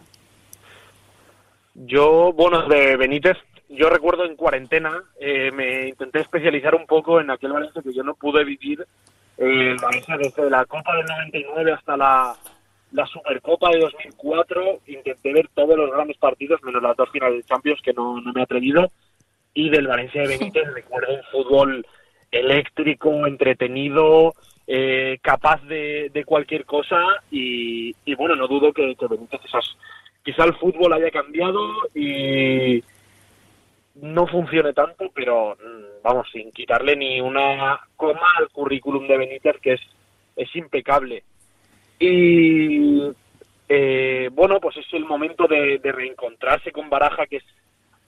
Yo, 1.75 2.33
bueno, 2.33 2.67
de 2.69 2.97
Benítez, 2.97 3.37
yo 3.69 3.91
recuerdo 3.91 4.25
en 4.25 4.37
cuarentena, 4.37 5.03
eh, 5.19 5.51
me 5.53 5.89
intenté 5.89 6.21
especializar 6.21 6.75
un 6.75 6.87
poco 6.87 7.21
en 7.21 7.31
aquel 7.31 7.53
Valencia 7.53 7.83
que 7.83 7.93
yo 7.93 8.03
no 8.03 8.15
pude 8.15 8.45
vivir, 8.45 8.87
eh, 9.37 9.77
desde 10.19 10.51
la 10.51 10.65
Copa 10.65 10.95
del 10.97 11.07
99 11.07 11.73
hasta 11.73 11.97
la 11.97 12.37
la 12.95 13.07
Supercopa 13.07 13.71
de 13.71 13.81
2004 13.81 14.81
intenté 14.87 15.33
ver 15.33 15.49
todos 15.53 15.77
los 15.77 15.91
grandes 15.91 16.17
partidos, 16.17 16.63
menos 16.63 16.81
las 16.81 16.97
dos 16.97 17.11
finales 17.11 17.39
de 17.39 17.43
Champions 17.43 17.81
que 17.83 17.93
no, 17.93 18.15
me 18.15 18.41
he 18.41 18.45
atrevido. 18.45 18.91
Y 19.55 19.71
del 19.71 19.87
Valencia 19.87 20.23
de 20.23 20.37
Benítez 20.37 20.73
recuerdo 20.75 21.15
un 21.15 21.23
fútbol 21.31 21.87
eléctrico, 22.31 23.27
entretenido, 23.27 24.35
eh, 24.67 25.19
capaz 25.23 25.63
de, 25.63 26.25
cualquier 26.27 26.65
cosa. 26.65 27.01
Y, 27.31 27.95
bueno, 28.17 28.35
no 28.37 28.49
dudo 28.49 28.73
que, 28.73 28.95
que 28.97 29.07
Benítez 29.07 29.41
esas, 29.45 29.77
quizá 30.25 30.45
el 30.45 30.55
fútbol 30.55 30.93
haya 30.93 31.11
cambiado 31.11 31.61
y 31.95 32.83
no 33.97 34.27
funcione 34.27 34.73
tanto, 34.73 35.11
pero 35.15 35.55
mm, 35.55 36.03
vamos, 36.03 36.29
sin 36.33 36.51
quitarle 36.51 36.97
ni 36.97 37.21
una 37.21 37.81
coma 37.97 38.35
al 38.39 38.49
currículum 38.51 39.07
de 39.07 39.19
Benítez, 39.19 39.57
que 39.61 39.75
es, 39.75 39.81
es 40.37 40.55
impecable. 40.57 41.23
Y 41.99 43.01
eh, 43.69 44.29
bueno, 44.33 44.61
pues 44.61 44.77
es 44.77 44.87
el 44.93 45.05
momento 45.05 45.47
de, 45.47 45.81
reencontrarse 45.83 46.73
con 46.73 46.91
Baraja, 46.91 47.27
que 47.27 47.37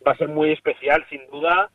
va 0.07 0.13
a 0.13 0.17
ser 0.17 0.29
muy 0.29 0.53
especial, 0.53 1.05
sin 1.09 1.27
duda. 1.31 1.71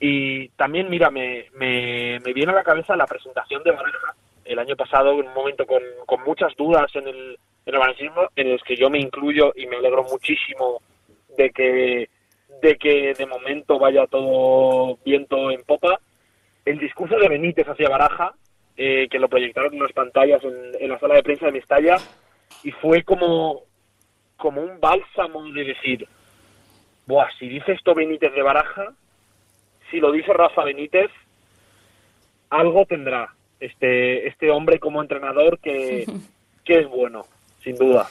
Y 0.00 0.48
también, 0.50 0.88
mira, 0.90 1.10
me, 1.10 1.46
me, 1.54 2.18
viene 2.32 2.52
a 2.52 2.56
la 2.56 2.64
cabeza 2.64 2.96
la 2.96 3.06
presentación 3.06 3.62
de 3.62 3.72
Baraja 3.72 4.14
el 4.44 4.58
año 4.58 4.76
pasado, 4.76 5.12
en 5.12 5.28
un 5.28 5.34
momento 5.34 5.66
con, 5.66 5.82
con 6.06 6.22
muchas 6.22 6.54
dudas 6.56 6.94
en 6.94 7.08
el, 7.08 7.38
en 7.66 7.74
el 7.74 8.20
en 8.36 8.52
los 8.52 8.62
que 8.62 8.76
yo 8.76 8.90
me 8.90 8.98
incluyo 8.98 9.52
y 9.56 9.66
me 9.66 9.76
alegro 9.76 10.04
muchísimo 10.04 10.82
de 11.36 11.50
que, 11.50 12.08
de 12.60 12.76
que 12.76 13.14
de 13.14 13.26
momento 13.26 13.78
vaya 13.78 14.06
todo 14.06 14.98
viento 15.04 15.50
en 15.50 15.62
popa. 15.62 15.98
El 16.64 16.78
discurso 16.78 17.16
de 17.16 17.28
Benítez 17.28 17.66
hacia 17.66 17.88
Baraja 17.88 18.34
eh, 18.76 19.06
que 19.08 19.20
lo 19.20 19.28
proyectaron 19.28 19.72
en 19.72 19.80
unas 19.80 19.92
pantallas 19.92 20.42
en, 20.42 20.88
la 20.88 20.98
sala 20.98 21.14
de 21.14 21.22
prensa 21.22 21.46
de 21.46 21.52
Mestalla 21.52 21.96
y 22.64 22.72
fue 22.72 23.04
como, 23.04 23.62
como 24.36 24.62
un 24.62 24.80
bálsamo 24.80 25.44
de 25.52 25.62
decir, 25.64 26.08
Buah, 27.06 27.28
si 27.38 27.48
dice 27.48 27.72
esto 27.72 27.94
Benítez 27.94 28.32
de 28.32 28.42
Baraja, 28.42 28.92
si 29.90 30.00
lo 30.00 30.12
dice 30.12 30.32
Rafa 30.32 30.64
Benítez, 30.64 31.10
algo 32.50 32.86
tendrá. 32.86 33.34
este, 33.60 34.28
este 34.28 34.50
hombre 34.50 34.78
como 34.78 35.02
entrenador 35.02 35.58
que, 35.58 36.06
que 36.64 36.80
es 36.80 36.88
bueno, 36.88 37.24
sin 37.62 37.76
duda 37.76 38.08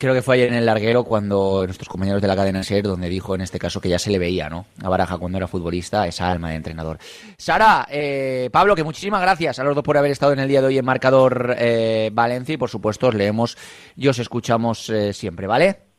creo 0.00 0.14
que 0.14 0.22
fue 0.22 0.36
ayer 0.36 0.48
en 0.48 0.54
el 0.54 0.64
larguero 0.64 1.04
cuando 1.04 1.62
nuestros 1.66 1.88
compañeros 1.88 2.22
de 2.22 2.26
la 2.26 2.34
cadena 2.34 2.62
SER, 2.62 2.84
donde 2.84 3.10
dijo 3.10 3.34
en 3.34 3.42
este 3.42 3.58
caso 3.58 3.82
que 3.82 3.90
ya 3.90 3.98
se 3.98 4.10
le 4.10 4.18
veía, 4.18 4.48
¿no? 4.48 4.64
A 4.82 4.88
Baraja 4.88 5.18
cuando 5.18 5.36
era 5.36 5.46
futbolista, 5.46 6.06
esa 6.06 6.30
alma 6.30 6.48
de 6.48 6.56
entrenador. 6.56 6.98
Sara, 7.36 7.86
eh, 7.90 8.48
Pablo, 8.50 8.74
que 8.74 8.82
muchísimas 8.82 9.20
gracias 9.20 9.58
a 9.58 9.64
los 9.64 9.74
dos 9.74 9.84
por 9.84 9.98
haber 9.98 10.10
estado 10.10 10.32
en 10.32 10.38
el 10.38 10.48
día 10.48 10.62
de 10.62 10.68
hoy 10.68 10.78
en 10.78 10.86
Marcador 10.86 11.54
eh, 11.58 12.08
Valencia 12.14 12.54
y 12.54 12.56
por 12.56 12.70
supuesto 12.70 13.08
os 13.08 13.14
leemos 13.14 13.58
y 13.94 14.08
os 14.08 14.18
escuchamos 14.18 14.88
eh, 14.88 15.12
siempre, 15.12 15.46
¿vale? 15.46 15.89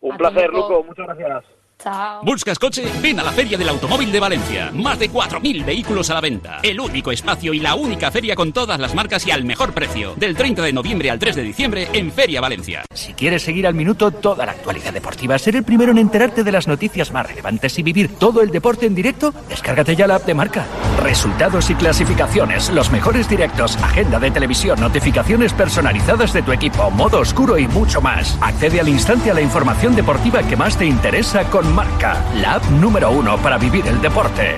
Un 0.00 0.16
placer, 0.16 0.50
Luco, 0.52 0.84
muchas 0.84 1.06
gracias. 1.06 1.57
¿Buscas 2.22 2.58
coche? 2.58 2.84
Ven 3.00 3.20
a 3.20 3.22
la 3.22 3.30
Feria 3.30 3.56
del 3.56 3.68
Automóvil 3.68 4.10
de 4.10 4.18
Valencia. 4.18 4.72
Más 4.72 4.98
de 4.98 5.10
4.000 5.10 5.64
vehículos 5.64 6.10
a 6.10 6.14
la 6.14 6.20
venta. 6.20 6.58
El 6.62 6.80
único 6.80 7.12
espacio 7.12 7.54
y 7.54 7.60
la 7.60 7.76
única 7.76 8.10
feria 8.10 8.34
con 8.34 8.52
todas 8.52 8.80
las 8.80 8.96
marcas 8.96 9.24
y 9.26 9.30
al 9.30 9.44
mejor 9.44 9.72
precio. 9.72 10.14
Del 10.16 10.34
30 10.34 10.62
de 10.62 10.72
noviembre 10.72 11.10
al 11.10 11.20
3 11.20 11.36
de 11.36 11.42
diciembre 11.42 11.88
en 11.92 12.10
Feria 12.10 12.40
Valencia. 12.40 12.84
Si 12.92 13.12
quieres 13.12 13.42
seguir 13.42 13.64
al 13.64 13.74
minuto 13.74 14.10
toda 14.10 14.44
la 14.44 14.52
actualidad 14.52 14.92
deportiva, 14.92 15.38
ser 15.38 15.54
el 15.54 15.62
primero 15.62 15.92
en 15.92 15.98
enterarte 15.98 16.42
de 16.42 16.50
las 16.50 16.66
noticias 16.66 17.12
más 17.12 17.26
relevantes 17.26 17.78
y 17.78 17.84
vivir 17.84 18.16
todo 18.18 18.42
el 18.42 18.50
deporte 18.50 18.86
en 18.86 18.96
directo, 18.96 19.32
descárgate 19.48 19.94
ya 19.94 20.08
la 20.08 20.16
app 20.16 20.26
de 20.26 20.34
marca. 20.34 20.66
Resultados 21.00 21.70
y 21.70 21.76
clasificaciones, 21.76 22.70
los 22.70 22.90
mejores 22.90 23.28
directos, 23.28 23.76
agenda 23.76 24.18
de 24.18 24.32
televisión, 24.32 24.80
notificaciones 24.80 25.52
personalizadas 25.52 26.32
de 26.32 26.42
tu 26.42 26.50
equipo, 26.50 26.90
modo 26.90 27.20
oscuro 27.20 27.56
y 27.56 27.68
mucho 27.68 28.00
más. 28.00 28.36
Accede 28.40 28.80
al 28.80 28.88
instante 28.88 29.30
a 29.30 29.34
la 29.34 29.42
información 29.42 29.94
deportiva 29.94 30.42
que 30.42 30.56
más 30.56 30.76
te 30.76 30.84
interesa 30.84 31.44
con 31.44 31.67
Marca, 31.74 32.24
la 32.34 32.54
app 32.54 32.64
número 32.70 33.10
uno 33.10 33.36
para 33.38 33.58
vivir 33.58 33.86
el 33.86 34.00
deporte. 34.00 34.56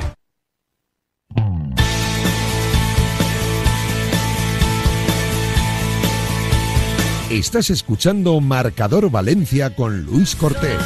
Estás 7.30 7.70
escuchando 7.70 8.40
Marcador 8.40 9.08
Valencia 9.08 9.74
con 9.76 10.04
Luis 10.04 10.34
Cortés. 10.34 10.80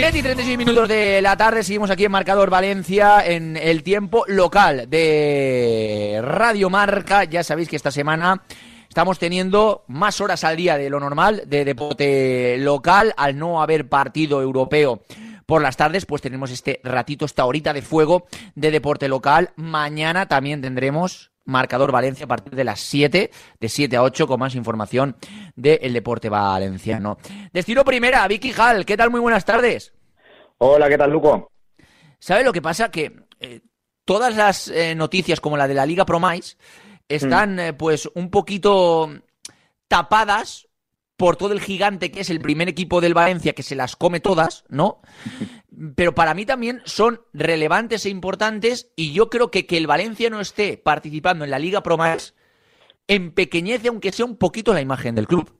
Y 0.00 0.22
36 0.22 0.56
minutos 0.56 0.88
de 0.88 1.20
la 1.20 1.36
tarde, 1.36 1.62
seguimos 1.62 1.90
aquí 1.90 2.06
en 2.06 2.10
Marcador 2.10 2.48
Valencia 2.48 3.24
en 3.24 3.58
el 3.58 3.82
tiempo 3.82 4.24
local 4.26 4.88
de 4.88 6.20
Radio 6.22 6.70
Marca. 6.70 7.24
Ya 7.24 7.44
sabéis 7.44 7.68
que 7.68 7.76
esta 7.76 7.90
semana 7.90 8.42
estamos 8.88 9.18
teniendo 9.18 9.84
más 9.88 10.22
horas 10.22 10.42
al 10.42 10.56
día 10.56 10.78
de 10.78 10.88
lo 10.88 11.00
normal 11.00 11.42
de 11.46 11.66
deporte 11.66 12.56
local 12.58 13.12
al 13.18 13.38
no 13.38 13.62
haber 13.62 13.90
partido 13.90 14.40
europeo 14.40 15.02
por 15.44 15.60
las 15.60 15.76
tardes, 15.76 16.06
pues 16.06 16.22
tenemos 16.22 16.50
este 16.50 16.80
ratito, 16.82 17.26
esta 17.26 17.44
horita 17.44 17.74
de 17.74 17.82
fuego 17.82 18.26
de 18.54 18.70
deporte 18.70 19.06
local. 19.06 19.50
Mañana 19.56 20.26
también 20.26 20.62
tendremos 20.62 21.30
Marcador 21.50 21.92
Valencia 21.92 22.24
a 22.24 22.28
partir 22.28 22.54
de 22.54 22.64
las 22.64 22.80
7, 22.80 23.30
de 23.60 23.68
7 23.68 23.96
a 23.96 24.02
8, 24.02 24.26
con 24.26 24.40
más 24.40 24.54
información 24.54 25.16
del 25.56 25.92
deporte 25.92 26.28
valenciano. 26.28 27.18
Destino 27.52 27.84
primera, 27.84 28.26
Vicky 28.28 28.52
Hall, 28.52 28.86
¿qué 28.86 28.96
tal? 28.96 29.10
Muy 29.10 29.20
buenas 29.20 29.44
tardes. 29.44 29.92
Hola, 30.58 30.88
¿qué 30.88 30.96
tal, 30.96 31.10
Luco? 31.10 31.50
¿Sabe 32.18 32.44
lo 32.44 32.52
que 32.52 32.62
pasa? 32.62 32.90
Que 32.90 33.12
eh, 33.40 33.60
todas 34.04 34.36
las 34.36 34.68
eh, 34.68 34.94
noticias, 34.94 35.40
como 35.40 35.56
la 35.56 35.68
de 35.68 35.74
la 35.74 35.86
Liga 35.86 36.04
Promais, 36.04 36.56
están 37.08 37.56
mm. 37.56 37.60
eh, 37.60 37.72
pues 37.72 38.08
un 38.14 38.30
poquito 38.30 39.10
tapadas 39.88 40.68
por 41.20 41.36
todo 41.36 41.52
el 41.52 41.60
gigante 41.60 42.10
que 42.10 42.20
es 42.20 42.30
el 42.30 42.40
primer 42.40 42.70
equipo 42.70 43.02
del 43.02 43.12
Valencia, 43.12 43.52
que 43.52 43.62
se 43.62 43.74
las 43.74 43.94
come 43.94 44.20
todas, 44.20 44.64
¿no? 44.70 45.02
Pero 45.94 46.14
para 46.14 46.32
mí 46.32 46.46
también 46.46 46.80
son 46.86 47.20
relevantes 47.34 48.06
e 48.06 48.08
importantes 48.08 48.90
y 48.96 49.12
yo 49.12 49.28
creo 49.28 49.50
que 49.50 49.66
que 49.66 49.76
el 49.76 49.86
Valencia 49.86 50.30
no 50.30 50.40
esté 50.40 50.78
participando 50.78 51.44
en 51.44 51.50
la 51.50 51.58
Liga 51.58 51.82
Promais 51.82 52.34
empequeñece, 53.06 53.88
aunque 53.88 54.12
sea 54.12 54.24
un 54.24 54.38
poquito, 54.38 54.72
la 54.72 54.80
imagen 54.80 55.14
del 55.14 55.26
club. 55.26 55.59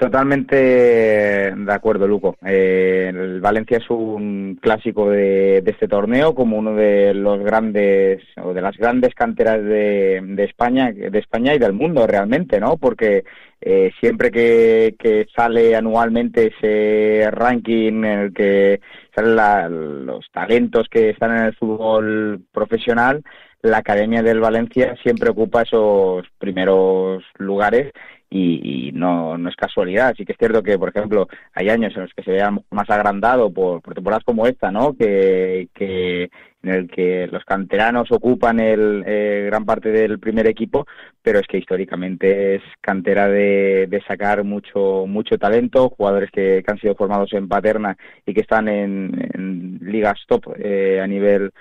Totalmente 0.00 0.56
de 0.56 1.72
acuerdo, 1.74 2.08
Luco. 2.08 2.38
Eh, 2.42 3.12
el 3.14 3.38
Valencia 3.42 3.76
es 3.76 3.90
un 3.90 4.58
clásico 4.58 5.10
de, 5.10 5.58
este 5.58 5.88
torneo, 5.88 6.34
como 6.34 6.56
uno 6.56 6.74
de 6.74 7.12
los 7.12 7.44
grandes 7.44 8.22
o 8.42 8.54
de 8.54 8.62
las 8.62 8.78
grandes 8.78 9.14
canteras 9.14 9.62
de, 9.62 10.22
España, 10.38 10.90
de 10.90 11.18
España 11.18 11.54
y 11.54 11.58
del 11.58 11.74
mundo 11.74 12.06
realmente, 12.06 12.58
¿no? 12.58 12.78
Porque 12.78 13.24
eh, 13.60 13.90
siempre 14.00 14.30
que, 14.30 15.26
sale 15.36 15.76
anualmente 15.76 16.50
ese 16.56 17.30
ranking 17.30 18.02
en 18.02 18.04
el 18.04 18.32
que 18.32 18.80
salen 19.14 20.06
los 20.06 20.24
talentos 20.32 20.88
que 20.88 21.10
están 21.10 21.36
en 21.36 21.44
el 21.44 21.56
fútbol 21.56 22.40
profesional, 22.52 23.22
la 23.60 23.76
Academia 23.76 24.22
del 24.22 24.40
Valencia 24.40 24.96
siempre 25.02 25.28
ocupa 25.28 25.60
esos 25.60 26.24
primeros 26.38 27.22
lugares 27.36 27.92
y, 28.30 28.92
no, 28.94 29.36
no 29.36 29.48
es 29.48 29.56
casualidad. 29.56 30.14
Sí 30.16 30.24
que 30.24 30.32
es 30.32 30.38
cierto 30.38 30.62
que, 30.62 30.78
por 30.78 30.90
ejemplo, 30.90 31.26
hay 31.52 31.68
años 31.68 31.92
en 31.96 32.02
los 32.02 32.14
que 32.14 32.22
se 32.22 32.32
vea 32.32 32.50
más 32.70 32.88
agrandado 32.88 33.52
por, 33.52 33.82
temporadas 33.82 34.24
como 34.24 34.46
esta, 34.46 34.70
¿no? 34.70 34.94
Que, 34.96 35.68
que 35.74 36.30
en 36.62 36.70
el 36.70 36.88
que 36.88 37.26
los 37.26 37.44
canteranos 37.44 38.12
ocupan 38.12 38.60
el, 38.60 39.02
eh, 39.06 39.44
gran 39.46 39.64
parte 39.64 39.90
del 39.90 40.18
primer 40.18 40.46
equipo, 40.46 40.86
pero 41.22 41.38
es 41.38 41.46
que 41.46 41.58
históricamente 41.58 42.56
es 42.56 42.62
cantera 42.80 43.28
de, 43.28 43.88
sacar 44.06 44.44
mucho 44.44 45.04
mucho 45.06 45.38
talento, 45.38 45.90
jugadores 45.90 46.30
que, 46.30 46.62
han 46.66 46.78
sido 46.78 46.94
formados 46.94 47.32
en 47.32 47.48
Paterna 47.48 47.96
y 48.26 48.34
que 48.34 48.40
están 48.40 48.68
en, 48.68 49.30
en 49.34 49.78
ligas 49.82 50.18
top 50.26 50.54
eh, 50.58 51.00
a 51.02 51.06
nivel 51.06 51.52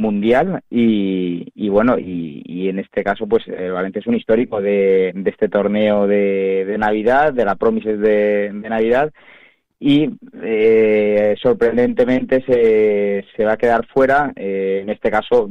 mundial 0.00 0.62
y, 0.70 1.68
bueno 1.68 1.98
y, 1.98 2.68
en 2.68 2.78
este 2.78 3.04
caso 3.04 3.26
pues 3.26 3.46
eh, 3.48 3.70
Valencia 3.70 4.00
es 4.00 4.06
un 4.06 4.16
histórico 4.16 4.60
de, 4.60 5.12
este 5.26 5.48
torneo 5.48 6.06
de, 6.06 6.76
Navidad 6.78 7.32
de 7.32 7.44
la 7.44 7.56
Promises 7.56 8.00
de, 8.00 8.50
Navidad. 8.52 9.12
Y 9.82 10.10
eh, 10.42 11.34
sorprendentemente 11.40 12.44
se, 12.46 13.24
se, 13.34 13.44
va 13.46 13.52
a 13.54 13.56
quedar 13.56 13.86
fuera. 13.86 14.30
Eh, 14.36 14.80
en 14.82 14.90
este 14.90 15.10
caso 15.10 15.48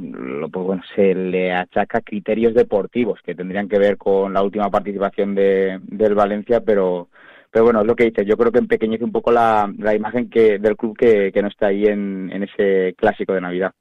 pues 0.51 0.65
bueno 0.65 0.83
se 0.95 1.15
le 1.15 1.51
achaca 1.51 2.01
criterios 2.01 2.53
deportivos 2.53 3.19
que 3.23 3.33
tendrían 3.33 3.67
que 3.67 3.79
ver 3.79 3.97
con 3.97 4.33
la 4.33 4.43
última 4.43 4.69
participación 4.69 5.33
de, 5.33 5.79
del 5.83 6.13
Valencia 6.13 6.61
pero 6.61 7.09
pero 7.51 7.65
bueno, 7.65 7.81
es 7.81 7.87
lo 7.87 7.95
que 7.95 8.05
dice, 8.05 8.25
yo 8.25 8.37
creo 8.37 8.51
que 8.51 8.59
empequeñece 8.59 9.03
un 9.03 9.11
poco 9.11 9.31
la, 9.31 9.71
la 9.79 9.95
imagen 9.95 10.29
que, 10.29 10.59
del 10.59 10.77
club 10.77 10.95
que, 10.95 11.31
que 11.31 11.41
no 11.41 11.47
está 11.47 11.67
ahí 11.67 11.85
en, 11.85 12.29
en 12.31 12.43
ese 12.43 12.93
clásico 12.95 13.33
de 13.33 13.41
Navidad. 13.41 13.73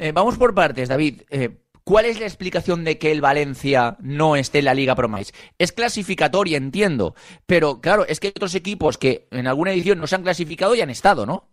Eh, 0.00 0.12
vamos 0.12 0.38
por 0.38 0.54
partes, 0.54 0.88
David. 0.88 1.22
Eh, 1.30 1.50
¿Cuál 1.82 2.04
es 2.04 2.20
la 2.20 2.26
explicación 2.26 2.84
de 2.84 2.98
que 2.98 3.10
el 3.10 3.20
Valencia 3.20 3.96
no 4.00 4.36
esté 4.36 4.60
en 4.60 4.66
la 4.66 4.74
Liga 4.74 4.94
Promais? 4.94 5.32
Es 5.58 5.72
clasificatoria, 5.72 6.56
entiendo, 6.56 7.14
pero 7.46 7.80
claro, 7.80 8.04
es 8.06 8.20
que 8.20 8.28
hay 8.28 8.32
otros 8.36 8.54
equipos 8.54 8.98
que 8.98 9.26
en 9.30 9.46
alguna 9.46 9.72
edición 9.72 9.98
no 9.98 10.06
se 10.06 10.14
han 10.14 10.22
clasificado 10.22 10.74
y 10.74 10.82
han 10.82 10.90
estado, 10.90 11.26
¿no? 11.26 11.44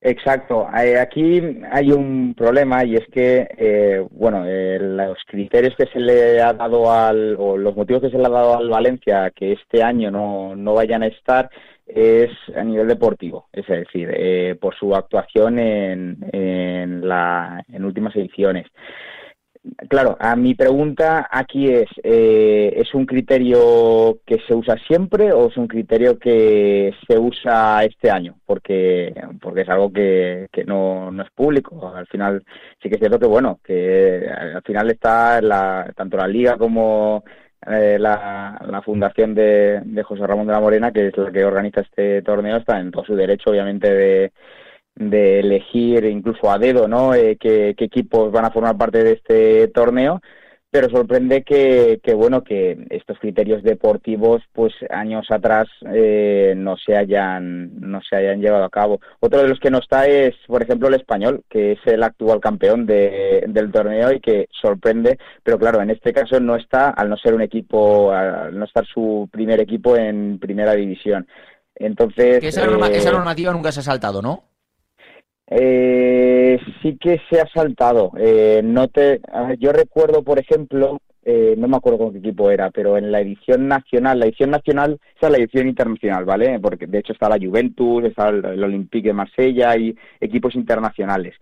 Exacto. 0.00 0.66
Eh, 0.76 0.98
aquí 0.98 1.40
hay 1.70 1.92
un 1.92 2.34
problema 2.34 2.84
y 2.84 2.96
es 2.96 3.06
que, 3.06 4.04
bueno, 4.10 4.44
los 4.44 5.18
criterios 5.28 5.74
que 5.78 5.86
se 5.86 6.00
le 6.00 6.42
ha 6.42 6.52
dado 6.52 6.92
al, 6.92 7.36
o 7.38 7.56
los 7.56 7.76
motivos 7.76 8.02
que 8.02 8.10
se 8.10 8.18
le 8.18 8.26
ha 8.26 8.30
dado 8.30 8.58
al 8.58 8.68
Valencia 8.68 9.30
que 9.30 9.52
este 9.52 9.82
año 9.82 10.10
no, 10.10 10.56
no 10.56 10.74
vayan 10.74 11.04
a 11.04 11.06
estar, 11.06 11.48
es 11.94 12.30
a 12.56 12.64
nivel 12.64 12.88
deportivo, 12.88 13.48
es 13.52 13.66
decir, 13.66 14.10
eh, 14.12 14.56
por 14.60 14.74
su 14.74 14.94
actuación 14.94 15.58
en, 15.58 16.18
en, 16.32 17.06
la, 17.06 17.64
en 17.68 17.84
últimas 17.84 18.14
ediciones. 18.16 18.66
Claro, 19.88 20.16
a 20.18 20.34
mi 20.34 20.56
pregunta 20.56 21.28
aquí 21.30 21.70
es, 21.70 21.88
eh, 22.02 22.72
¿es 22.74 22.92
un 22.94 23.06
criterio 23.06 24.18
que 24.26 24.40
se 24.48 24.54
usa 24.54 24.76
siempre 24.88 25.32
o 25.32 25.48
es 25.48 25.56
un 25.56 25.68
criterio 25.68 26.18
que 26.18 26.92
se 27.06 27.16
usa 27.16 27.84
este 27.84 28.10
año? 28.10 28.34
Porque, 28.44 29.14
porque 29.40 29.60
es 29.60 29.68
algo 29.68 29.92
que, 29.92 30.48
que 30.50 30.64
no, 30.64 31.12
no 31.12 31.22
es 31.22 31.30
público. 31.30 31.92
Al 31.94 32.08
final 32.08 32.42
sí 32.82 32.88
que 32.88 32.96
es 32.96 32.98
cierto 32.98 33.20
que, 33.20 33.26
bueno, 33.26 33.60
que 33.62 34.26
al 34.28 34.62
final 34.62 34.90
está 34.90 35.40
la, 35.40 35.92
tanto 35.94 36.16
la 36.16 36.26
liga 36.26 36.56
como 36.56 37.22
eh, 37.66 37.96
la, 37.98 38.60
la, 38.66 38.82
fundación 38.82 39.34
de, 39.34 39.80
de, 39.84 40.02
José 40.02 40.26
Ramón 40.26 40.46
de 40.46 40.52
la 40.52 40.60
Morena, 40.60 40.92
que 40.92 41.08
es 41.08 41.16
la 41.16 41.30
que 41.30 41.44
organiza 41.44 41.80
este 41.82 42.22
torneo, 42.22 42.56
está 42.56 42.80
en 42.80 42.90
todo 42.90 43.04
su 43.04 43.14
derecho, 43.14 43.50
obviamente, 43.50 43.88
de, 43.92 44.32
elegir 45.38 46.04
incluso 46.04 46.50
a 46.50 46.58
dedo, 46.58 46.88
¿no? 46.88 47.14
Eh, 47.14 47.36
qué, 47.40 47.70
equipos 47.78 48.32
van 48.32 48.46
a 48.46 48.50
formar 48.50 48.76
parte 48.76 49.04
de 49.04 49.12
este 49.12 49.68
torneo. 49.68 50.20
Pero 50.72 50.88
sorprende 50.88 51.42
que, 51.42 52.00
que, 52.02 52.14
bueno 52.14 52.42
que 52.42 52.86
estos 52.88 53.18
criterios 53.18 53.62
deportivos 53.62 54.42
pues 54.54 54.72
años 54.88 55.26
atrás 55.30 55.66
eh, 55.94 56.54
no 56.56 56.78
se 56.78 56.96
hayan 56.96 57.78
no 57.78 58.00
se 58.00 58.16
hayan 58.16 58.40
llevado 58.40 58.64
a 58.64 58.70
cabo. 58.70 58.98
Otro 59.20 59.42
de 59.42 59.48
los 59.48 59.60
que 59.60 59.70
no 59.70 59.80
está 59.80 60.06
es 60.06 60.34
por 60.46 60.62
ejemplo 60.62 60.88
el 60.88 60.94
español 60.94 61.44
que 61.50 61.72
es 61.72 61.78
el 61.84 62.02
actual 62.02 62.40
campeón 62.40 62.86
de, 62.86 63.44
del 63.48 63.70
torneo 63.70 64.12
y 64.12 64.20
que 64.20 64.48
sorprende. 64.62 65.18
Pero 65.42 65.58
claro 65.58 65.82
en 65.82 65.90
este 65.90 66.10
caso 66.10 66.40
no 66.40 66.56
está 66.56 66.88
al 66.88 67.10
no 67.10 67.18
ser 67.18 67.34
un 67.34 67.42
equipo 67.42 68.10
al 68.10 68.58
no 68.58 68.64
estar 68.64 68.86
su 68.86 69.28
primer 69.30 69.60
equipo 69.60 69.94
en 69.94 70.38
primera 70.38 70.72
división. 70.72 71.28
Entonces 71.74 72.42
esa, 72.42 72.64
esa 72.88 73.12
normativa 73.12 73.52
nunca 73.52 73.72
se 73.72 73.80
ha 73.80 73.82
saltado 73.82 74.22
no 74.22 74.51
eh, 75.54 76.58
sí 76.80 76.96
que 76.98 77.20
se 77.30 77.40
ha 77.40 77.46
saltado. 77.46 78.12
Eh, 78.18 78.60
no 78.64 78.88
te, 78.88 79.20
yo 79.58 79.72
recuerdo, 79.72 80.22
por 80.22 80.38
ejemplo, 80.38 81.00
eh, 81.24 81.54
no 81.56 81.68
me 81.68 81.76
acuerdo 81.76 81.98
con 81.98 82.12
qué 82.12 82.18
equipo 82.18 82.50
era, 82.50 82.70
pero 82.70 82.96
en 82.96 83.12
la 83.12 83.20
edición 83.20 83.68
nacional, 83.68 84.18
la 84.18 84.26
edición 84.26 84.50
nacional 84.50 84.98
es 85.20 85.30
la 85.30 85.38
edición 85.38 85.68
internacional, 85.68 86.24
¿vale? 86.24 86.58
Porque 86.58 86.86
de 86.86 86.98
hecho 86.98 87.12
está 87.12 87.28
la 87.28 87.38
Juventus, 87.38 88.04
está 88.04 88.28
el, 88.28 88.44
el 88.44 88.64
Olympique 88.64 89.08
de 89.08 89.14
Marsella 89.14 89.76
y 89.76 89.94
equipos 90.20 90.54
internacionales. 90.54 91.34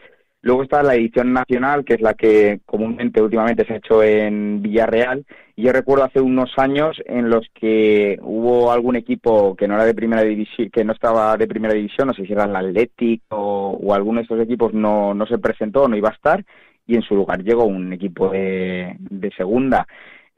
Luego 0.42 0.62
está 0.62 0.82
la 0.82 0.94
edición 0.94 1.34
nacional, 1.34 1.84
que 1.84 1.94
es 1.94 2.00
la 2.00 2.14
que 2.14 2.60
comúnmente 2.64 3.20
últimamente 3.20 3.66
se 3.66 3.74
ha 3.74 3.76
hecho 3.76 4.02
en 4.02 4.62
Villarreal. 4.62 5.26
Yo 5.54 5.70
recuerdo 5.70 6.04
hace 6.04 6.20
unos 6.20 6.50
años 6.56 6.96
en 7.04 7.28
los 7.28 7.46
que 7.52 8.18
hubo 8.22 8.72
algún 8.72 8.96
equipo 8.96 9.54
que 9.54 9.68
no 9.68 9.74
era 9.74 9.84
de 9.84 9.94
primera 9.94 10.22
división, 10.22 10.70
que 10.70 10.82
no 10.82 10.94
estaba 10.94 11.36
de 11.36 11.46
primera 11.46 11.74
división, 11.74 12.08
no 12.08 12.14
sé 12.14 12.24
si 12.24 12.32
era 12.32 12.44
el 12.44 12.56
Athletic 12.56 13.22
o, 13.28 13.92
alguno 13.92 14.18
de 14.18 14.22
estos 14.22 14.40
equipos 14.40 14.72
no, 14.72 15.12
no 15.12 15.26
se 15.26 15.36
presentó, 15.36 15.86
no 15.86 15.96
iba 15.96 16.08
a 16.08 16.14
estar, 16.14 16.42
y 16.86 16.94
en 16.94 17.02
su 17.02 17.14
lugar 17.14 17.42
llegó 17.42 17.64
un 17.64 17.92
equipo 17.92 18.30
de, 18.30 18.96
de 18.98 19.30
segunda. 19.32 19.86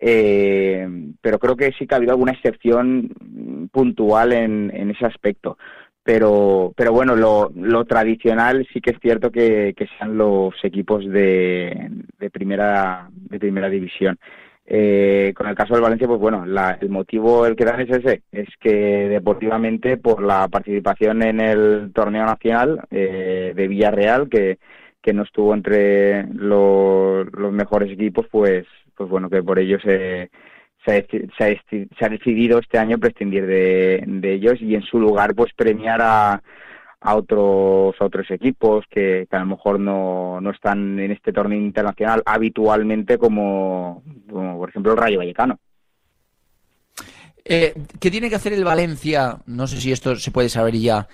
Eh, 0.00 1.14
pero 1.20 1.38
creo 1.38 1.54
que 1.54 1.70
sí 1.78 1.86
que 1.86 1.94
ha 1.94 1.98
habido 1.98 2.12
alguna 2.12 2.32
excepción 2.32 3.68
puntual 3.70 4.32
en, 4.32 4.72
en 4.74 4.90
ese 4.90 5.06
aspecto 5.06 5.56
pero 6.02 6.72
pero 6.76 6.92
bueno 6.92 7.14
lo, 7.16 7.52
lo 7.54 7.84
tradicional 7.84 8.66
sí 8.72 8.80
que 8.80 8.90
es 8.90 8.98
cierto 9.00 9.30
que, 9.30 9.74
que 9.76 9.86
sean 9.98 10.16
los 10.16 10.54
equipos 10.64 11.04
de, 11.08 11.90
de 12.18 12.30
primera 12.30 13.08
de 13.12 13.38
primera 13.38 13.68
división. 13.68 14.18
Eh, 14.64 15.34
con 15.36 15.48
el 15.48 15.56
caso 15.56 15.74
del 15.74 15.82
Valencia 15.82 16.06
pues 16.06 16.20
bueno 16.20 16.46
la, 16.46 16.78
el 16.80 16.88
motivo 16.88 17.46
el 17.46 17.56
que 17.56 17.64
dan 17.64 17.80
es 17.80 17.90
ese 17.90 18.22
es 18.30 18.48
que 18.60 19.08
deportivamente 19.08 19.96
por 19.96 20.22
la 20.22 20.46
participación 20.48 21.22
en 21.22 21.40
el 21.40 21.90
torneo 21.92 22.24
nacional 22.24 22.80
eh, 22.90 23.52
de 23.56 23.68
Villarreal 23.68 24.28
que 24.28 24.58
que 25.02 25.12
no 25.12 25.24
estuvo 25.24 25.52
entre 25.52 26.26
los, 26.28 27.26
mejores 27.52 27.90
equipos 27.90 28.26
pues 28.30 28.64
pues 28.96 29.10
bueno 29.10 29.28
que 29.28 29.42
por 29.42 29.58
ello 29.58 29.78
se 29.80 30.30
se 30.84 31.06
ha, 32.00 32.08
decidido 32.08 32.58
este 32.58 32.78
año 32.78 32.98
prescindir 32.98 33.46
de, 33.46 34.34
ellos 34.34 34.60
y 34.60 34.74
en 34.74 34.82
su 34.82 34.98
lugar 34.98 35.34
pues 35.34 35.52
premiar 35.54 36.00
a, 36.02 36.42
a 37.00 37.14
otros 37.14 37.94
otros 38.00 38.30
equipos 38.30 38.84
que, 38.90 39.26
a 39.30 39.38
lo 39.38 39.46
mejor 39.46 39.78
no, 39.78 40.40
no, 40.40 40.50
están 40.50 40.98
en 40.98 41.12
este 41.12 41.32
torneo 41.32 41.58
internacional 41.58 42.22
habitualmente 42.24 43.18
como, 43.18 44.02
por 44.28 44.68
ejemplo 44.68 44.92
el 44.92 44.98
Rayo 44.98 45.18
Vallecano. 45.18 45.58
Eh, 47.44 47.74
¿Qué 47.98 48.10
tiene 48.10 48.28
que 48.28 48.36
hacer 48.36 48.52
el 48.52 48.64
Valencia? 48.64 49.38
No 49.46 49.66
sé 49.66 49.80
si 49.80 49.90
esto 49.90 50.14
se 50.16 50.30
puede 50.30 50.48
saber 50.48 50.74
ya 50.76 51.08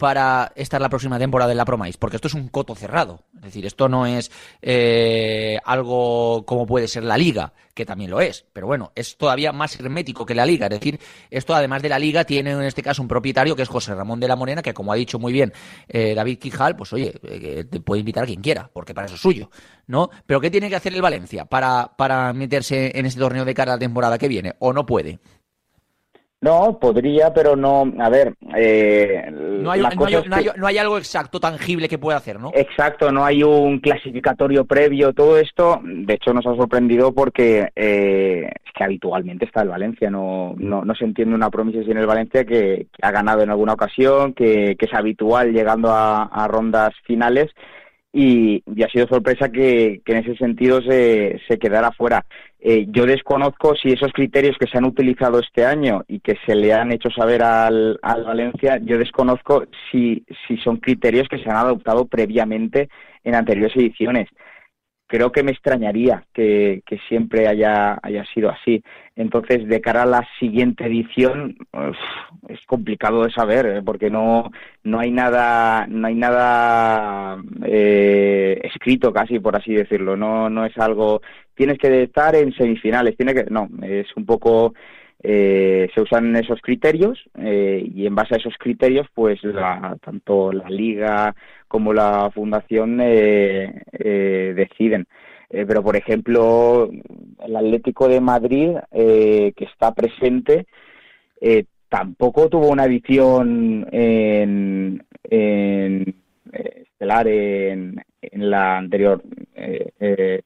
para 0.00 0.50
estar 0.56 0.80
la 0.80 0.88
próxima 0.88 1.18
temporada 1.18 1.52
en 1.52 1.58
la 1.58 1.66
Promais, 1.66 1.98
porque 1.98 2.16
esto 2.16 2.28
es 2.28 2.32
un 2.32 2.48
coto 2.48 2.74
cerrado. 2.74 3.20
Es 3.36 3.42
decir, 3.42 3.66
esto 3.66 3.86
no 3.86 4.06
es 4.06 4.32
eh, 4.62 5.58
algo 5.62 6.46
como 6.46 6.66
puede 6.66 6.88
ser 6.88 7.04
la 7.04 7.18
Liga, 7.18 7.52
que 7.74 7.84
también 7.84 8.10
lo 8.10 8.18
es, 8.22 8.46
pero 8.54 8.66
bueno, 8.66 8.92
es 8.94 9.18
todavía 9.18 9.52
más 9.52 9.78
hermético 9.78 10.24
que 10.24 10.34
la 10.34 10.46
Liga. 10.46 10.68
Es 10.68 10.80
decir, 10.80 10.98
esto 11.30 11.54
además 11.54 11.82
de 11.82 11.90
la 11.90 11.98
Liga 11.98 12.24
tiene 12.24 12.52
en 12.52 12.62
este 12.62 12.82
caso 12.82 13.02
un 13.02 13.08
propietario 13.08 13.54
que 13.54 13.60
es 13.60 13.68
José 13.68 13.94
Ramón 13.94 14.20
de 14.20 14.28
la 14.28 14.36
Morena, 14.36 14.62
que 14.62 14.72
como 14.72 14.90
ha 14.90 14.96
dicho 14.96 15.18
muy 15.18 15.34
bien 15.34 15.52
eh, 15.86 16.14
David 16.14 16.38
Quijal, 16.38 16.76
pues 16.76 16.94
oye, 16.94 17.12
eh, 17.22 17.64
te 17.70 17.80
puede 17.80 18.00
invitar 18.00 18.24
a 18.24 18.26
quien 18.26 18.40
quiera, 18.40 18.70
porque 18.72 18.94
para 18.94 19.06
eso 19.06 19.16
es 19.16 19.20
suyo, 19.20 19.50
¿no? 19.86 20.08
Pero 20.24 20.40
¿qué 20.40 20.50
tiene 20.50 20.70
que 20.70 20.76
hacer 20.76 20.94
el 20.94 21.02
Valencia 21.02 21.44
para, 21.44 21.92
para 21.98 22.32
meterse 22.32 22.98
en 22.98 23.04
este 23.04 23.20
torneo 23.20 23.44
de 23.44 23.52
cara 23.52 23.72
a 23.72 23.76
la 23.76 23.80
temporada 23.80 24.16
que 24.16 24.28
viene? 24.28 24.54
¿O 24.60 24.72
no 24.72 24.86
puede? 24.86 25.18
No, 26.42 26.78
podría, 26.78 27.34
pero 27.34 27.54
no. 27.54 27.92
A 27.98 28.08
ver. 28.08 28.34
Eh, 28.56 29.30
no, 29.30 29.70
hay, 29.70 29.82
no, 29.82 30.66
hay, 30.66 30.78
algo 30.78 30.96
exacto, 30.96 31.38
tangible 31.38 31.86
que 31.86 31.98
pueda 31.98 32.16
hacer, 32.16 32.40
¿no? 32.40 32.50
Exacto, 32.54 33.12
no 33.12 33.24
hay 33.26 33.42
un 33.42 33.78
clasificatorio 33.78 34.64
previo. 34.64 35.12
Todo 35.12 35.36
esto, 35.36 35.80
de 35.84 36.14
hecho, 36.14 36.32
nos 36.32 36.46
ha 36.46 36.56
sorprendido 36.56 37.12
porque 37.12 37.68
eh, 37.76 38.48
es 38.64 38.72
que 38.74 38.84
habitualmente 38.84 39.44
está 39.44 39.60
el 39.60 39.68
Valencia. 39.68 40.08
No, 40.08 40.54
no, 40.56 40.82
no 40.82 40.94
se 40.94 41.04
entiende 41.04 41.34
una 41.34 41.50
promesa 41.50 41.84
sin 41.84 41.98
el 41.98 42.06
Valencia 42.06 42.46
que, 42.46 42.86
ha 43.02 43.10
ganado 43.10 43.42
en 43.42 43.50
alguna 43.50 43.74
ocasión, 43.74 44.32
que, 44.32 44.76
que 44.78 44.86
es 44.86 44.94
habitual 44.94 45.52
llegando 45.52 45.90
a, 45.90 46.22
a 46.22 46.48
rondas 46.48 46.94
finales 47.04 47.50
y, 48.12 48.62
ha 48.82 48.88
sido 48.88 49.06
sorpresa 49.06 49.50
que, 49.50 50.02
en 50.04 50.16
ese 50.16 50.36
sentido 50.36 50.82
se, 50.82 51.40
se 51.48 51.58
quedara 51.58 51.92
fuera. 51.92 52.24
Eh, 52.60 52.86
yo 52.88 53.06
desconozco 53.06 53.74
si 53.76 53.90
esos 53.90 54.12
criterios 54.12 54.56
que 54.58 54.66
se 54.66 54.78
han 54.78 54.84
utilizado 54.84 55.38
este 55.38 55.64
año 55.64 56.02
y 56.08 56.20
que 56.20 56.36
se 56.44 56.54
le 56.54 56.74
han 56.74 56.92
hecho 56.92 57.10
saber 57.10 57.42
al, 57.42 57.98
al 58.02 58.24
Valencia, 58.24 58.78
yo 58.82 58.98
desconozco 58.98 59.64
si, 59.90 60.24
si 60.46 60.56
son 60.58 60.78
criterios 60.78 61.28
que 61.28 61.38
se 61.38 61.48
han 61.48 61.56
adoptado 61.56 62.06
previamente 62.06 62.88
en 63.24 63.34
anteriores 63.34 63.76
ediciones 63.76 64.28
creo 65.10 65.32
que 65.32 65.42
me 65.42 65.50
extrañaría 65.50 66.24
que, 66.32 66.82
siempre 67.08 67.48
haya, 67.48 67.98
haya 68.00 68.24
sido 68.32 68.48
así. 68.48 68.80
Entonces, 69.16 69.66
de 69.66 69.80
cara 69.80 70.04
a 70.04 70.06
la 70.06 70.24
siguiente 70.38 70.86
edición, 70.86 71.56
es 72.48 72.60
complicado 72.66 73.24
de 73.24 73.32
saber, 73.32 73.66
¿eh? 73.66 73.82
porque 73.84 74.08
no, 74.08 74.52
no 74.84 75.00
hay 75.00 75.10
nada, 75.10 75.88
no 75.88 76.06
hay 76.06 76.14
nada 76.14 77.42
eh, 77.64 78.60
escrito 78.62 79.12
casi, 79.12 79.40
por 79.40 79.56
así 79.56 79.74
decirlo. 79.74 80.16
No, 80.16 80.48
no 80.48 80.64
es 80.64 80.78
algo, 80.78 81.22
tienes 81.56 81.78
que 81.78 82.04
estar 82.04 82.36
en 82.36 82.52
semifinales, 82.52 83.16
tiene 83.16 83.34
que, 83.34 83.46
no, 83.50 83.68
es 83.82 84.06
un 84.16 84.24
poco 84.24 84.74
eh, 85.22 85.90
se 85.94 86.00
usan 86.00 86.34
esos 86.34 86.62
criterios 86.62 87.18
eh, 87.34 87.86
y 87.94 88.06
en 88.06 88.14
base 88.14 88.34
a 88.34 88.38
esos 88.38 88.54
criterios 88.58 89.06
pues 89.12 89.38
tanto 90.02 90.50
la 90.50 90.70
liga 90.70 91.34
como 91.68 91.92
la 91.92 92.30
fundación 92.32 92.98
eh, 93.02 93.82
deciden 94.56 95.06
pero 95.50 95.82
por 95.82 95.96
ejemplo 95.96 96.88
el 97.38 97.54
Atlético 97.54 98.08
de 98.08 98.22
Madrid 98.22 98.70
que 98.90 99.52
está 99.58 99.92
presente 99.92 100.66
tampoco 101.90 102.48
tuvo 102.48 102.68
una 102.68 102.86
edición 102.86 103.86
en, 103.92 105.04
estelar 106.50 107.28
en, 107.28 108.02
en 108.22 108.50
la 108.50 108.78
anterior 108.78 109.22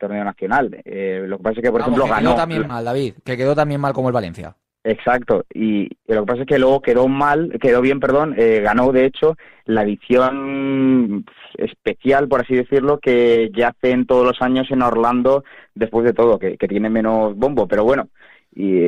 torneo 0.00 0.24
nacional. 0.24 0.64
lo 0.64 1.36
que 1.36 1.42
pasa 1.44 1.60
es 1.60 1.62
que, 1.62 1.70
por 1.70 1.82
ejemplo, 1.82 2.06
ganó. 2.06 2.30
Quedó 2.30 2.34
también 2.34 2.66
mal, 2.66 2.84
David, 2.84 3.14
que 3.24 3.36
quedó 3.36 3.54
también 3.54 3.80
mal 3.80 3.92
como 3.92 4.08
el 4.08 4.14
Valencia. 4.14 4.56
Exacto, 4.86 5.46
y, 5.54 5.88
lo 6.06 6.20
que 6.20 6.26
pasa 6.26 6.42
es 6.42 6.46
que 6.46 6.58
luego 6.58 6.82
quedó 6.82 7.08
mal, 7.08 7.58
quedó 7.58 7.80
bien, 7.80 8.00
perdón, 8.00 8.34
eh, 8.36 8.60
ganó 8.62 8.92
de 8.92 9.06
hecho 9.06 9.34
la 9.64 9.82
edición 9.82 11.24
especial, 11.56 12.28
por 12.28 12.42
así 12.42 12.54
decirlo, 12.54 12.98
que 12.98 13.50
ya 13.56 13.68
hacen 13.68 14.04
todos 14.04 14.26
los 14.26 14.42
años 14.42 14.70
en 14.70 14.82
Orlando, 14.82 15.42
después 15.74 16.04
de 16.04 16.12
todo, 16.12 16.38
que, 16.38 16.58
tiene 16.68 16.90
menos 16.90 17.34
bombo, 17.34 17.66
pero 17.66 17.82
bueno, 17.82 18.08
y 18.54 18.78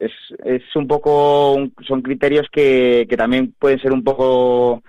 es, 0.00 0.10
es 0.44 0.62
un 0.74 0.88
poco, 0.88 1.58
son 1.86 2.02
criterios 2.02 2.48
que, 2.50 3.06
que 3.08 3.16
también 3.16 3.54
pueden 3.56 3.78
ser 3.78 3.92
un 3.92 4.02
poco 4.02 4.82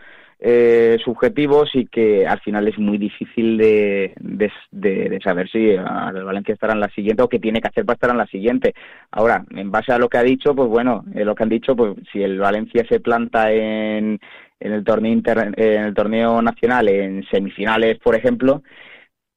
eh, 0.47 0.99
subjetivos 1.03 1.71
y 1.73 1.87
que 1.87 2.27
al 2.27 2.39
final 2.41 2.67
es 2.67 2.77
muy 2.77 2.99
difícil 2.99 3.57
de, 3.57 4.13
de, 4.19 5.19
saber 5.23 5.49
si 5.49 5.71
el 5.71 6.23
Valencia 6.23 6.53
estará 6.53 6.73
en 6.73 6.81
la 6.81 6.89
siguiente 6.89 7.23
o 7.23 7.27
qué 7.27 7.39
tiene 7.39 7.59
que 7.59 7.67
hacer 7.67 7.83
para 7.83 7.95
estar 7.95 8.11
en 8.11 8.19
la 8.19 8.27
siguiente. 8.27 8.75
Ahora, 9.09 9.43
en 9.49 9.71
base 9.71 9.91
a 9.91 9.97
lo 9.97 10.07
que 10.07 10.19
ha 10.19 10.23
dicho, 10.23 10.53
pues 10.53 10.69
bueno, 10.69 11.03
eh, 11.15 11.25
lo 11.25 11.33
que 11.33 11.41
han 11.41 11.49
dicho, 11.49 11.75
pues 11.75 11.95
si 12.11 12.21
el 12.21 12.37
Valencia 12.37 12.85
se 12.87 12.99
planta 12.99 13.51
en, 13.51 14.19
en 14.59 14.71
el 14.71 14.83
torneo 14.83 15.19
torneo 15.95 16.41
nacional 16.43 16.89
en 16.89 17.23
semifinales, 17.31 17.97
por 17.97 18.15
ejemplo, 18.15 18.61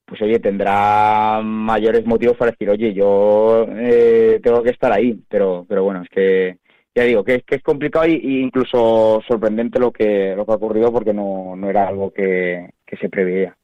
pues 0.05 0.21
oye, 0.21 0.41
tendrá 0.41 1.41
mayores 1.43 2.05
motivos 2.05 2.37
para 2.37 2.51
decir, 2.51 2.69
oye, 2.69 2.93
yo 2.93 3.67
eh, 3.71 4.41
tengo 4.43 4.63
que 4.63 4.71
estar 4.73 4.93
ahí, 4.93 5.19
pero, 5.31 5.65
pero 5.67 5.85
bueno, 5.85 6.03
es 6.03 6.09
que 6.11 6.59
ya 6.99 7.05
digo 7.05 7.25
que 7.25 7.45
es, 7.47 7.63
complicado 7.63 8.07
e 8.07 8.13
incluso 8.13 9.23
sorprendente 9.27 9.79
lo 9.79 9.93
que, 9.93 10.35
lo 10.37 10.45
que 10.45 10.53
ha 10.53 10.57
ocurrido 10.57 10.93
porque 10.93 11.13
no, 11.13 11.55
no 11.57 11.71
era 11.71 11.87
algo 11.87 12.13
que, 12.13 12.71
se 13.01 13.09
preveía. 13.09 13.57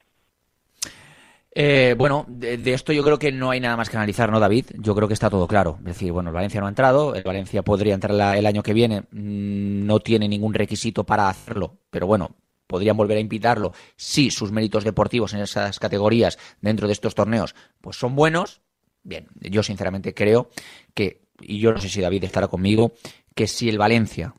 Eh, 1.57 1.95
bueno, 1.97 2.25
de, 2.29 2.61
esto 2.73 2.93
yo 2.93 3.03
creo 3.03 3.19
que 3.19 3.33
no 3.33 3.51
hay 3.51 3.61
nada 3.61 3.77
más 3.77 3.91
que 3.91 3.97
analizar, 3.97 4.31
¿no, 4.31 4.41
David? 4.41 4.67
Yo 4.79 4.95
creo 4.95 5.09
que 5.09 5.15
está 5.15 5.31
todo 5.31 5.47
claro. 5.49 5.77
Es 5.81 5.85
decir, 5.85 6.13
bueno, 6.13 6.31
el 6.31 6.35
Valencia 6.35 6.61
no 6.61 6.67
ha 6.67 6.69
entrado, 6.69 7.15
el 7.15 7.23
Valencia 7.23 7.63
podría 7.63 7.95
entrar 7.95 8.37
el 8.37 8.47
año 8.47 8.63
que 8.63 8.73
viene, 8.73 9.03
mm, 9.11 9.87
no 9.87 10.01
tiene 10.01 10.29
ningún 10.29 10.55
requisito 10.55 11.05
para 11.05 11.29
hacerlo, 11.29 11.79
pero 11.91 12.07
bueno, 12.07 12.37
podrían 12.67 12.97
volver 12.97 13.19
a 13.19 13.21
invitarlo 13.21 13.73
si 13.97 14.31
sus 14.31 14.53
méritos 14.53 14.85
deportivos 14.85 15.35
en 15.35 15.41
esas 15.41 15.79
categorías 15.79 16.39
dentro 16.61 16.87
de 16.87 16.93
estos 16.93 17.15
torneos 17.15 17.55
pues 17.81 17.97
son 17.97 18.17
buenos, 18.17 18.63
Bien, 19.05 19.29
yo 19.39 19.63
sinceramente 19.63 20.15
creo 20.15 20.49
que, 20.95 21.21
y 21.39 21.61
yo 21.61 21.73
no 21.73 21.81
sé 21.81 21.91
si 21.91 22.01
David 22.01 22.25
estará 22.25 22.49
conmigo, 22.49 22.95
que 23.35 23.47
si 23.47 23.69
el 23.69 23.79
Valencia 23.79 24.35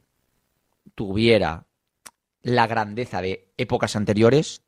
tuviera 0.95 1.65
la 2.41 2.67
grandeza 2.67 3.21
de 3.21 3.51
épocas 3.57 3.95
anteriores, 3.95 4.61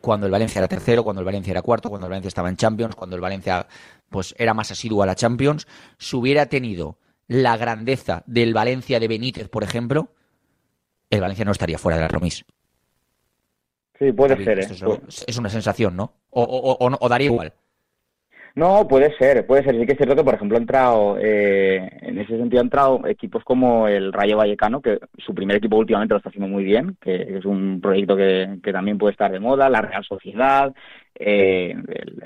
cuando 0.00 0.26
el 0.26 0.32
Valencia 0.32 0.58
era 0.58 0.68
tercero, 0.68 1.02
cuando 1.02 1.20
el 1.20 1.26
Valencia 1.26 1.50
era 1.50 1.62
cuarto, 1.62 1.88
cuando 1.88 2.06
el 2.06 2.10
Valencia 2.10 2.28
estaba 2.28 2.48
en 2.48 2.56
Champions, 2.56 2.94
cuando 2.94 3.16
el 3.16 3.22
Valencia 3.22 3.66
pues 4.10 4.34
era 4.38 4.54
más 4.54 4.70
asiduo 4.70 5.02
a 5.02 5.06
la 5.06 5.14
Champions, 5.14 5.66
si 5.98 6.16
hubiera 6.16 6.46
tenido 6.46 6.98
la 7.26 7.56
grandeza 7.56 8.22
del 8.26 8.52
Valencia 8.52 9.00
de 9.00 9.08
Benítez, 9.08 9.48
por 9.48 9.64
ejemplo, 9.64 10.12
el 11.10 11.20
Valencia 11.20 11.44
no 11.44 11.52
estaría 11.52 11.78
fuera 11.78 11.96
de 11.96 12.02
la 12.02 12.08
Romis. 12.08 12.44
Sí, 13.98 14.12
puede 14.12 14.36
ser. 14.44 14.58
¿eh? 14.58 14.66
Es, 15.26 15.38
una 15.38 15.48
sensación, 15.48 15.96
¿no? 15.96 16.12
O, 16.30 16.76
o, 16.78 17.08
daría 17.08 17.26
igual. 17.26 17.54
No, 18.56 18.86
puede 18.86 19.16
ser, 19.16 19.44
puede 19.46 19.64
ser. 19.64 19.74
Sí 19.74 19.84
que 19.84 19.92
es 19.92 19.98
cierto 19.98 20.14
que, 20.14 20.22
por 20.22 20.34
ejemplo, 20.34 20.56
ha 20.56 20.60
entrado, 20.60 21.18
eh, 21.18 21.90
en 22.02 22.18
ese 22.18 22.36
sentido, 22.38 22.60
han 22.60 22.66
entrado 22.66 23.04
equipos 23.08 23.42
como 23.42 23.88
el 23.88 24.12
Rayo 24.12 24.36
Vallecano, 24.36 24.80
que 24.80 25.00
su 25.18 25.34
primer 25.34 25.56
equipo 25.56 25.76
últimamente 25.76 26.14
lo 26.14 26.18
está 26.18 26.28
haciendo 26.28 26.46
muy 26.46 26.62
bien, 26.62 26.96
que 27.00 27.36
es 27.36 27.44
un 27.44 27.80
proyecto 27.80 28.16
que, 28.16 28.60
que 28.62 28.72
también 28.72 28.96
puede 28.96 29.10
estar 29.10 29.32
de 29.32 29.40
moda, 29.40 29.68
la 29.68 29.82
Real 29.82 30.04
Sociedad, 30.04 30.72
eh, 31.16 31.74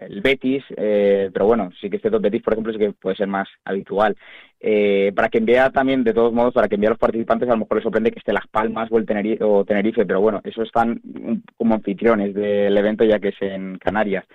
el, 0.01 0.21
Betis, 0.21 0.65
eh, 0.77 1.31
pero 1.33 1.47
bueno, 1.47 1.71
sí 1.81 1.89
que 1.89 1.97
es 1.97 2.03
cierto, 2.03 2.21
Betis, 2.21 2.43
por 2.43 2.53
ejemplo, 2.53 2.75
sí 2.75 2.79
que 2.79 2.93
puede 2.93 3.17
ser 3.17 3.27
más 3.27 3.49
habitual. 3.65 4.15
Eh, 4.61 5.13
para 5.17 5.31
que 5.31 5.41
vea 5.41 5.71
también, 5.71 6.05
de 6.05 6.13
todos 6.13 6.35
modos, 6.35 6.53
para 6.53 6.69
que 6.69 6.75
envíe 6.75 6.89
a 6.89 6.91
los 6.91 6.99
participantes, 6.99 7.49
a 7.49 7.53
lo 7.53 7.61
mejor 7.61 7.79
les 7.79 7.85
sorprende 7.85 8.11
que 8.11 8.19
esté 8.19 8.35
Las 8.35 8.47
Palmas 8.49 8.89
o, 8.91 8.99
el 8.99 9.07
Tenerife, 9.07 9.43
o 9.43 9.65
Tenerife, 9.65 10.05
pero 10.05 10.21
bueno, 10.21 10.43
eso 10.45 10.63
están 10.63 11.01
como 11.57 11.75
anfitriones 11.75 12.35
del 12.35 12.77
evento 12.77 13.05
ya 13.05 13.19
que 13.19 13.29
es 13.29 13.41
en 13.41 13.79
Canarias. 13.79 14.27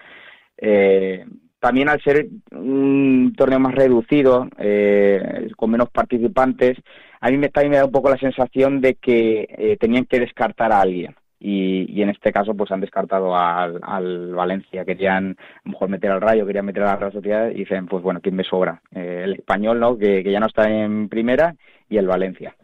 Eh, 1.64 1.68
también 1.68 1.90
al 1.90 2.02
ser 2.02 2.28
un 2.52 3.34
torneo 3.38 3.60
más 3.60 3.74
reducido, 3.74 4.48
eh, 4.58 5.50
con 5.56 5.72
menos 5.72 5.90
participantes, 5.90 6.78
a 7.22 7.30
mí 7.30 7.38
me, 7.38 7.50
también 7.50 7.72
me 7.72 7.78
da 7.78 7.86
un 7.86 7.92
poco 7.92 8.10
la 8.10 8.18
sensación 8.18 8.82
de 8.82 8.96
que 8.96 9.48
eh, 9.50 9.78
tenían 9.80 10.06
que 10.06 10.20
descartar 10.20 10.72
a 10.72 10.82
alguien. 10.82 11.16
Y, 11.40 12.02
en 12.02 12.10
este 12.10 12.32
caso 12.32 12.54
pues 12.54 12.72
han 12.72 12.80
descartado 12.80 13.36
al, 13.36 14.34
Valencia, 14.34 14.86
querían 14.86 15.38
a 15.38 15.62
lo 15.66 15.72
mejor 15.72 15.90
meter 15.90 16.12
al 16.12 16.22
Rayo, 16.22 16.46
querían 16.46 16.66
meter 16.66 16.84
a 16.84 16.88
la 16.88 16.96
Real 16.96 17.12
Sociedad 17.12 17.50
y 17.50 17.56
dicen 17.56 17.86
pues 17.86 18.02
bueno, 18.02 18.22
¿quién 18.22 18.36
me 18.36 18.46
sobra? 18.46 18.82
Eh, 18.96 19.24
el 19.26 19.34
español, 19.34 19.80
¿no? 19.80 19.98
Que, 19.98 20.24
que, 20.24 20.32
ya 20.32 20.40
no 20.40 20.48
está 20.48 20.70
en 20.70 21.10
primera 21.10 21.54
y 21.90 21.98
el 21.98 22.08
Valencia. 22.08 22.56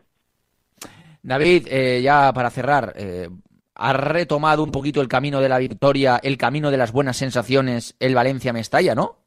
David, 1.22 1.68
ya 2.02 2.32
para 2.34 2.50
cerrar, 2.50 2.94
ha 3.80 3.94
retomado 3.94 4.64
un 4.64 4.72
poquito 4.72 5.02
el 5.02 5.08
camino 5.08 5.40
de 5.40 5.50
la 5.50 5.58
victoria, 5.58 6.20
el 6.22 6.38
camino 6.38 6.70
de 6.70 6.78
las 6.78 6.92
buenas 6.92 7.18
sensaciones 7.18 7.96
el 8.00 8.14
Valencia 8.14 8.54
Mestalla, 8.54 8.94
¿no? 8.94 9.20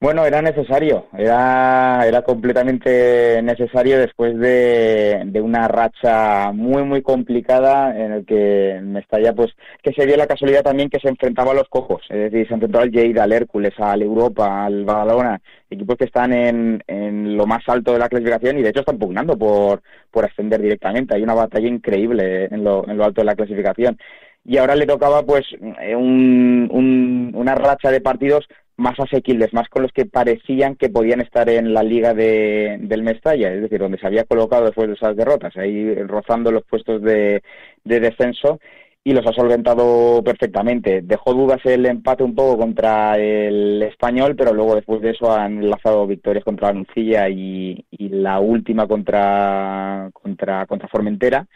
Bueno, 0.00 0.24
era 0.24 0.40
necesario, 0.40 1.06
era, 1.18 2.06
era 2.06 2.22
completamente 2.22 3.42
necesario 3.42 3.98
después 3.98 4.38
de, 4.38 5.22
de, 5.26 5.40
una 5.40 5.66
racha 5.66 6.52
muy, 6.52 6.84
muy 6.84 7.02
complicada 7.02 7.98
en 7.98 8.12
el 8.12 8.24
que 8.24 8.78
Mestalla, 8.80 9.32
pues, 9.32 9.50
que 9.82 9.92
se 9.92 10.06
dio 10.06 10.16
la 10.16 10.28
casualidad 10.28 10.62
también 10.62 10.88
que 10.88 11.00
se 11.00 11.08
enfrentaba 11.08 11.50
a 11.50 11.54
los 11.54 11.68
cojos, 11.68 12.00
es 12.10 12.30
decir, 12.30 12.46
se 12.46 12.54
enfrentó 12.54 12.78
al 12.78 12.92
Lleida, 12.92 13.24
al 13.24 13.32
Hércules, 13.32 13.72
al 13.78 14.00
Europa, 14.02 14.66
al 14.66 14.84
Badalona, 14.84 15.40
equipos 15.68 15.96
que 15.96 16.04
están 16.04 16.32
en, 16.32 16.80
en 16.86 17.36
lo 17.36 17.46
más 17.46 17.64
alto 17.66 17.92
de 17.92 17.98
la 17.98 18.08
clasificación 18.08 18.56
y 18.56 18.62
de 18.62 18.68
hecho 18.68 18.80
están 18.80 18.98
pugnando 18.98 19.36
por, 19.36 19.82
por 20.12 20.24
ascender 20.24 20.62
directamente. 20.62 21.16
Hay 21.16 21.24
una 21.24 21.34
batalla 21.34 21.66
increíble 21.66 22.44
en 22.44 22.62
lo, 22.62 22.88
en 22.88 22.96
lo 22.98 23.04
alto 23.04 23.22
de 23.22 23.26
la 23.26 23.34
clasificación 23.34 23.98
y 24.44 24.58
ahora 24.58 24.76
le 24.76 24.86
tocaba 24.86 25.24
pues 25.24 25.44
un, 25.60 26.68
un, 26.70 27.32
una 27.34 27.56
racha 27.56 27.90
de 27.90 28.00
partidos 28.00 28.48
más 28.78 28.98
asequibles, 28.98 29.52
más 29.52 29.68
con 29.68 29.82
los 29.82 29.92
que 29.92 30.06
parecían 30.06 30.76
que 30.76 30.88
podían 30.88 31.20
estar 31.20 31.48
en 31.50 31.74
la 31.74 31.82
liga 31.82 32.14
de, 32.14 32.78
del 32.80 33.02
Mestalla, 33.02 33.52
es 33.52 33.62
decir, 33.62 33.80
donde 33.80 33.98
se 33.98 34.06
había 34.06 34.24
colocado 34.24 34.66
después 34.66 34.88
de 34.88 34.94
esas 34.94 35.16
derrotas, 35.16 35.56
ahí 35.56 35.94
rozando 36.04 36.52
los 36.52 36.64
puestos 36.64 37.02
de, 37.02 37.42
de 37.84 38.00
descenso 38.00 38.60
y 39.02 39.12
los 39.12 39.26
ha 39.26 39.32
solventado 39.32 40.22
perfectamente. 40.22 41.02
Dejó 41.02 41.34
dudas 41.34 41.58
el 41.64 41.86
empate 41.86 42.22
un 42.22 42.34
poco 42.34 42.58
contra 42.58 43.16
el 43.18 43.82
español, 43.82 44.36
pero 44.36 44.52
luego 44.52 44.76
después 44.76 45.00
de 45.02 45.10
eso 45.10 45.32
han 45.32 45.58
enlazado 45.64 46.06
victorias 46.06 46.44
contra 46.44 46.68
la 46.68 46.80
Nucilla 46.80 47.28
y, 47.28 47.84
y 47.90 48.08
la 48.10 48.38
última 48.40 48.86
contra, 48.86 50.10
contra, 50.12 50.66
contra 50.66 50.88
Formentera, 50.88 51.46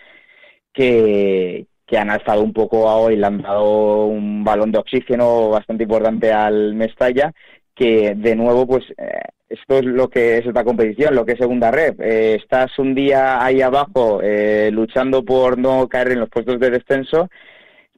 que, 0.72 1.66
que 1.92 1.98
han 1.98 2.08
alzado 2.08 2.42
un 2.42 2.54
poco 2.54 2.86
hoy, 2.86 3.16
le 3.16 3.26
han 3.26 3.42
dado 3.42 4.06
un 4.06 4.42
balón 4.44 4.72
de 4.72 4.78
oxígeno 4.78 5.50
bastante 5.50 5.82
importante 5.82 6.32
al 6.32 6.72
Mestalla, 6.72 7.34
que 7.74 8.14
de 8.16 8.34
nuevo, 8.34 8.66
pues 8.66 8.82
eh, 8.96 9.20
esto 9.50 9.76
es 9.76 9.84
lo 9.84 10.08
que 10.08 10.38
es 10.38 10.46
esta 10.46 10.64
competición, 10.64 11.14
lo 11.14 11.26
que 11.26 11.32
es 11.32 11.38
segunda 11.38 11.70
red. 11.70 12.00
Eh, 12.00 12.38
estás 12.40 12.78
un 12.78 12.94
día 12.94 13.44
ahí 13.44 13.60
abajo 13.60 14.20
eh, 14.22 14.70
luchando 14.72 15.22
por 15.22 15.58
no 15.58 15.86
caer 15.86 16.12
en 16.12 16.20
los 16.20 16.30
puestos 16.30 16.58
de 16.58 16.70
descenso, 16.70 17.28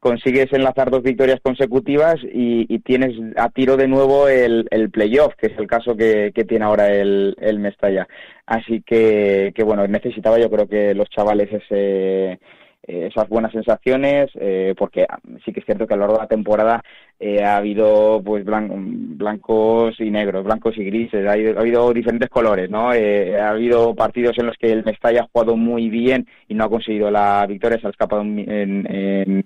consigues 0.00 0.52
enlazar 0.52 0.90
dos 0.90 1.04
victorias 1.04 1.38
consecutivas 1.40 2.16
y, 2.24 2.76
tienes 2.80 3.12
a 3.36 3.48
tiro 3.50 3.76
de 3.76 3.86
nuevo 3.86 4.26
el, 4.26 4.66
el 4.72 4.90
playoff, 4.90 5.34
que 5.36 5.46
es 5.46 5.56
el 5.56 5.68
caso 5.68 5.96
que, 5.96 6.32
tiene 6.48 6.64
ahora 6.64 6.92
el, 6.92 7.36
el 7.40 7.60
Mestalla. 7.60 8.08
Así 8.44 8.82
que, 8.82 9.52
que, 9.54 9.62
bueno, 9.62 9.86
necesitaba 9.86 10.40
yo 10.40 10.50
creo 10.50 10.66
que 10.66 10.94
los 10.94 11.08
chavales 11.10 11.48
ese 11.52 12.40
esas 12.86 13.28
buenas 13.28 13.52
sensaciones, 13.52 14.30
eh, 14.34 14.74
porque 14.76 15.06
sí 15.44 15.52
que 15.52 15.60
es 15.60 15.66
cierto 15.66 15.86
que 15.86 15.94
a 15.94 15.96
lo 15.96 16.02
largo 16.02 16.16
de 16.16 16.22
la 16.22 16.28
temporada 16.28 16.82
eh, 17.18 17.42
ha 17.42 17.56
habido 17.56 18.20
pues 18.24 18.44
blancos 18.44 19.98
y 20.00 20.10
negros, 20.10 20.44
blancos 20.44 20.76
y 20.76 20.84
grises, 20.84 21.26
ha 21.26 21.32
habido, 21.32 21.92
diferentes 21.92 22.28
colores, 22.28 22.70
¿no? 22.70 22.90
ha 22.90 23.48
habido 23.48 23.94
partidos 23.94 24.36
en 24.38 24.46
los 24.46 24.56
que 24.56 24.72
el 24.72 24.84
Mestalla 24.84 25.22
ha 25.22 25.28
jugado 25.32 25.56
muy 25.56 25.88
bien 25.88 26.26
y 26.48 26.54
no 26.54 26.64
ha 26.64 26.70
conseguido 26.70 27.10
la 27.10 27.46
victoria, 27.46 27.78
se 27.80 27.86
ha 27.86 27.90
escapado 27.90 28.22
en, 28.22 28.46
en, 28.46 29.44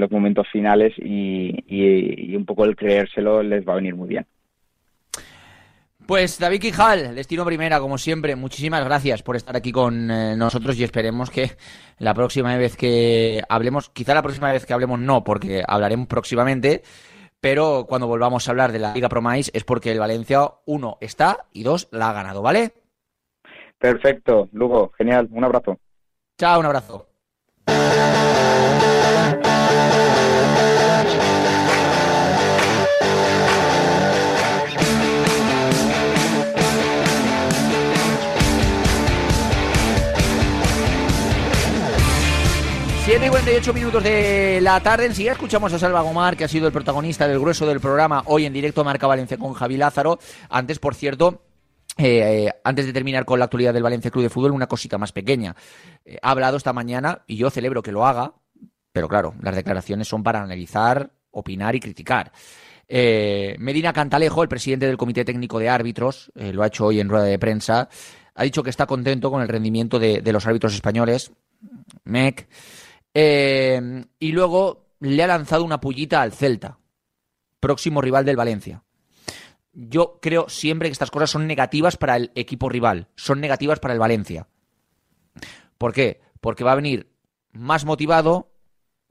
los 0.00 0.10
momentos 0.10 0.46
finales 0.50 0.94
y, 0.98 1.54
y 1.68 2.34
un 2.34 2.46
poco 2.46 2.64
el 2.64 2.76
creérselo 2.76 3.42
les 3.42 3.66
va 3.66 3.74
a 3.74 3.76
venir 3.76 3.94
muy 3.94 4.08
bien. 4.08 4.26
Pues 6.06 6.38
David 6.38 6.60
Quijal, 6.60 7.14
Destino 7.14 7.44
Primera, 7.44 7.78
como 7.78 7.96
siempre, 7.96 8.34
muchísimas 8.34 8.84
gracias 8.84 9.22
por 9.22 9.36
estar 9.36 9.56
aquí 9.56 9.70
con 9.70 10.10
eh, 10.10 10.36
nosotros 10.36 10.76
y 10.78 10.84
esperemos 10.84 11.30
que 11.30 11.52
la 11.98 12.12
próxima 12.12 12.56
vez 12.56 12.76
que 12.76 13.40
hablemos, 13.48 13.88
quizá 13.90 14.12
la 14.12 14.22
próxima 14.22 14.52
vez 14.52 14.66
que 14.66 14.72
hablemos 14.72 14.98
no, 14.98 15.22
porque 15.22 15.62
hablaremos 15.66 16.08
próximamente, 16.08 16.82
pero 17.40 17.86
cuando 17.88 18.08
volvamos 18.08 18.46
a 18.46 18.50
hablar 18.50 18.72
de 18.72 18.80
la 18.80 18.92
Liga 18.92 19.08
Promais 19.08 19.50
es 19.54 19.64
porque 19.64 19.92
el 19.92 20.00
Valencia, 20.00 20.50
uno, 20.66 20.98
está 21.00 21.46
y 21.52 21.62
dos, 21.62 21.88
la 21.92 22.10
ha 22.10 22.12
ganado, 22.12 22.42
¿vale? 22.42 22.72
Perfecto, 23.78 24.48
Lugo, 24.52 24.92
genial, 24.98 25.28
un 25.30 25.44
abrazo. 25.44 25.78
Chao, 26.36 26.60
un 26.60 26.66
abrazo. 26.66 27.06
7 43.52 43.60
y 43.60 43.72
48 43.72 43.74
minutos 43.74 44.02
de 44.02 44.60
la 44.62 44.80
tarde. 44.80 45.04
Enseguida 45.04 45.32
escuchamos 45.32 45.70
a 45.74 45.78
Salva 45.78 46.00
Gomar, 46.00 46.38
que 46.38 46.44
ha 46.44 46.48
sido 46.48 46.66
el 46.66 46.72
protagonista 46.72 47.28
del 47.28 47.38
grueso 47.38 47.66
del 47.66 47.80
programa 47.80 48.22
hoy 48.26 48.46
en 48.46 48.52
directo 48.52 48.82
Marca 48.82 49.06
Valencia 49.06 49.36
con 49.36 49.52
Javi 49.52 49.76
Lázaro. 49.76 50.18
Antes, 50.48 50.78
por 50.78 50.94
cierto, 50.94 51.42
eh, 51.98 52.50
antes 52.64 52.86
de 52.86 52.94
terminar 52.94 53.26
con 53.26 53.38
la 53.38 53.44
actualidad 53.44 53.74
del 53.74 53.82
Valencia 53.82 54.10
Club 54.10 54.22
de 54.22 54.30
Fútbol, 54.30 54.52
una 54.52 54.68
cosita 54.68 54.96
más 54.96 55.12
pequeña. 55.12 55.54
Eh, 56.04 56.16
ha 56.22 56.30
hablado 56.30 56.56
esta 56.56 56.72
mañana, 56.72 57.24
y 57.26 57.36
yo 57.36 57.50
celebro 57.50 57.82
que 57.82 57.92
lo 57.92 58.06
haga, 58.06 58.32
pero 58.90 59.06
claro, 59.06 59.34
las 59.42 59.54
declaraciones 59.54 60.08
son 60.08 60.22
para 60.22 60.42
analizar, 60.42 61.10
opinar 61.30 61.74
y 61.74 61.80
criticar. 61.80 62.32
Eh, 62.88 63.56
Medina 63.58 63.92
Cantalejo, 63.92 64.42
el 64.42 64.48
presidente 64.48 64.86
del 64.86 64.96
Comité 64.96 65.26
Técnico 65.26 65.58
de 65.58 65.68
Árbitros, 65.68 66.32
lo 66.34 66.62
ha 66.62 66.68
hecho 66.68 66.86
hoy 66.86 67.00
en 67.00 67.10
rueda 67.10 67.24
de 67.24 67.38
prensa, 67.38 67.90
ha 68.34 68.44
dicho 68.44 68.62
que 68.62 68.70
está 68.70 68.86
contento 68.86 69.30
con 69.30 69.42
el 69.42 69.48
rendimiento 69.48 69.98
de, 69.98 70.22
de 70.22 70.32
los 70.32 70.46
árbitros 70.46 70.72
españoles. 70.72 71.32
MEC. 72.04 72.48
Eh, 73.14 74.04
y 74.18 74.32
luego 74.32 74.86
le 75.00 75.22
ha 75.22 75.26
lanzado 75.26 75.64
una 75.64 75.80
pullita 75.80 76.22
al 76.22 76.32
Celta, 76.32 76.78
próximo 77.60 78.00
rival 78.00 78.24
del 78.24 78.36
Valencia. 78.36 78.84
Yo 79.72 80.18
creo 80.20 80.48
siempre 80.48 80.88
que 80.88 80.92
estas 80.92 81.10
cosas 81.10 81.30
son 81.30 81.46
negativas 81.46 81.96
para 81.96 82.16
el 82.16 82.30
equipo 82.34 82.68
rival, 82.68 83.08
son 83.16 83.40
negativas 83.40 83.80
para 83.80 83.94
el 83.94 84.00
Valencia. 84.00 84.48
¿Por 85.78 85.92
qué? 85.92 86.20
Porque 86.40 86.64
va 86.64 86.72
a 86.72 86.76
venir 86.76 87.10
más 87.52 87.84
motivado, 87.84 88.52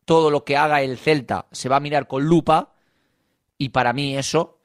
todo 0.05 0.29
lo 0.29 0.43
que 0.45 0.57
haga 0.57 0.81
el 0.81 0.97
Celta 0.97 1.47
se 1.51 1.69
va 1.69 1.77
a 1.77 1.81
mirar 1.81 2.07
con 2.07 2.25
lupa 2.25 2.73
y 3.57 3.69
para 3.69 3.93
mí 3.93 4.17
eso 4.17 4.59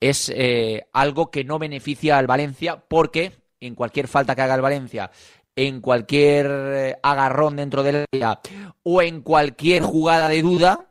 es 0.00 0.32
eh, 0.34 0.86
algo 0.92 1.30
que 1.30 1.44
no 1.44 1.58
beneficia 1.58 2.18
al 2.18 2.26
Valencia 2.26 2.84
porque 2.88 3.32
en 3.60 3.74
cualquier 3.74 4.08
falta 4.08 4.34
que 4.34 4.42
haga 4.42 4.56
el 4.56 4.60
Valencia 4.62 5.10
en 5.56 5.80
cualquier 5.80 6.46
eh, 6.50 6.96
agarrón 7.02 7.56
dentro 7.56 7.82
del 7.82 8.06
área 8.12 8.40
o 8.82 9.02
en 9.02 9.20
cualquier 9.22 9.82
jugada 9.82 10.28
de 10.28 10.42
duda, 10.42 10.90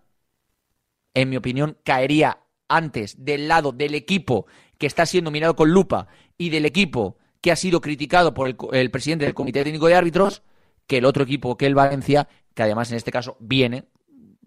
en 1.14 1.30
mi 1.30 1.38
opinión, 1.38 1.78
caería 1.84 2.39
antes 2.68 3.24
del 3.24 3.47
lado 3.47 3.72
del 3.72 3.95
equipo 3.95 4.45
que 4.78 4.88
está 4.88 5.05
siendo 5.05 5.32
mirado 5.32 5.55
con 5.55 5.72
lupa 5.72 6.07
y 6.38 6.49
del 6.49 6.66
equipo 6.66 7.18
que 7.41 7.51
ha 7.51 7.55
sido 7.55 7.82
criticado 7.82 8.34
por 8.34 8.47
el, 8.74 8.91
presidente 8.91 9.26
del 9.26 9.34
Comité 9.34 9.64
Técnico 9.64 9.88
de 9.88 9.95
Árbitros 9.95 10.43
que 10.88 10.97
el 10.97 11.05
otro 11.05 11.24
equipo, 11.24 11.57
que 11.57 11.66
el 11.66 11.76
Valencia, 11.76 12.28
que 12.53 12.64
además 12.64 12.91
en 12.91 12.97
este 12.97 13.12
caso 13.12 13.38
viene, 13.39 13.86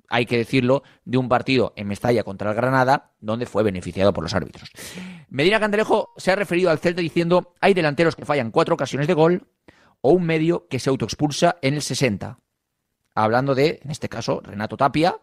hay 0.09 0.27
que 0.27 0.37
decirlo, 0.37 0.83
de 1.05 1.19
un 1.19 1.29
partido 1.29 1.73
en 1.77 1.89
Mestalla 1.89 2.23
contra 2.23 2.51
el 2.51 2.57
Granada, 2.57 3.12
donde 3.21 3.47
fue 3.47 3.62
beneficiado 3.62 4.12
por 4.12 4.23
los 4.23 4.35
árbitros. 4.35 4.71
Medina 5.29 5.59
Candelejo 5.59 6.12
se 6.17 6.31
ha 6.31 6.37
referido 6.37 6.71
al 6.71 6.79
Celta 6.79 7.01
diciendo 7.01 7.55
hay 7.61 7.75
delanteros 7.75 8.15
que 8.15 8.25
fallan 8.25 8.51
cuatro 8.51 8.75
ocasiones 8.75 9.09
de 9.09 9.15
gol 9.15 9.49
o 10.07 10.11
un 10.11 10.25
medio 10.25 10.69
que 10.69 10.79
se 10.79 10.91
autoexpulsa 10.91 11.57
en 11.63 11.75
el 11.75 11.83
60. 11.83 12.39
Hablando 13.15 13.55
de, 13.55 13.81
en 13.83 13.91
este 13.91 14.11
caso, 14.11 14.43
Renato 14.45 14.77
Tapia 14.77 15.17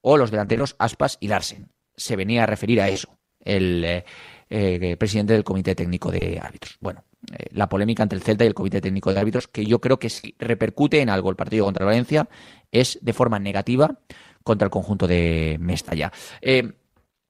o 0.00 0.16
los 0.16 0.30
delanteros 0.30 0.74
Aspas 0.78 1.18
y 1.20 1.28
Larsen. 1.28 1.70
Se 1.94 2.16
venía 2.16 2.44
a 2.44 2.46
referir 2.46 2.80
a 2.80 2.88
eso 2.88 3.18
el 3.40 3.84
eh, 3.84 4.04
eh, 4.48 4.96
presidente 4.96 5.34
del 5.34 5.44
Comité 5.44 5.74
Técnico 5.74 6.10
de 6.10 6.40
Árbitros. 6.42 6.78
Bueno, 6.80 7.04
eh, 7.30 7.44
la 7.50 7.68
polémica 7.68 8.02
entre 8.02 8.16
el 8.16 8.24
Celta 8.24 8.44
y 8.44 8.46
el 8.46 8.54
Comité 8.54 8.80
Técnico 8.80 9.12
de 9.12 9.20
Árbitros, 9.20 9.48
que 9.48 9.66
yo 9.66 9.82
creo 9.82 9.98
que 9.98 10.08
si 10.08 10.34
repercute 10.38 11.02
en 11.02 11.10
algo 11.10 11.28
el 11.28 11.36
partido 11.36 11.66
contra 11.66 11.84
Valencia, 11.84 12.26
es 12.70 12.98
de 13.02 13.12
forma 13.12 13.38
negativa 13.38 13.98
contra 14.42 14.64
el 14.64 14.70
conjunto 14.70 15.06
de 15.06 15.58
Mestalla. 15.60 16.10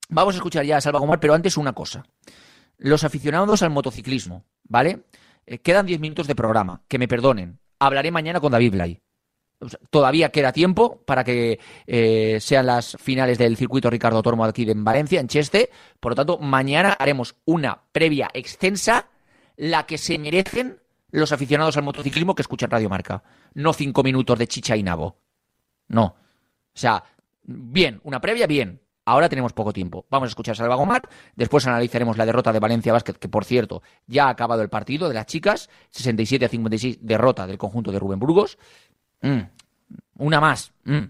Vamos 0.09 0.34
a 0.34 0.38
escuchar 0.38 0.64
ya 0.64 0.76
a 0.76 0.80
Salva 0.80 1.00
Gomar, 1.00 1.18
pero 1.18 1.34
antes 1.34 1.57
una 1.57 1.72
cosa. 1.72 2.05
Los 2.78 3.03
aficionados 3.03 3.62
al 3.62 3.70
motociclismo, 3.70 4.44
¿vale? 4.62 5.03
Eh, 5.47 5.59
quedan 5.59 5.86
10 5.86 6.01
minutos 6.01 6.26
de 6.26 6.34
programa, 6.34 6.82
que 6.88 6.99
me 6.99 7.09
perdonen. 7.09 7.59
Hablaré 7.78 8.11
mañana 8.11 8.40
con 8.40 8.53
David 8.53 8.72
Blay. 8.72 9.01
Todavía 9.90 10.30
queda 10.30 10.53
tiempo 10.53 11.03
para 11.05 11.22
que 11.22 11.61
eh, 11.86 12.38
sean 12.40 12.66
las 12.66 12.97
finales 13.01 13.38
del 13.38 13.57
circuito 13.57 13.90
Ricardo 13.90 14.22
Tormo 14.22 14.45
aquí 14.45 14.68
en 14.68 14.82
Valencia, 14.82 15.20
en 15.20 15.28
Cheste. 15.28 15.70
Por 16.01 16.12
lo 16.12 16.16
tanto, 16.16 16.38
mañana 16.38 16.97
haremos 16.99 17.36
una 17.45 17.82
previa 17.93 18.28
extensa, 18.34 19.09
la 19.57 19.86
que 19.86 19.99
se 19.99 20.18
merecen 20.18 20.80
los 21.11 21.30
aficionados 21.30 21.76
al 21.76 21.84
motociclismo 21.84 22.34
que 22.34 22.43
escuchan 22.43 22.70
Radio 22.70 22.88
Marca. 22.88 23.22
No 23.55 23.72
cinco 23.72 24.03
minutos 24.03 24.38
de 24.38 24.49
chicha 24.49 24.76
y 24.76 24.82
nabo. 24.82 25.18
No. 25.88 26.05
O 26.05 26.16
sea, 26.74 27.05
bien, 27.43 28.01
una 28.03 28.20
previa, 28.20 28.47
bien. 28.47 28.80
Ahora 29.05 29.28
tenemos 29.28 29.53
poco 29.53 29.72
tiempo. 29.72 30.07
Vamos 30.11 30.28
a 30.28 30.30
escuchar 30.30 30.53
a 30.53 30.57
Salva 30.57 30.76
Gomar. 30.76 31.09
Después 31.34 31.66
analizaremos 31.66 32.16
la 32.16 32.26
derrota 32.26 32.53
de 32.53 32.61
Valencia 32.61 32.92
Basket, 32.92 33.14
que 33.14 33.28
por 33.28 33.44
cierto 33.44 33.82
ya 34.07 34.26
ha 34.26 34.30
acabado 34.30 34.62
el 34.62 34.68
partido 34.68 35.09
de 35.09 35.14
las 35.14 35.26
chicas. 35.26 35.68
67 35.90 36.44
a 36.44 36.48
56, 36.48 36.98
derrota 37.00 37.46
del 37.46 37.59
conjunto 37.59 37.90
de 37.90 37.98
Rubén 37.98 38.20
Burgos. 38.20 38.59
Mm, 39.22 39.40
una 40.18 40.40
más. 40.40 40.72
Mm. 40.84 41.05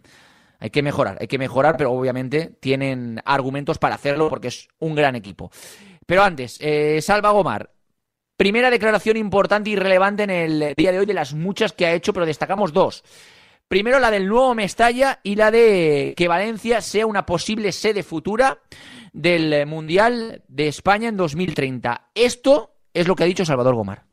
Hay 0.59 0.71
que 0.71 0.83
mejorar, 0.83 1.19
hay 1.21 1.27
que 1.27 1.39
mejorar, 1.39 1.77
pero 1.77 1.91
obviamente 1.93 2.57
tienen 2.61 3.21
argumentos 3.25 3.79
para 3.79 3.97
hacerlo 3.97 4.29
porque 4.29 4.49
es 4.49 4.69
un 4.79 4.95
gran 4.95 5.17
equipo. 5.17 5.51
Pero 6.07 6.23
antes, 6.23 6.59
eh, 6.61 7.01
Salva 7.03 7.33
Gomar. 7.33 7.71
Primera 8.37 8.71
declaración 8.71 9.17
importante 9.19 9.71
y 9.71 9.77
relevante 9.77 10.23
en 10.23 10.31
el 10.31 10.75
día 10.77 10.93
de 10.93 11.01
hoy 11.01 11.07
de 11.07 11.15
las 11.15 11.35
muchas 11.35 11.73
que 11.73 11.87
ha 11.87 11.93
hecho, 11.93 12.13
pero 12.13 12.27
destacamos 12.27 12.73
dos. 12.73 13.05
Primero 13.69 13.99
la 14.01 14.11
del 14.11 14.29
nuevo 14.29 14.55
Mestalla 14.55 15.21
y 15.23 15.35
la 15.37 15.51
de 15.51 16.15
que 16.17 16.29
Valencia 16.29 16.81
sea 16.81 17.07
una 17.07 17.25
posible 17.25 17.73
sede 17.73 18.03
futura 18.03 18.59
del 19.13 19.67
Mundial 19.67 20.43
de 20.49 20.69
España 20.69 21.09
en 21.09 21.17
2030. 21.17 22.11
Esto 22.15 22.75
es 22.93 23.09
lo 23.09 23.17
que 23.17 23.25
ha 23.25 23.27
dicho 23.27 23.45
Salvador 23.45 23.75
Gomar. 23.75 24.05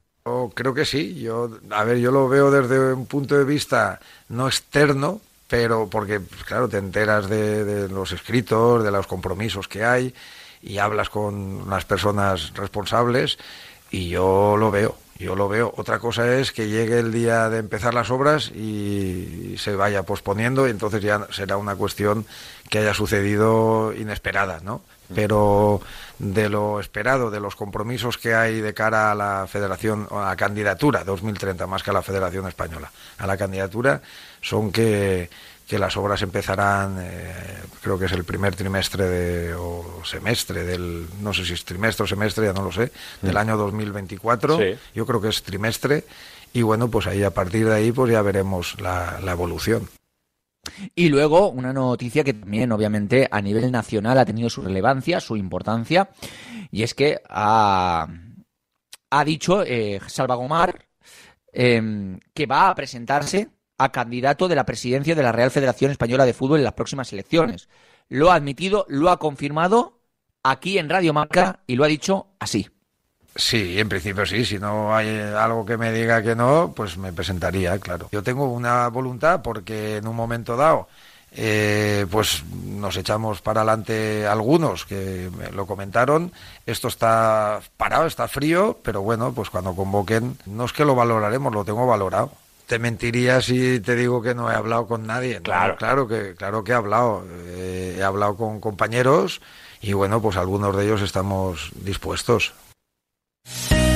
Creo 0.54 0.74
que 0.74 0.86
sí. 0.86 1.16
Yo, 1.20 1.50
a 1.72 1.84
ver, 1.84 1.98
yo 1.98 2.12
lo 2.12 2.30
veo 2.30 2.52
desde 2.52 2.94
un 2.94 3.06
punto 3.06 3.38
de 3.38 3.44
vista 3.44 4.00
no 4.28 4.48
externo, 4.48 5.22
pero 5.48 5.90
porque, 5.90 6.20
claro, 6.46 6.70
te 6.70 6.78
enteras 6.78 7.28
de, 7.28 7.64
de 7.64 7.90
los 7.90 8.12
escritos, 8.12 8.84
de 8.84 8.92
los 8.92 9.08
compromisos 9.08 9.68
que 9.68 9.84
hay 9.84 10.14
y 10.62 10.78
hablas 10.78 11.10
con 11.10 11.70
las 11.70 11.86
personas 11.86 12.54
responsables 12.54 13.38
y 13.92 14.10
yo 14.10 14.56
lo 14.58 14.72
veo. 14.72 14.96
Yo 15.20 15.36
lo 15.36 15.50
veo. 15.50 15.74
Otra 15.76 16.00
cosa 16.00 16.34
es 16.36 16.54
que 16.54 16.70
llegue 16.70 16.98
el 16.98 17.12
día 17.12 17.50
de 17.50 17.58
empezar 17.58 17.94
las 17.94 18.10
obras 18.10 18.52
y 18.52 19.56
se 19.58 19.76
vaya 19.76 20.04
posponiendo 20.04 20.66
y 20.66 20.72
entonces 20.72 21.02
ya 21.02 21.28
será 21.30 21.58
una 21.58 21.76
cuestión 21.76 22.26
que 22.70 22.80
haya 22.80 22.94
sucedido 22.94 23.94
inesperada, 23.94 24.62
¿no? 24.64 24.82
Pero 25.14 25.82
de 26.20 26.48
lo 26.48 26.80
esperado, 26.80 27.32
de 27.32 27.42
los 27.42 27.58
compromisos 27.58 28.18
que 28.18 28.34
hay 28.34 28.62
de 28.62 28.74
cara 28.74 29.12
a 29.12 29.16
la 29.16 29.46
Federación, 29.48 30.08
a 30.10 30.30
la 30.30 30.36
candidatura 30.38 31.04
2030, 31.04 31.68
más 31.68 31.84
que 31.84 31.90
a 31.90 31.94
la 31.94 32.02
Federación 32.02 32.48
Española, 32.48 32.90
a 33.18 33.28
la 33.28 33.36
candidatura, 33.36 34.02
son 34.42 34.72
que, 34.72 35.30
que 35.68 35.80
las 35.80 35.98
obras 35.98 36.22
empezarán, 36.22 36.98
eh, 37.02 37.34
creo 37.82 37.98
que 37.98 38.06
es 38.06 38.12
el 38.12 38.24
primer 38.24 38.56
trimestre 38.56 39.08
de, 39.08 39.54
o 39.54 40.02
semestre 40.04 40.64
del, 40.64 41.08
no 41.22 41.34
sé 41.34 41.46
si 41.46 41.54
es 41.54 41.66
trimestre 41.66 42.04
o 42.04 42.08
semestre, 42.08 42.46
ya 42.46 42.54
no 42.54 42.64
lo 42.64 42.72
sé, 42.72 42.92
del 43.22 43.38
año 43.38 43.58
2024. 43.58 44.58
Sí. 44.58 44.64
Yo 44.96 45.06
creo 45.06 45.22
que 45.22 45.30
es 45.30 45.44
trimestre. 45.44 46.04
Y 46.52 46.64
bueno, 46.64 46.90
pues 46.90 47.06
ahí 47.08 47.24
a 47.24 47.32
partir 47.32 47.68
de 47.68 47.76
ahí 47.76 47.92
pues 47.92 48.12
ya 48.12 48.22
veremos 48.22 48.80
la, 48.82 49.20
la 49.24 49.32
evolución. 49.32 49.88
Y 50.96 51.10
luego 51.10 51.50
una 51.50 51.74
noticia 51.74 52.24
que 52.24 52.34
también 52.34 52.72
obviamente 52.72 53.28
a 53.30 53.42
nivel 53.42 53.72
nacional 53.72 54.18
ha 54.18 54.26
tenido 54.26 54.50
su 54.50 54.62
relevancia, 54.62 55.20
su 55.20 55.36
importancia, 55.36 56.10
y 56.72 56.84
es 56.84 56.94
que 56.94 57.22
ha, 57.30 58.08
ha 59.10 59.26
dicho 59.26 59.64
eh, 59.64 60.00
Salva 60.08 60.36
Gomar 60.36 60.86
eh, 61.52 62.18
que 62.34 62.46
va 62.46 62.70
a 62.70 62.76
presentarse 62.76 63.50
a 63.80 63.92
candidato 63.92 64.48
de 64.48 64.56
la 64.56 64.66
presidencia 64.66 65.16
de 65.16 65.24
la 65.24 65.32
Real 65.32 65.50
Federación 65.50 65.90
Española 65.90 66.26
de 66.26 66.34
Fútbol 66.34 66.60
en 66.60 66.66
las 66.66 66.74
próximas 66.74 67.12
elecciones. 67.12 67.70
Lo 68.10 68.32
ha 68.32 68.36
admitido, 68.36 68.86
lo 68.90 69.10
ha 69.10 69.18
confirmado 69.18 70.00
aquí 70.44 70.78
en 70.78 70.90
Radio 70.90 71.14
Marca 71.14 71.62
y 71.66 71.76
lo 71.76 71.86
ha 71.86 71.88
dicho 71.88 72.28
así. 72.40 72.70
Sí, 73.36 73.80
en 73.80 73.88
principio 73.88 74.26
sí. 74.26 74.44
Si 74.44 74.60
no 74.60 74.94
hay 74.94 75.08
algo 75.08 75.66
que 75.66 75.78
me 75.78 75.92
diga 75.94 76.22
que 76.22 76.36
no, 76.36 76.74
pues 76.76 76.98
me 76.98 77.14
presentaría, 77.14 77.80
claro. 77.80 78.10
Yo 78.12 78.22
tengo 78.22 78.52
una 78.52 78.90
voluntad 78.90 79.42
porque 79.42 79.98
en 79.98 80.08
un 80.08 80.16
momento 80.16 80.58
dado, 80.58 80.90
eh, 81.32 82.06
pues 82.12 82.44
nos 82.66 82.98
echamos 82.98 83.42
para 83.42 83.62
adelante 83.62 84.28
algunos 84.28 84.86
que 84.86 85.32
me 85.38 85.52
lo 85.52 85.66
comentaron. 85.66 86.34
Esto 86.66 86.90
está 86.90 87.62
parado, 87.78 88.08
está 88.08 88.28
frío, 88.28 88.78
pero 88.84 89.02
bueno, 89.04 89.32
pues 89.32 89.50
cuando 89.50 89.74
convoquen, 89.74 90.38
no 90.46 90.66
es 90.66 90.74
que 90.74 90.84
lo 90.84 90.96
valoraremos, 90.96 91.54
lo 91.54 91.64
tengo 91.64 91.88
valorado. 91.88 92.32
Te 92.70 92.78
mentiría 92.78 93.42
si 93.42 93.80
te 93.80 93.96
digo 93.96 94.22
que 94.22 94.36
no 94.36 94.52
he 94.52 94.54
hablado 94.54 94.86
con 94.86 95.08
nadie. 95.08 95.38
¿no? 95.38 95.42
Claro. 95.42 95.76
claro 95.76 96.08
que, 96.08 96.36
claro 96.36 96.64
que 96.64 96.72
he 96.72 96.76
hablado. 96.76 97.26
Eh, 97.48 97.96
he 97.98 98.04
hablado 98.04 98.38
con 98.38 98.60
compañeros 98.60 99.42
y 99.82 99.94
bueno, 99.94 100.22
pues 100.22 100.38
algunos 100.38 100.78
de 100.78 100.86
ellos 100.86 101.02
estamos 101.02 101.72
dispuestos. 101.84 102.54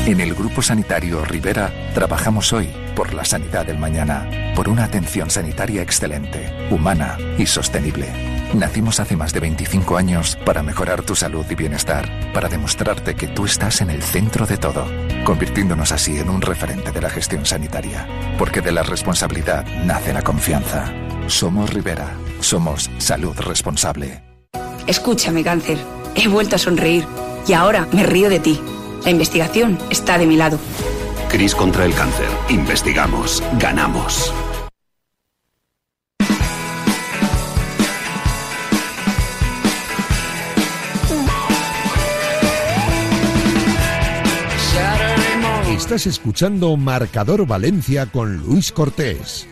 En 0.07 0.19
el 0.19 0.33
Grupo 0.33 0.63
Sanitario 0.63 1.23
Rivera 1.23 1.71
trabajamos 1.93 2.51
hoy 2.51 2.73
por 2.95 3.13
la 3.13 3.23
sanidad 3.23 3.63
del 3.63 3.77
mañana, 3.77 4.27
por 4.55 4.67
una 4.67 4.85
atención 4.85 5.29
sanitaria 5.29 5.83
excelente, 5.83 6.51
humana 6.71 7.19
y 7.37 7.45
sostenible. 7.45 8.32
Nacimos 8.53 8.99
hace 8.99 9.15
más 9.15 9.33
de 9.33 9.39
25 9.39 9.97
años 9.97 10.37
para 10.45 10.61
mejorar 10.61 11.01
tu 11.01 11.15
salud 11.15 11.43
y 11.49 11.55
bienestar, 11.55 12.07
para 12.33 12.49
demostrarte 12.49 13.15
que 13.15 13.27
tú 13.27 13.45
estás 13.45 13.81
en 13.81 13.89
el 13.89 14.03
centro 14.03 14.45
de 14.45 14.57
todo, 14.57 14.85
convirtiéndonos 15.25 15.91
así 15.91 16.19
en 16.19 16.29
un 16.29 16.39
referente 16.39 16.91
de 16.91 17.01
la 17.01 17.09
gestión 17.09 17.47
sanitaria, 17.47 18.07
porque 18.37 18.61
de 18.61 18.71
la 18.71 18.83
responsabilidad 18.83 19.65
nace 19.85 20.13
la 20.13 20.21
confianza. 20.21 20.93
Somos 21.25 21.73
Rivera, 21.73 22.11
somos 22.41 22.91
salud 22.99 23.35
responsable. 23.39 24.23
Escúchame, 24.85 25.43
cáncer. 25.43 25.79
He 26.13 26.27
vuelto 26.27 26.55
a 26.55 26.59
sonreír 26.59 27.07
y 27.47 27.53
ahora 27.53 27.87
me 27.91 28.03
río 28.03 28.29
de 28.29 28.39
ti. 28.39 28.61
La 29.03 29.09
investigación 29.09 29.79
está 29.89 30.19
de 30.19 30.27
mi 30.27 30.37
lado. 30.37 30.59
Cris 31.29 31.55
contra 31.55 31.85
el 31.85 31.95
cáncer. 31.95 32.29
Investigamos. 32.49 33.41
Ganamos. 33.59 34.31
Estás 45.83 46.07
escuchando 46.07 46.77
Marcador 46.77 47.45
Valencia 47.45 48.05
con 48.05 48.37
Luis 48.37 48.71
Cortés. 48.71 49.45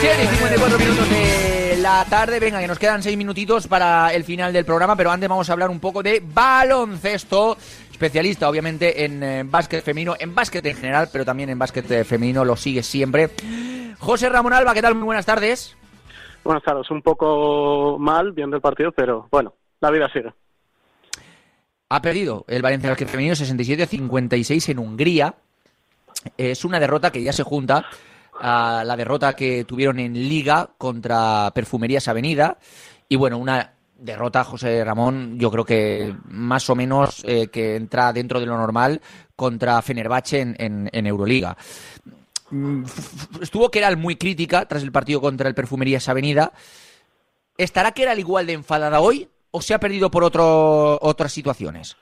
7 0.00 0.24
y 0.24 0.26
54 0.26 0.78
minutos 0.80 1.08
de 1.08 1.76
la 1.80 2.04
tarde. 2.10 2.40
Venga, 2.40 2.58
que 2.58 2.66
nos 2.66 2.80
quedan 2.80 3.00
6 3.00 3.16
minutitos 3.16 3.68
para 3.68 4.12
el 4.12 4.24
final 4.24 4.52
del 4.52 4.64
programa, 4.64 4.96
pero 4.96 5.12
antes 5.12 5.28
vamos 5.28 5.48
a 5.48 5.52
hablar 5.52 5.70
un 5.70 5.78
poco 5.78 6.02
de 6.02 6.20
baloncesto. 6.20 7.56
Especialista, 7.92 8.48
obviamente, 8.48 9.04
en 9.04 9.22
eh, 9.22 9.44
básquet 9.46 9.84
femenino, 9.84 10.16
en 10.18 10.34
básquet 10.34 10.66
en 10.66 10.74
general, 10.74 11.10
pero 11.12 11.24
también 11.24 11.48
en 11.48 11.60
básquet 11.60 11.88
eh, 11.92 12.02
femenino 12.02 12.44
lo 12.44 12.56
sigue 12.56 12.82
siempre. 12.82 13.30
José 14.00 14.28
Ramón 14.28 14.52
Alba, 14.52 14.74
¿qué 14.74 14.82
tal? 14.82 14.96
Muy 14.96 15.04
buenas 15.04 15.26
tardes. 15.26 15.76
Buenas 16.44 16.64
tardes, 16.64 16.90
un 16.90 17.02
poco 17.02 17.98
mal 17.98 18.32
viendo 18.32 18.56
el 18.56 18.62
partido, 18.62 18.90
pero 18.92 19.28
bueno, 19.30 19.54
la 19.80 19.90
vida 19.90 20.08
sigue. 20.12 20.32
Ha 21.88 22.02
perdido 22.02 22.44
el 22.48 22.62
Valencia 22.62 22.90
Basket 22.90 23.06
femenino 23.06 23.36
67 23.36 23.82
a 23.82 23.86
56 23.86 24.68
en 24.70 24.78
Hungría. 24.78 25.34
Es 26.36 26.64
una 26.64 26.80
derrota 26.80 27.12
que 27.12 27.22
ya 27.22 27.32
se 27.32 27.42
junta 27.42 27.84
a 28.40 28.82
la 28.84 28.96
derrota 28.96 29.34
que 29.34 29.64
tuvieron 29.64 29.98
en 29.98 30.14
Liga 30.14 30.70
contra 30.78 31.50
Perfumerías 31.54 32.08
Avenida. 32.08 32.58
Y 33.08 33.16
bueno, 33.16 33.38
una 33.38 33.74
derrota, 33.98 34.42
José 34.42 34.84
Ramón, 34.84 35.38
yo 35.38 35.50
creo 35.50 35.64
que 35.64 36.14
más 36.24 36.68
o 36.70 36.74
menos 36.74 37.22
eh, 37.24 37.48
que 37.48 37.76
entra 37.76 38.12
dentro 38.12 38.40
de 38.40 38.46
lo 38.46 38.56
normal 38.56 39.00
contra 39.36 39.80
Fenerbahce 39.82 40.40
en, 40.40 40.56
en, 40.58 40.90
en 40.92 41.06
Euroliga. 41.06 41.56
Mm, 42.52 42.84
Estuvo 43.40 43.70
Keral 43.70 43.96
muy 43.96 44.16
crítica 44.16 44.66
tras 44.68 44.82
el 44.82 44.92
partido 44.92 45.20
contra 45.20 45.48
el 45.48 45.54
Perfumerías 45.54 46.08
Avenida. 46.08 46.52
¿Estará 47.56 47.92
Keral 47.92 48.18
igual 48.18 48.46
de 48.46 48.52
enfadada 48.52 49.00
hoy 49.00 49.28
o 49.50 49.62
se 49.62 49.74
ha 49.74 49.80
perdido 49.80 50.10
por 50.10 50.22
otro, 50.22 50.98
otras 51.00 51.32
situaciones? 51.32 51.96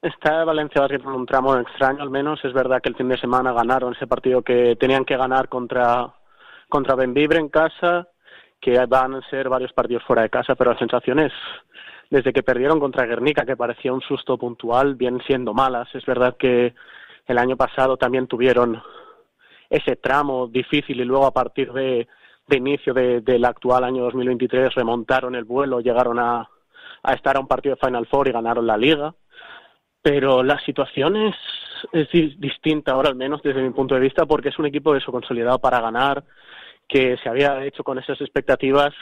Está 0.00 0.44
Valencia 0.44 0.80
Basket 0.82 1.00
en 1.00 1.08
un 1.08 1.26
tramo 1.26 1.56
extraño, 1.56 2.02
al 2.02 2.10
menos. 2.10 2.38
Es 2.44 2.52
verdad 2.52 2.80
que 2.80 2.90
el 2.90 2.96
fin 2.96 3.08
de 3.08 3.18
semana 3.18 3.52
ganaron 3.52 3.94
ese 3.94 4.06
partido 4.06 4.42
que 4.42 4.76
tenían 4.76 5.04
que 5.04 5.16
ganar 5.16 5.48
contra, 5.48 6.12
contra 6.68 6.94
Benvibre 6.94 7.40
en 7.40 7.48
casa, 7.48 8.06
que 8.60 8.78
van 8.86 9.14
a 9.14 9.28
ser 9.28 9.48
varios 9.48 9.72
partidos 9.72 10.04
fuera 10.04 10.22
de 10.22 10.30
casa, 10.30 10.54
pero 10.54 10.70
las 10.70 10.78
sensaciones, 10.78 11.32
desde 12.10 12.32
que 12.32 12.42
perdieron 12.42 12.78
contra 12.78 13.06
Guernica, 13.06 13.44
que 13.44 13.56
parecía 13.56 13.92
un 13.92 14.02
susto 14.02 14.38
puntual, 14.38 14.94
vienen 14.94 15.22
siendo 15.26 15.52
malas. 15.52 15.88
Es 15.94 16.04
verdad 16.04 16.36
que 16.38 16.74
el 17.26 17.38
año 17.38 17.56
pasado 17.56 17.96
también 17.96 18.26
tuvieron 18.26 18.80
ese 19.76 19.96
tramo 19.96 20.46
difícil 20.46 21.00
y 21.00 21.04
luego 21.04 21.26
a 21.26 21.32
partir 21.32 21.72
de, 21.72 22.06
de 22.46 22.56
inicio 22.56 22.94
de, 22.94 23.20
del 23.20 23.44
actual 23.44 23.84
año 23.84 24.04
2023 24.04 24.74
remontaron 24.74 25.34
el 25.34 25.44
vuelo, 25.44 25.80
llegaron 25.80 26.18
a, 26.18 26.48
a 27.02 27.12
estar 27.14 27.36
a 27.36 27.40
un 27.40 27.48
partido 27.48 27.74
de 27.74 27.86
Final 27.86 28.06
Four 28.06 28.28
y 28.28 28.32
ganaron 28.32 28.66
la 28.66 28.76
liga. 28.76 29.14
Pero 30.02 30.42
la 30.42 30.58
situación 30.60 31.16
es, 31.16 31.34
es 31.92 32.10
di- 32.10 32.36
distinta 32.38 32.92
ahora, 32.92 33.08
al 33.08 33.14
menos 33.16 33.40
desde 33.42 33.62
mi 33.62 33.70
punto 33.70 33.94
de 33.94 34.02
vista, 34.02 34.26
porque 34.26 34.50
es 34.50 34.58
un 34.58 34.66
equipo 34.66 34.94
eso 34.94 35.10
consolidado 35.10 35.58
para 35.58 35.80
ganar, 35.80 36.22
que 36.86 37.16
se 37.22 37.28
había 37.30 37.64
hecho 37.64 37.82
con 37.82 37.98
esas 37.98 38.20
expectativas 38.20 38.92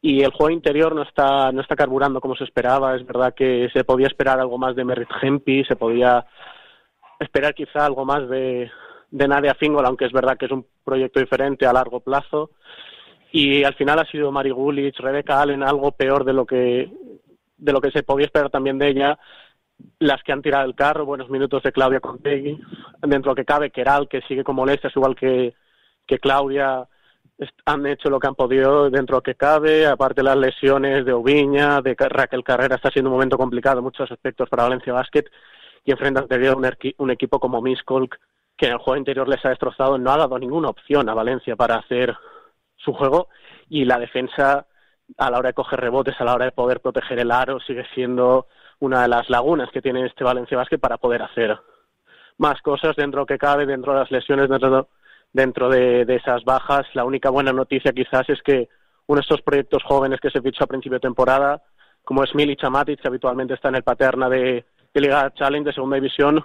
y 0.00 0.22
el 0.22 0.30
juego 0.30 0.50
interior 0.50 0.94
no 0.94 1.02
está 1.02 1.50
no 1.50 1.60
está 1.62 1.74
carburando 1.74 2.20
como 2.20 2.36
se 2.36 2.44
esperaba. 2.44 2.94
Es 2.94 3.04
verdad 3.06 3.34
que 3.34 3.68
se 3.72 3.82
podía 3.82 4.06
esperar 4.06 4.38
algo 4.38 4.58
más 4.58 4.76
de 4.76 4.84
Merritt 4.84 5.08
Hempi, 5.22 5.64
se 5.64 5.74
podía 5.76 6.24
esperar 7.18 7.54
quizá 7.54 7.84
algo 7.86 8.04
más 8.04 8.28
de, 8.28 8.70
de 9.10 9.28
Nadia 9.28 9.54
Fingol, 9.54 9.86
aunque 9.86 10.06
es 10.06 10.12
verdad 10.12 10.36
que 10.36 10.46
es 10.46 10.52
un 10.52 10.66
proyecto 10.84 11.20
diferente 11.20 11.66
a 11.66 11.72
largo 11.72 12.00
plazo. 12.00 12.50
Y 13.32 13.64
al 13.64 13.74
final 13.74 13.98
ha 13.98 14.06
sido 14.06 14.32
Mari 14.32 14.50
Gulich, 14.50 14.98
Rebecca 14.98 15.40
Allen, 15.40 15.62
algo 15.62 15.92
peor 15.92 16.24
de 16.24 16.32
lo 16.32 16.46
que 16.46 16.90
de 17.58 17.72
lo 17.72 17.80
que 17.80 17.90
se 17.90 18.02
podía 18.02 18.26
esperar 18.26 18.50
también 18.50 18.78
de 18.78 18.88
ella. 18.88 19.18
Las 19.98 20.22
que 20.22 20.32
han 20.32 20.42
tirado 20.42 20.64
el 20.64 20.74
carro, 20.74 21.04
buenos 21.04 21.28
minutos 21.28 21.62
de 21.62 21.72
Claudia 21.72 22.00
Contegui. 22.00 22.58
Dentro 23.02 23.34
que 23.34 23.44
cabe, 23.44 23.70
Keral, 23.70 24.08
que 24.08 24.22
sigue 24.22 24.44
con 24.44 24.56
molestias, 24.56 24.94
igual 24.96 25.14
que, 25.14 25.54
que 26.06 26.18
Claudia, 26.18 26.88
han 27.64 27.86
hecho 27.86 28.10
lo 28.10 28.18
que 28.18 28.26
han 28.26 28.34
podido 28.34 28.90
dentro 28.90 29.20
que 29.20 29.34
cabe. 29.34 29.86
Aparte 29.86 30.22
las 30.22 30.36
lesiones 30.36 31.04
de 31.04 31.12
Oviña, 31.12 31.80
de 31.80 31.94
Raquel 31.98 32.42
Carrera, 32.42 32.76
está 32.76 32.90
siendo 32.90 33.10
un 33.10 33.16
momento 33.16 33.36
complicado 33.36 33.78
en 33.78 33.84
muchos 33.84 34.10
aspectos 34.10 34.48
para 34.48 34.64
Valencia 34.64 34.92
Basket. 34.92 35.24
Y 35.84 35.92
enfrentan 35.92 36.26
a 36.30 36.56
un, 36.56 36.68
un 36.98 37.10
equipo 37.10 37.38
como 37.38 37.62
Miskolc, 37.62 38.18
que 38.58 38.66
en 38.66 38.72
el 38.72 38.78
juego 38.78 38.98
interior 38.98 39.28
les 39.28 39.42
ha 39.44 39.50
destrozado, 39.50 39.96
no 39.96 40.10
ha 40.10 40.18
dado 40.18 40.36
ninguna 40.38 40.68
opción 40.68 41.08
a 41.08 41.14
Valencia 41.14 41.54
para 41.54 41.76
hacer 41.76 42.14
su 42.76 42.92
juego. 42.92 43.28
Y 43.70 43.84
la 43.84 43.98
defensa, 43.98 44.66
a 45.16 45.30
la 45.30 45.38
hora 45.38 45.50
de 45.50 45.54
coger 45.54 45.80
rebotes, 45.80 46.20
a 46.20 46.24
la 46.24 46.34
hora 46.34 46.46
de 46.46 46.52
poder 46.52 46.80
proteger 46.80 47.20
el 47.20 47.30
aro, 47.30 47.60
sigue 47.60 47.86
siendo 47.94 48.48
una 48.80 49.02
de 49.02 49.08
las 49.08 49.30
lagunas 49.30 49.70
que 49.70 49.80
tiene 49.80 50.04
este 50.04 50.24
Valencia 50.24 50.56
Basket 50.56 50.78
para 50.78 50.98
poder 50.98 51.22
hacer 51.22 51.56
más 52.36 52.60
cosas 52.60 52.96
dentro 52.96 53.26
que 53.26 53.38
cabe, 53.38 53.64
dentro 53.64 53.92
de 53.92 54.00
las 54.00 54.10
lesiones, 54.10 54.48
dentro, 54.48 54.88
dentro 55.32 55.68
de, 55.68 56.02
esas 56.08 56.44
bajas. 56.44 56.84
La 56.94 57.04
única 57.04 57.30
buena 57.30 57.52
noticia 57.52 57.92
quizás 57.92 58.28
es 58.28 58.42
que 58.42 58.68
uno 59.06 59.18
de 59.18 59.22
estos 59.22 59.42
proyectos 59.42 59.84
jóvenes 59.84 60.20
que 60.20 60.30
se 60.30 60.42
fichó 60.42 60.64
a 60.64 60.68
principio 60.68 60.96
de 60.96 61.00
temporada, 61.00 61.62
como 62.02 62.24
es 62.24 62.34
Milic 62.34 62.68
Matic, 62.68 63.00
que 63.00 63.08
habitualmente 63.08 63.54
está 63.54 63.68
en 63.68 63.76
el 63.76 63.82
Paterna 63.84 64.28
de, 64.28 64.64
de 64.92 65.00
Liga 65.00 65.32
Challenge 65.34 65.64
de 65.68 65.74
Segunda 65.74 65.96
División, 65.96 66.44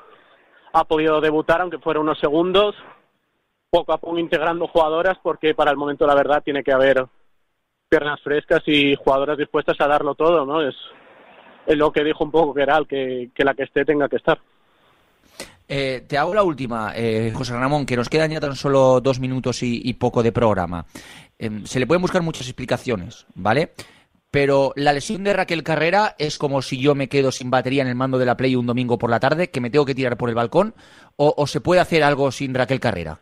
ha 0.74 0.84
podido 0.86 1.22
debutar, 1.22 1.62
aunque 1.62 1.78
fuera 1.78 2.00
unos 2.00 2.20
segundos, 2.20 2.76
poco 3.70 3.94
a 3.94 3.98
poco 3.98 4.18
integrando 4.18 4.68
jugadoras, 4.68 5.18
porque 5.22 5.54
para 5.54 5.72
el 5.72 5.78
momento 5.78 6.06
la 6.06 6.16
verdad 6.16 6.44
tiene 6.44 6.64
que 6.64 6.74
haber 6.74 7.06
piernas 7.88 8.20
frescas 8.22 8.62
y 8.66 8.96
jugadoras 8.96 9.38
dispuestas 9.38 9.80
a 9.80 9.88
darlo 9.88 10.16
todo, 10.16 10.46
¿no? 10.46 10.68
Es, 10.68 10.76
es 11.68 11.78
lo 11.78 11.92
que 11.92 12.04
dijo 12.04 12.24
un 12.24 12.32
poco 12.32 12.54
Keral, 12.54 12.88
que, 12.88 13.30
que 13.34 13.44
la 13.44 13.54
que 13.54 13.64
esté 13.64 13.86
tenga 13.86 14.10
que 14.10 14.18
estar. 14.18 14.40
Eh, 15.68 16.04
te 16.08 16.18
hago 16.18 16.34
la 16.34 16.44
última, 16.44 16.92
eh, 16.96 17.32
José 17.34 17.54
Ramón, 17.54 17.86
que 17.86 17.96
nos 17.96 18.10
quedan 18.10 18.32
ya 18.32 18.40
tan 18.40 18.56
solo 18.56 19.00
dos 19.00 19.20
minutos 19.20 19.64
y, 19.64 19.82
y 19.84 19.94
poco 19.94 20.22
de 20.22 20.32
programa. 20.32 20.86
Eh, 21.40 21.62
se 21.66 21.80
le 21.80 21.88
pueden 21.88 22.02
buscar 22.02 22.22
muchas 22.22 22.48
explicaciones, 22.48 23.26
¿vale? 23.36 23.74
Pero 24.34 24.74
la 24.76 24.94
lesión 24.94 25.24
de 25.24 25.32
Raquel 25.32 25.62
Carrera 25.62 26.16
es 26.18 26.40
como 26.40 26.64
si 26.64 26.82
yo 26.82 26.96
me 26.96 27.08
quedo 27.08 27.32
sin 27.32 27.52
batería 27.52 27.84
en 27.84 27.88
el 27.88 27.94
mando 27.94 28.18
de 28.18 28.26
la 28.26 28.36
Play 28.36 28.56
un 28.56 28.66
domingo 28.66 28.98
por 28.98 29.12
la 29.12 29.20
tarde, 29.20 29.52
que 29.52 29.62
me 29.62 29.70
tengo 29.70 29.86
que 29.86 29.94
tirar 29.94 30.18
por 30.18 30.28
el 30.28 30.34
balcón, 30.34 30.74
o, 31.18 31.36
o 31.38 31.46
se 31.46 31.62
puede 31.62 31.82
hacer 31.82 32.02
algo 32.04 32.32
sin 32.32 32.56
Raquel 32.56 32.80
Carrera. 32.80 33.20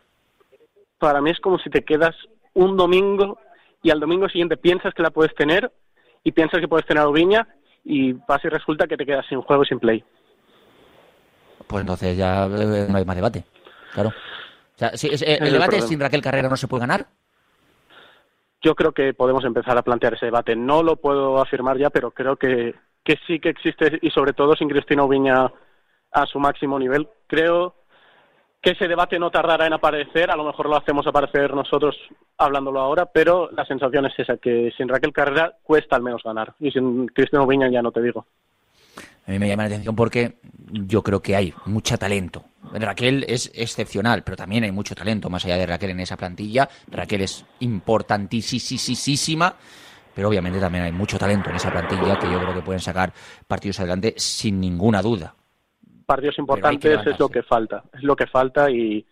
Para 0.99 1.19
mí 1.19 1.29
es 1.29 1.39
como 1.41 1.59
si 1.59 1.69
te 1.69 1.83
quedas 1.83 2.15
un 2.53 2.77
domingo 2.77 3.37
y 3.83 3.89
al 3.89 3.99
domingo 3.99 4.29
siguiente 4.29 4.55
piensas 4.55 4.93
que 4.93 5.03
la 5.03 5.09
puedes 5.11 5.35
tener 5.35 5.69
y 6.23 6.31
piensas 6.31 6.61
que 6.61 6.69
puedes 6.69 6.85
tener 6.85 7.03
a 7.03 7.09
Ubiña 7.09 7.45
y 7.83 8.13
pasa 8.13 8.47
y 8.47 8.51
resulta 8.51 8.87
que 8.87 8.95
te 8.95 9.05
quedas 9.05 9.25
sin 9.27 9.41
juego 9.41 9.63
y 9.63 9.65
sin 9.65 9.79
play. 9.79 10.05
Pues 11.67 11.81
entonces 11.81 12.15
ya 12.15 12.45
eh, 12.45 12.87
no 12.89 12.97
hay 12.97 13.03
más 13.03 13.15
debate. 13.17 13.43
Claro. 13.93 14.09
O 14.09 14.77
sea, 14.77 14.95
si 14.95 15.07
es- 15.09 15.21
eh, 15.23 15.39
el 15.41 15.47
el 15.47 15.53
debate 15.53 15.75
es 15.77 15.87
sin 15.89 15.99
Raquel 15.99 16.21
Carrera 16.21 16.47
no 16.47 16.55
se 16.55 16.69
puede 16.69 16.81
ganar. 16.81 17.07
Yo 18.61 18.75
creo 18.75 18.91
que 18.91 19.13
podemos 19.13 19.43
empezar 19.43 19.77
a 19.77 19.81
plantear 19.81 20.13
ese 20.13 20.27
debate. 20.27 20.55
No 20.55 20.83
lo 20.83 20.97
puedo 20.97 21.41
afirmar 21.41 21.77
ya, 21.77 21.89
pero 21.89 22.11
creo 22.11 22.35
que, 22.35 22.75
que 23.03 23.17
sí 23.25 23.39
que 23.39 23.49
existe 23.49 23.99
y 24.01 24.11
sobre 24.11 24.33
todo 24.33 24.55
sin 24.55 24.69
Cristina 24.69 25.03
Ubiña 25.03 25.51
a 26.11 26.25
su 26.25 26.39
máximo 26.39 26.77
nivel. 26.77 27.07
Creo 27.27 27.75
que 28.61 28.71
ese 28.71 28.87
debate 28.87 29.17
no 29.17 29.31
tardará 29.31 29.65
en 29.65 29.73
aparecer, 29.73 30.29
a 30.29 30.35
lo 30.35 30.43
mejor 30.43 30.69
lo 30.69 30.77
hacemos 30.77 31.07
aparecer 31.07 31.55
nosotros 31.55 31.97
hablándolo 32.37 32.79
ahora, 32.79 33.07
pero 33.07 33.49
la 33.51 33.65
sensación 33.65 34.05
es 34.05 34.13
esa, 34.19 34.37
que 34.37 34.71
sin 34.77 34.87
Raquel 34.87 35.11
Carrera 35.11 35.53
cuesta 35.63 35.95
al 35.95 36.03
menos 36.03 36.21
ganar 36.23 36.53
y 36.59 36.69
sin 36.71 37.07
Cristina 37.07 37.41
Ubiña 37.41 37.69
ya 37.69 37.81
no 37.81 37.91
te 37.91 38.01
digo. 38.01 38.27
A 39.27 39.31
mí 39.31 39.39
me 39.39 39.47
llama 39.47 39.63
la 39.63 39.67
atención 39.67 39.95
porque 39.95 40.39
yo 40.71 41.03
creo 41.03 41.21
que 41.21 41.35
hay 41.35 41.53
mucho 41.65 41.97
talento. 41.97 42.43
Raquel 42.73 43.25
es 43.27 43.51
excepcional, 43.53 44.23
pero 44.23 44.37
también 44.37 44.63
hay 44.63 44.71
mucho 44.71 44.95
talento 44.95 45.29
más 45.29 45.45
allá 45.45 45.57
de 45.57 45.65
Raquel 45.65 45.91
en 45.91 45.99
esa 45.99 46.17
plantilla. 46.17 46.67
Raquel 46.87 47.21
es 47.21 47.45
importantísima, 47.59 49.55
pero 50.15 50.29
obviamente 50.29 50.59
también 50.59 50.85
hay 50.85 50.91
mucho 50.91 51.17
talento 51.17 51.49
en 51.49 51.57
esa 51.57 51.71
plantilla 51.71 52.17
que 52.17 52.31
yo 52.31 52.39
creo 52.39 52.53
que 52.53 52.61
pueden 52.61 52.79
sacar 52.79 53.11
partidos 53.47 53.79
adelante 53.79 54.13
sin 54.17 54.59
ninguna 54.59 55.01
duda. 55.01 55.35
partidos 56.05 56.39
importantes 56.39 57.05
es 57.05 57.19
lo 57.19 57.29
que 57.29 57.43
falta, 57.43 57.83
es 57.93 58.03
lo 58.03 58.15
que 58.15 58.27
falta 58.27 58.69
y 58.69 59.05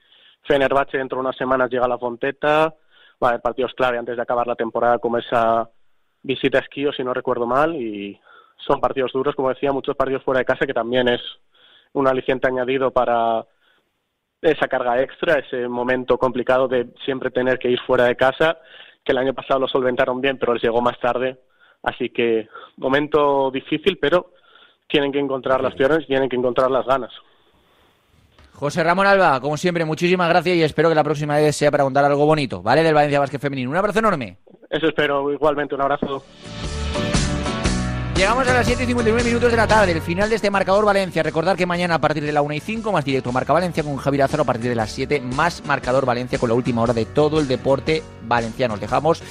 Fenerbahce 0.43 0.97
dentro 0.97 1.18
de 1.18 1.22
unas 1.22 1.38
semanas 1.38 1.70
llega 1.70 1.86
a 1.86 1.89
la 1.89 1.97
Fonteta, 1.97 2.74
va 3.22 3.28
a 3.28 3.30
haber 3.30 3.41
partidos 3.41 3.74
clave 3.74 3.97
antes 3.97 4.16
de 4.16 4.22
acabar 4.22 4.47
la 4.47 4.55
temporada 4.55 4.99
como 4.99 5.18
esa 5.18 5.70
visita 6.24 6.57
a 6.57 6.62
Esquío, 6.62 6.91
si 6.91 7.03
no 7.03 7.14
recuerdo 7.14 7.45
mal, 7.45 7.76
y 7.76 8.20
son 8.66 8.80
partidos 8.80 9.12
duros, 9.12 9.36
como 9.36 9.49
decía, 9.49 9.72
muchos 9.72 9.95
partidos 9.95 10.24
fuera 10.24 10.39
de 10.39 10.45
casa 10.45 10.66
que 10.66 10.74
también 10.74 11.07
es 11.07 11.22
un 11.93 12.07
aliciente 12.07 12.47
añadido 12.47 12.91
para 12.91 13.45
esa 14.41 14.68
carga 14.68 15.01
extra, 15.01 15.39
ese 15.39 15.68
momento 15.68 16.18
complicado 16.18 16.68
de 16.68 16.89
siempre 17.03 17.32
tener 17.32 17.60
que 17.60 17.70
ir 17.70 17.80
fuera 17.86 18.05
de 18.05 18.16
casa, 18.16 18.57
que 19.03 19.12
el 19.12 19.18
año 19.18 19.34
pasado 19.34 19.60
lo 19.60 19.68
solventaron 19.68 20.22
bien, 20.22 20.38
pero 20.38 20.53
les 20.53 20.64
llegó 20.64 20.82
más 20.82 20.99
tarde, 20.99 21.38
así 21.84 22.10
que 22.10 22.47
momento 22.78 23.51
difícil, 23.51 23.97
pero 23.97 24.32
tienen 24.88 25.12
que 25.12 25.20
encontrar 25.20 25.62
las 25.62 25.76
piernas 25.76 26.01
y 26.03 26.07
tienen 26.07 26.30
que 26.30 26.36
encontrar 26.36 26.72
las 26.72 26.86
ganas. 26.86 27.12
José 28.53 28.84
Ramón 28.84 29.07
Alba, 29.07 29.39
como 29.39 29.55
siempre, 29.55 29.86
muchísimas 29.86 30.28
gracias 30.28 30.57
y 30.57 30.64
espero 30.64 30.89
que 30.89 30.95
la 30.95 31.03
próxima 31.03 31.38
vez 31.38 31.55
sea 31.55 31.72
para 31.72 31.86
contar 31.86 32.03
algo 32.03 32.26
bonito, 32.26 32.62
¿vale? 32.62 32.84
Del 32.84 32.93
Valencia 32.93 33.20
Basket 33.20 33.39
Femenino. 33.39 33.70
Un 33.70 33.78
abrazo 33.78 33.99
enorme. 33.99 34.38
Eso 34.70 34.88
espero, 34.88 35.32
igualmente, 35.32 35.76
un 35.76 35.82
abrazo. 35.82 36.24
Llegamos 38.20 38.45
a 38.49 38.53
las 38.53 38.67
7 38.67 38.84
y 38.84 38.88
59 38.88 39.24
minutos 39.24 39.49
de 39.49 39.55
la 39.55 39.65
tarde, 39.65 39.93
el 39.93 40.01
final 40.01 40.30
de 40.30 40.36
este 40.36 40.51
marcador 40.51 40.84
Valencia. 40.84 41.24
Recordar 41.24 41.55
que 41.55 41.65
mañana 41.65 41.95
a 41.95 42.01
partir 42.01 42.22
de 42.22 42.34
la 42.34 42.41
1 42.41 42.53
y 42.53 42.59
5, 42.59 42.91
más 42.91 43.05
directo 43.05 43.32
Marca 43.32 43.53
Valencia 43.53 43.82
con 43.82 43.95
Javier 43.95 44.20
Lázaro 44.20 44.43
a 44.43 44.45
partir 44.45 44.67
de 44.70 44.76
las 44.76 44.91
7, 44.91 45.22
más 45.22 45.63
marcador 45.65 46.05
Valencia 46.05 46.38
con 46.38 46.49
la 46.49 46.55
última 46.55 46.82
hora 46.82 46.91
de 46.91 47.05
todo 47.05 47.39
el 47.39 47.47
deporte 47.47 48.03
valenciano. 48.28 48.74
Nos 48.74 48.82
dejamos 48.82 49.24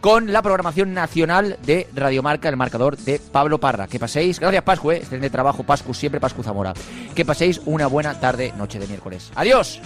con 0.00 0.32
la 0.32 0.40
programación 0.40 0.94
nacional 0.94 1.58
de 1.66 1.86
Radio 1.94 2.22
Marca, 2.22 2.48
el 2.48 2.56
marcador 2.56 2.96
de 2.96 3.18
Pablo 3.18 3.60
Parra. 3.60 3.88
Que 3.88 3.98
paséis, 3.98 4.40
gracias 4.40 4.62
Pascu, 4.62 4.92
eh, 4.92 5.30
trabajo, 5.30 5.62
Pascu, 5.62 5.92
siempre 5.92 6.18
Pascu 6.18 6.42
Zamora. 6.42 6.72
Que 7.14 7.26
paséis 7.26 7.60
una 7.66 7.88
buena 7.88 8.18
tarde, 8.20 8.54
noche 8.56 8.78
de 8.78 8.86
miércoles. 8.86 9.30
Adiós. 9.34 9.82